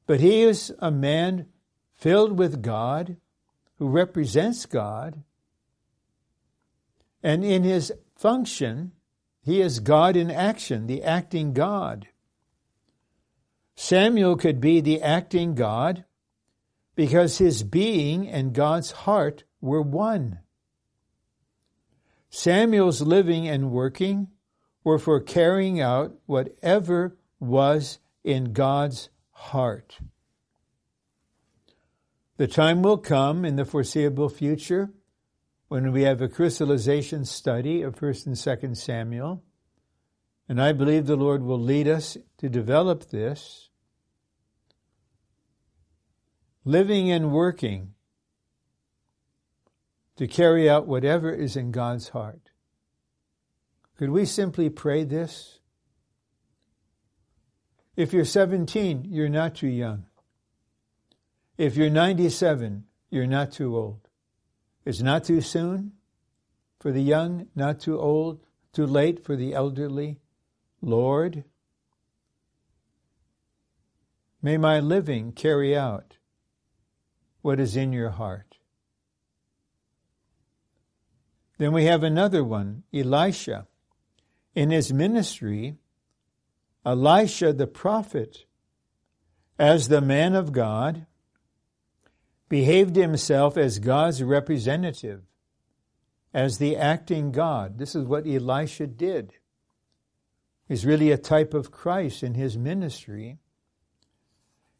But 0.06 0.18
he 0.18 0.42
is 0.42 0.74
a 0.80 0.90
man 0.90 1.46
filled 1.94 2.36
with 2.36 2.60
God 2.60 3.18
who 3.78 3.88
represents 3.88 4.66
God. 4.66 5.22
And 7.22 7.44
in 7.44 7.62
his 7.62 7.92
function, 8.16 8.90
he 9.46 9.60
is 9.60 9.78
God 9.78 10.16
in 10.16 10.28
action, 10.28 10.88
the 10.88 11.04
acting 11.04 11.52
God. 11.52 12.08
Samuel 13.76 14.36
could 14.36 14.60
be 14.60 14.80
the 14.80 15.00
acting 15.00 15.54
God 15.54 16.04
because 16.96 17.38
his 17.38 17.62
being 17.62 18.28
and 18.28 18.52
God's 18.52 18.90
heart 18.90 19.44
were 19.60 19.80
one. 19.80 20.40
Samuel's 22.28 23.02
living 23.02 23.46
and 23.46 23.70
working 23.70 24.26
were 24.82 24.98
for 24.98 25.20
carrying 25.20 25.80
out 25.80 26.16
whatever 26.26 27.16
was 27.38 28.00
in 28.24 28.52
God's 28.52 29.10
heart. 29.30 30.00
The 32.36 32.48
time 32.48 32.82
will 32.82 32.98
come 32.98 33.44
in 33.44 33.54
the 33.54 33.64
foreseeable 33.64 34.28
future 34.28 34.90
when 35.68 35.92
we 35.92 36.02
have 36.02 36.20
a 36.20 36.28
crystallization 36.28 37.24
study 37.24 37.82
of 37.82 37.96
1st 37.96 38.26
and 38.26 38.36
2nd 38.36 38.76
Samuel, 38.76 39.42
and 40.48 40.62
I 40.62 40.72
believe 40.72 41.06
the 41.06 41.16
Lord 41.16 41.42
will 41.42 41.60
lead 41.60 41.88
us 41.88 42.16
to 42.38 42.48
develop 42.48 43.10
this 43.10 43.70
living 46.64 47.10
and 47.10 47.32
working 47.32 47.94
to 50.16 50.26
carry 50.26 50.68
out 50.68 50.86
whatever 50.86 51.32
is 51.32 51.56
in 51.56 51.70
God's 51.70 52.10
heart. 52.10 52.50
Could 53.96 54.10
we 54.10 54.24
simply 54.24 54.68
pray 54.68 55.04
this? 55.04 55.58
If 57.96 58.12
you're 58.12 58.24
17, 58.24 59.06
you're 59.08 59.28
not 59.28 59.54
too 59.54 59.68
young. 59.68 60.06
If 61.56 61.76
you're 61.76 61.90
97, 61.90 62.84
you're 63.10 63.26
not 63.26 63.52
too 63.52 63.76
old. 63.76 64.05
It's 64.86 65.02
not 65.02 65.24
too 65.24 65.40
soon 65.40 65.92
for 66.78 66.92
the 66.92 67.02
young, 67.02 67.48
not 67.56 67.80
too 67.80 67.98
old, 67.98 68.40
too 68.72 68.86
late 68.86 69.24
for 69.24 69.34
the 69.34 69.52
elderly. 69.52 70.20
Lord, 70.80 71.42
may 74.40 74.56
my 74.56 74.78
living 74.78 75.32
carry 75.32 75.76
out 75.76 76.18
what 77.42 77.58
is 77.58 77.76
in 77.76 77.92
your 77.92 78.10
heart. 78.10 78.58
Then 81.58 81.72
we 81.72 81.86
have 81.86 82.04
another 82.04 82.44
one, 82.44 82.84
Elisha. 82.94 83.66
In 84.54 84.70
his 84.70 84.92
ministry, 84.92 85.74
Elisha 86.84 87.52
the 87.52 87.66
prophet, 87.66 88.44
as 89.58 89.88
the 89.88 90.00
man 90.00 90.36
of 90.36 90.52
God, 90.52 91.06
behaved 92.48 92.96
himself 92.96 93.56
as 93.56 93.78
God's 93.78 94.22
representative, 94.22 95.22
as 96.32 96.58
the 96.58 96.76
acting 96.76 97.32
God. 97.32 97.78
This 97.78 97.94
is 97.94 98.04
what 98.04 98.26
Elisha 98.26 98.86
did. 98.86 99.34
He's 100.68 100.86
really 100.86 101.10
a 101.10 101.18
type 101.18 101.54
of 101.54 101.70
Christ 101.70 102.22
in 102.22 102.34
his 102.34 102.58
ministry. 102.58 103.38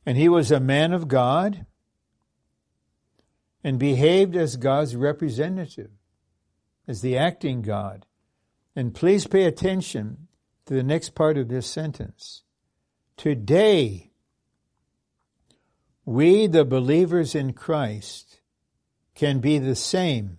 And 0.04 0.16
he 0.16 0.28
was 0.28 0.50
a 0.50 0.60
man 0.60 0.92
of 0.92 1.08
God 1.08 1.66
and 3.64 3.78
behaved 3.78 4.36
as 4.36 4.56
God's 4.56 4.94
representative, 4.94 5.90
as 6.86 7.00
the 7.00 7.16
acting 7.16 7.62
God. 7.62 8.06
And 8.76 8.94
please 8.94 9.26
pay 9.26 9.44
attention 9.44 10.28
to 10.66 10.74
the 10.74 10.82
next 10.82 11.14
part 11.14 11.36
of 11.38 11.48
this 11.48 11.66
sentence. 11.66 12.42
Today, 13.16 14.10
we, 16.06 16.46
the 16.46 16.64
believers 16.64 17.34
in 17.34 17.52
Christ, 17.52 18.40
can 19.16 19.40
be 19.40 19.58
the 19.58 19.74
same. 19.74 20.38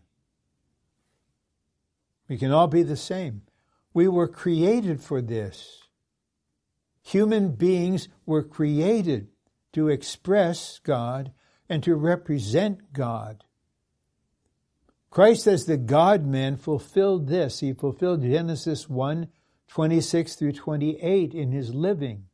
We 2.30 2.38
can 2.38 2.52
all 2.52 2.68
be 2.68 2.84
the 2.84 2.96
same. 2.96 3.42
We 3.94 4.08
were 4.08 4.30
created 4.30 5.02
for 5.02 5.22
this. 5.22 5.84
Human 7.04 7.52
beings 7.52 8.08
were 8.26 8.44
created 8.44 9.28
to 9.74 9.90
express 9.90 10.80
God 10.80 11.34
and 11.70 11.84
to 11.84 11.96
represent 11.96 12.94
God. 12.94 13.44
Christ 15.10 15.48
as 15.48 15.66
the 15.66 15.78
God 15.78 16.26
man 16.26 16.56
fulfilled 16.56 17.28
this. 17.28 17.60
He 17.60 17.74
fulfilled 17.74 18.22
Genesis 18.22 18.90
1 18.90 19.28
26 19.68 20.36
through 20.36 20.54
28 20.54 21.34
in 21.34 21.52
his 21.52 21.74
living 21.76 22.26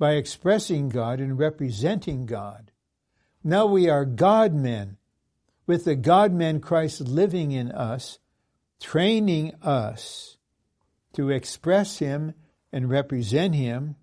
by 0.00 0.14
expressing 0.14 0.88
God 0.88 1.20
and 1.20 1.38
representing 1.38 2.26
God. 2.26 2.72
Now 3.44 3.66
we 3.66 3.88
are 3.88 4.04
God 4.04 4.52
men 4.52 4.96
with 5.64 5.84
the 5.84 5.94
God 5.94 6.32
man 6.32 6.58
Christ 6.58 7.02
living 7.02 7.52
in 7.52 7.70
us, 7.70 8.18
training 8.80 9.54
us 9.62 10.38
to 11.12 11.30
express 11.30 11.98
him 12.00 12.34
and 12.72 12.90
represent 12.90 13.54
him 13.54 13.94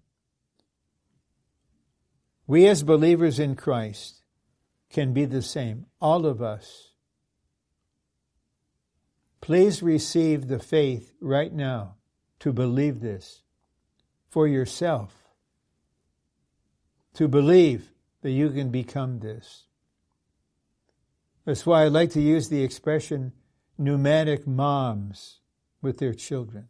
we 2.48 2.66
as 2.66 2.82
believers 2.82 3.40
in 3.40 3.56
Christ 3.56 4.22
can 4.90 5.12
be 5.12 5.26
the 5.26 5.42
same, 5.42 5.86
all 6.00 6.26
of 6.26 6.42
us. 6.42 6.94
Please 9.42 9.84
receive 9.84 10.48
the 10.48 10.60
faith 10.60 11.12
right 11.20 11.52
now 11.52 11.96
to 12.40 12.54
believe 12.54 13.02
this 13.02 13.44
for 14.30 14.48
yourself, 14.48 15.27
to 17.18 17.28
believe 17.28 17.92
that 18.22 18.30
you 18.30 18.52
can 18.52 18.70
become 18.70 19.18
this. 19.18 19.64
That's 21.46 21.66
why 21.66 21.82
I 21.82 21.88
like 21.88 22.12
to 22.12 22.22
use 22.22 22.50
the 22.50 22.64
expression 22.64 23.34
pneumatic 23.76 24.46
moms 24.46 25.40
with 25.82 25.98
their 25.98 26.14
children. 26.14 26.68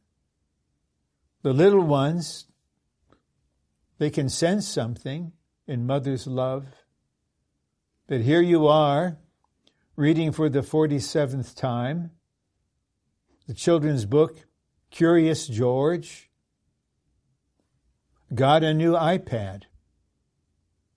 The 1.41 1.51
little 1.51 1.81
ones, 1.81 2.47
they 3.97 4.09
can 4.09 4.29
sense 4.29 4.65
something, 4.65 5.33
in 5.67 5.85
mother's 5.85 6.27
love. 6.27 6.67
But 8.07 8.21
here 8.21 8.41
you 8.41 8.67
are, 8.67 9.17
reading 9.97 10.31
for 10.31 10.47
the 10.47 10.61
47th 10.61 11.55
time 11.55 12.11
the 13.47 13.53
children's 13.53 14.05
book, 14.05 14.45
Curious 14.91 15.45
George. 15.45 16.29
Got 18.33 18.63
a 18.63 18.73
new 18.73 18.93
iPad. 18.93 19.63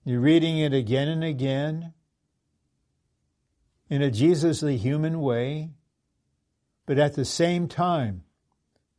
You're 0.03 0.19
reading 0.19 0.57
it 0.57 0.73
again 0.73 1.07
and 1.07 1.23
again 1.23 1.93
in 3.87 4.01
a 4.01 4.09
Jesusly 4.09 4.77
human 4.77 5.21
way, 5.21 5.71
but 6.87 6.97
at 6.97 7.13
the 7.13 7.25
same 7.25 7.67
time, 7.67 8.23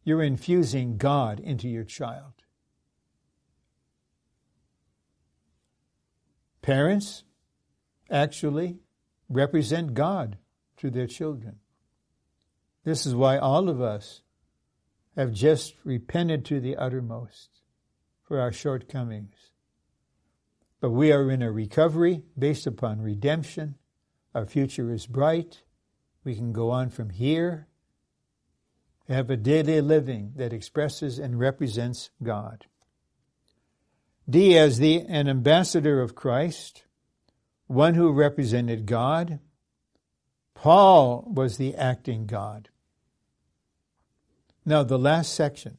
you're 0.05 0.22
infusing 0.22 0.98
God 0.98 1.40
into 1.40 1.68
your 1.68 1.84
child. 1.84 2.32
Parents 6.61 7.24
actually 8.09 8.78
represent 9.28 9.94
God 9.94 10.38
to 10.76 10.90
their 10.90 11.09
children. 11.09 11.57
This 12.84 13.07
is 13.07 13.14
why 13.14 13.38
all 13.38 13.68
of 13.68 13.80
us 13.80 14.22
have 15.16 15.32
just 15.32 15.74
repented 15.84 16.44
to 16.44 16.61
the 16.61 16.76
uttermost 16.76 17.61
for 18.22 18.40
our 18.40 18.53
shortcomings. 18.53 19.51
But 20.83 20.91
we 20.91 21.12
are 21.12 21.30
in 21.30 21.43
a 21.43 21.53
recovery 21.53 22.24
based 22.37 22.66
upon 22.66 23.01
redemption. 23.01 23.76
Our 24.35 24.45
future 24.45 24.93
is 24.93 25.07
bright. 25.07 25.62
We 26.24 26.35
can 26.35 26.53
go 26.53 26.70
on 26.70 26.91
from 26.91 27.11
here, 27.11 27.68
have 29.09 29.30
a 29.30 29.37
daily 29.37 29.80
living 29.80 30.33
that 30.35 30.53
expresses 30.53 31.20
and 31.20 31.39
represents 31.39 32.11
God. 32.20 32.66
D 34.28 34.59
as 34.59 34.78
the 34.78 35.03
an 35.03 35.28
ambassador 35.28 36.03
of 36.03 36.16
Christ, 36.16 36.83
one 37.68 37.95
who 37.95 38.11
represented 38.11 38.85
God. 38.85 39.39
Paul 40.53 41.30
was 41.33 41.59
the 41.59 41.76
acting 41.76 42.26
God. 42.26 42.70
Now 44.64 44.83
the 44.83 44.99
last 44.99 45.33
section. 45.33 45.78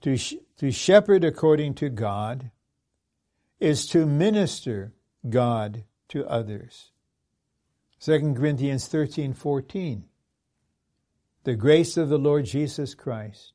To, 0.00 0.16
sh- 0.16 0.36
to 0.56 0.70
shepherd 0.70 1.22
according 1.22 1.74
to 1.74 1.90
God 1.90 2.50
is 3.58 3.86
to 3.88 4.06
minister 4.06 4.92
God 5.28 5.84
to 6.08 6.26
others. 6.26 6.90
2 8.00 8.34
Corinthians 8.34 8.86
13, 8.86 9.32
14. 9.32 10.04
The 11.44 11.54
grace 11.54 11.96
of 11.96 12.08
the 12.08 12.18
Lord 12.18 12.44
Jesus 12.44 12.94
Christ, 12.94 13.52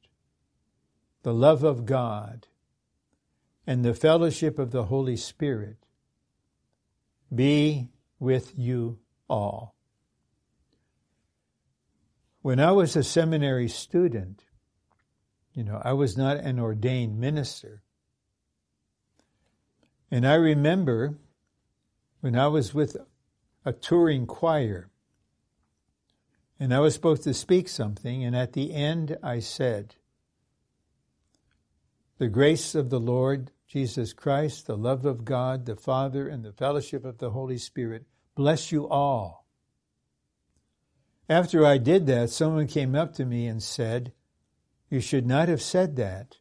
the 1.24 1.34
love 1.34 1.64
of 1.64 1.86
God, 1.86 2.48
and 3.68 3.86
the 3.86 3.94
fellowship 3.94 4.58
of 4.58 4.72
the 4.72 4.86
Holy 4.86 5.18
Spirit 5.18 5.78
be 7.34 7.90
with 8.20 8.58
you 8.58 9.00
all. 9.30 9.76
When 12.42 12.60
I 12.60 12.72
was 12.72 12.96
a 12.96 13.04
seminary 13.04 13.68
student, 13.68 14.46
you 15.54 15.64
know, 15.64 15.82
I 15.84 15.94
was 15.94 16.18
not 16.18 16.38
an 16.38 16.60
ordained 16.60 17.20
minister. 17.20 17.84
And 20.12 20.28
I 20.28 20.34
remember 20.36 21.16
when 22.20 22.36
I 22.36 22.48
was 22.48 22.74
with 22.74 22.98
a 23.64 23.72
touring 23.72 24.28
choir, 24.28 24.90
and 26.60 26.74
I 26.74 26.80
was 26.80 26.94
supposed 26.94 27.24
to 27.24 27.34
speak 27.34 27.70
something, 27.70 28.24
and 28.24 28.36
at 28.36 28.54
the 28.54 28.74
end 28.74 29.18
I 29.24 29.40
said, 29.40 29.96
the 32.18 32.28
grace 32.28 32.76
of 32.76 32.92
the 32.92 33.00
Lord 33.00 33.52
Jesus 33.68 34.14
Christ, 34.14 34.68
the 34.68 34.78
love 34.78 35.06
of 35.06 35.26
God, 35.26 35.66
the 35.66 35.76
Father, 35.76 36.28
and 36.28 36.44
the 36.44 36.52
fellowship 36.52 37.06
of 37.06 37.18
the 37.18 37.32
Holy 37.32 37.58
Spirit 37.58 38.06
bless 38.36 38.72
you 38.72 38.88
all. 38.88 39.48
After 41.30 41.66
I 41.66 41.78
did 41.78 42.06
that, 42.08 42.30
someone 42.30 42.68
came 42.68 42.94
up 42.94 43.14
to 43.14 43.26
me 43.26 43.48
and 43.48 43.64
said, 43.64 44.12
You 44.90 45.00
should 45.00 45.26
not 45.26 45.48
have 45.48 45.62
said 45.62 45.96
that. 45.96 46.38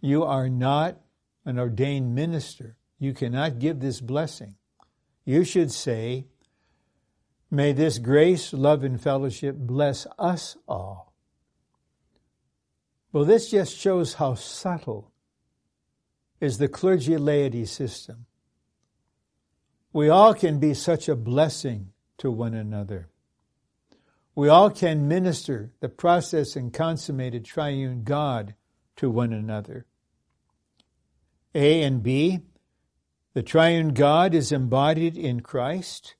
You 0.00 0.22
are 0.22 0.48
not 0.48 1.00
an 1.44 1.58
ordained 1.58 2.14
minister. 2.14 2.76
You 2.98 3.14
cannot 3.14 3.58
give 3.58 3.80
this 3.80 4.00
blessing. 4.00 4.56
You 5.24 5.44
should 5.44 5.72
say, 5.72 6.26
May 7.50 7.72
this 7.72 7.98
grace, 7.98 8.52
love, 8.52 8.84
and 8.84 9.00
fellowship 9.00 9.56
bless 9.56 10.06
us 10.18 10.56
all. 10.68 11.12
Well, 13.12 13.24
this 13.24 13.50
just 13.50 13.76
shows 13.76 14.14
how 14.14 14.34
subtle 14.34 15.10
is 16.40 16.58
the 16.58 16.68
clergy 16.68 17.16
laity 17.16 17.64
system. 17.64 18.26
We 19.92 20.08
all 20.08 20.32
can 20.34 20.60
be 20.60 20.74
such 20.74 21.08
a 21.08 21.16
blessing 21.16 21.92
to 22.18 22.30
one 22.30 22.54
another. 22.54 23.08
We 24.36 24.48
all 24.48 24.70
can 24.70 25.08
minister 25.08 25.72
the 25.80 25.88
process 25.88 26.54
and 26.54 26.72
consummated 26.72 27.44
triune 27.44 28.04
God 28.04 28.54
to 28.96 29.10
one 29.10 29.32
another. 29.32 29.86
A 31.54 31.82
and 31.82 32.02
B, 32.02 32.40
the 33.34 33.42
triune 33.42 33.94
God 33.94 34.34
is 34.34 34.52
embodied 34.52 35.16
in 35.16 35.40
Christ 35.40 36.14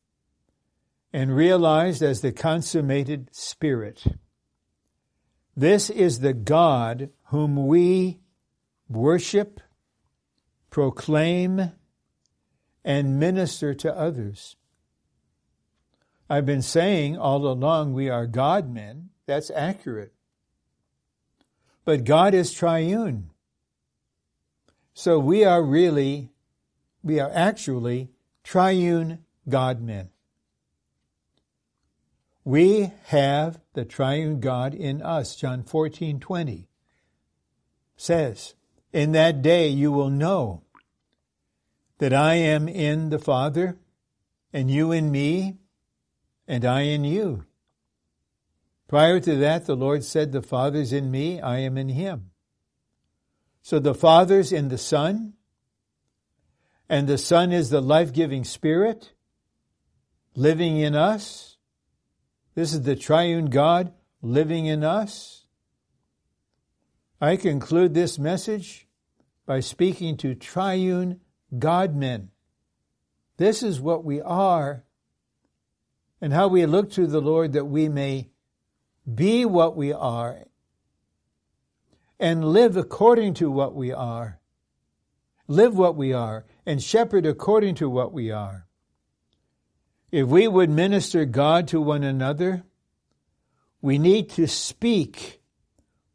and 1.13 1.35
realized 1.35 2.03
as 2.03 2.21
the 2.21 2.33
consummated 2.33 3.29
Spirit. 3.33 4.05
This 5.57 5.91
is 5.91 6.21
the 6.21 6.33
God 6.33 7.11
whom 7.27 7.67
we 7.67 8.21
worship, 8.89 9.61
proclaim, 10.71 11.73
and 12.85 13.19
minister 13.19 13.75
to 13.75 13.97
others. 13.97 14.57
I've 16.29 16.47
been 16.47 16.63
saying 16.63 17.19
all 17.19 17.47
along 17.47 17.93
we 17.93 18.09
are 18.09 18.27
God 18.27 18.73
men. 18.73 19.11
That's 19.27 19.51
accurate. 19.51 20.13
But 21.85 22.05
God 22.05 22.35
is 22.35 22.53
triune. 22.53 23.31
So 25.01 25.19
we 25.19 25.47
are 25.47 25.63
really, 25.63 26.29
we 27.03 27.21
are 27.21 27.31
actually 27.33 28.11
triune 28.45 29.25
God 29.49 29.81
men. 29.81 30.11
We 32.45 32.93
have 33.07 33.61
the 33.73 33.87
triune 33.87 34.41
God 34.41 34.75
in 34.75 35.01
us. 35.01 35.37
John 35.37 35.63
14, 35.63 36.21
20 36.21 36.69
says, 37.97 38.53
In 38.93 39.13
that 39.13 39.41
day 39.41 39.69
you 39.69 39.91
will 39.91 40.11
know 40.11 40.65
that 41.97 42.13
I 42.13 42.35
am 42.35 42.69
in 42.69 43.09
the 43.09 43.19
Father, 43.19 43.79
and 44.53 44.71
you 44.71 44.93
in 44.93 45.11
me, 45.11 45.57
and 46.47 46.63
I 46.63 46.83
in 46.83 47.05
you. 47.05 47.47
Prior 48.87 49.19
to 49.19 49.35
that, 49.37 49.65
the 49.65 49.77
Lord 49.77 50.05
said, 50.05 50.33
The 50.33 50.43
Father's 50.43 50.93
in 50.93 51.11
me, 51.11 51.41
I 51.41 51.61
am 51.61 51.79
in 51.79 51.89
him. 51.89 52.30
So 53.63 53.79
the 53.79 53.95
Father's 53.95 54.53
in 54.53 54.69
the 54.69 54.79
Son, 54.79 55.35
and 56.89 57.07
the 57.07 57.19
Son 57.19 57.53
is 57.53 57.71
the 57.71 57.81
life 57.81 58.13
giving 58.13 58.45
Spirit 58.45 59.13
living 60.35 60.79
in 60.79 60.95
us. 60.95 61.57
This 62.55 62.73
is 62.73 62.83
the 62.83 62.97
triune 62.97 63.47
God 63.47 63.93
living 64.23 64.67
in 64.67 64.83
us. 64.83 65.47
I 67.21 67.37
conclude 67.37 67.95
this 67.95 68.19
message 68.19 68.89
by 69.47 69.61
speaking 69.61 70.17
to 70.19 70.35
triune 70.35 71.21
God 71.59 71.95
men. 71.95 72.31
This 73.37 73.63
is 73.63 73.81
what 73.81 74.05
we 74.05 74.21
are 74.21 74.85
and 76.21 76.33
how 76.33 76.49
we 76.49 76.65
look 76.67 76.91
to 76.93 77.07
the 77.07 77.21
Lord 77.21 77.53
that 77.53 77.65
we 77.65 77.89
may 77.89 78.31
be 79.13 79.45
what 79.45 79.77
we 79.77 79.93
are 79.93 80.45
and 82.21 82.45
live 82.45 82.77
according 82.77 83.35
to 83.35 83.51
what 83.51 83.75
we 83.75 83.91
are. 83.91 84.39
Live 85.49 85.77
what 85.77 85.97
we 85.97 86.13
are 86.13 86.45
and 86.67 86.83
shepherd 86.83 87.27
according 87.27 87.75
to 87.77 87.89
what 87.89 88.13
we 88.13 88.31
are. 88.31 88.67
If 90.13 90.29
we 90.29 90.47
would 90.47 90.71
minister 90.71 91.25
God 91.25 91.67
to 91.69 91.81
one 91.81 92.05
another, 92.05 92.65
we 93.81 93.99
need 93.99 94.29
to 94.31 94.47
speak 94.47 95.41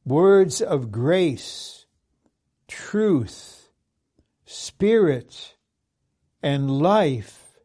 words 0.06 0.62
of 0.62 0.92
grace, 0.92 1.86
truth, 2.68 3.70
spirit, 4.46 5.56
and 6.44 6.70
life, 6.70 7.58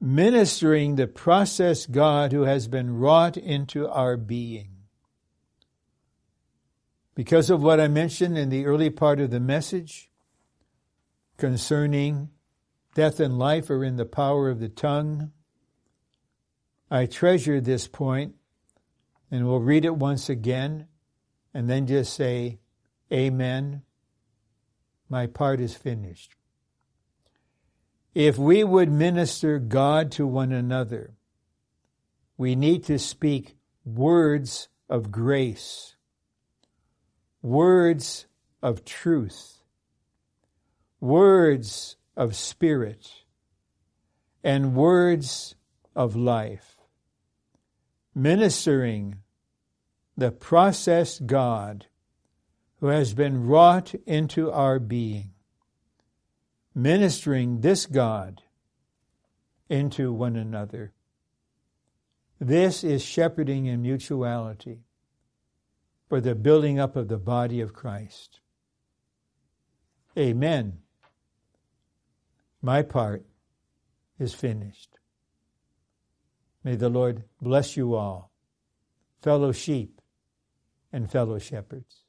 ministering 0.00 0.96
the 0.96 1.06
process 1.06 1.84
God 1.84 2.32
who 2.32 2.42
has 2.42 2.68
been 2.68 2.96
wrought 2.96 3.36
into 3.36 3.86
our 3.86 4.16
being. 4.16 4.77
Because 7.18 7.50
of 7.50 7.60
what 7.60 7.80
I 7.80 7.88
mentioned 7.88 8.38
in 8.38 8.48
the 8.48 8.64
early 8.64 8.90
part 8.90 9.18
of 9.18 9.32
the 9.32 9.40
message 9.40 10.08
concerning 11.36 12.30
death 12.94 13.18
and 13.18 13.36
life 13.36 13.70
are 13.70 13.82
in 13.82 13.96
the 13.96 14.04
power 14.04 14.48
of 14.48 14.60
the 14.60 14.68
tongue, 14.68 15.32
I 16.88 17.06
treasure 17.06 17.60
this 17.60 17.88
point 17.88 18.36
and 19.32 19.48
we'll 19.48 19.58
read 19.58 19.84
it 19.84 19.96
once 19.96 20.28
again 20.28 20.86
and 21.52 21.68
then 21.68 21.88
just 21.88 22.14
say, 22.14 22.60
Amen. 23.12 23.82
My 25.08 25.26
part 25.26 25.60
is 25.60 25.74
finished. 25.74 26.36
If 28.14 28.38
we 28.38 28.62
would 28.62 28.92
minister 28.92 29.58
God 29.58 30.12
to 30.12 30.24
one 30.24 30.52
another, 30.52 31.16
we 32.36 32.54
need 32.54 32.84
to 32.84 32.96
speak 32.96 33.56
words 33.84 34.68
of 34.88 35.10
grace, 35.10 35.96
words 37.42 38.26
of 38.62 38.84
truth, 38.84 39.62
words 41.00 41.96
of 42.16 42.34
spirit, 42.34 43.24
and 44.42 44.74
words 44.74 45.54
of 45.94 46.16
life. 46.16 46.76
Ministering 48.14 49.18
the 50.16 50.32
processed 50.32 51.26
God 51.26 51.86
who 52.80 52.88
has 52.88 53.14
been 53.14 53.46
wrought 53.46 53.94
into 54.06 54.50
our 54.50 54.80
being, 54.80 55.30
ministering 56.74 57.60
this 57.60 57.86
God 57.86 58.42
into 59.68 60.12
one 60.12 60.34
another. 60.34 60.92
This 62.40 62.82
is 62.82 63.02
shepherding 63.04 63.66
in 63.66 63.82
mutuality 63.82 64.87
for 66.08 66.20
the 66.20 66.34
building 66.34 66.78
up 66.78 66.96
of 66.96 67.08
the 67.08 67.18
body 67.18 67.60
of 67.60 67.72
Christ. 67.72 68.40
Amen. 70.16 70.78
My 72.62 72.82
part 72.82 73.24
is 74.18 74.34
finished. 74.34 74.98
May 76.64 76.76
the 76.76 76.88
Lord 76.88 77.24
bless 77.40 77.76
you 77.76 77.94
all, 77.94 78.32
fellow 79.22 79.52
sheep 79.52 80.00
and 80.92 81.10
fellow 81.10 81.38
shepherds. 81.38 82.04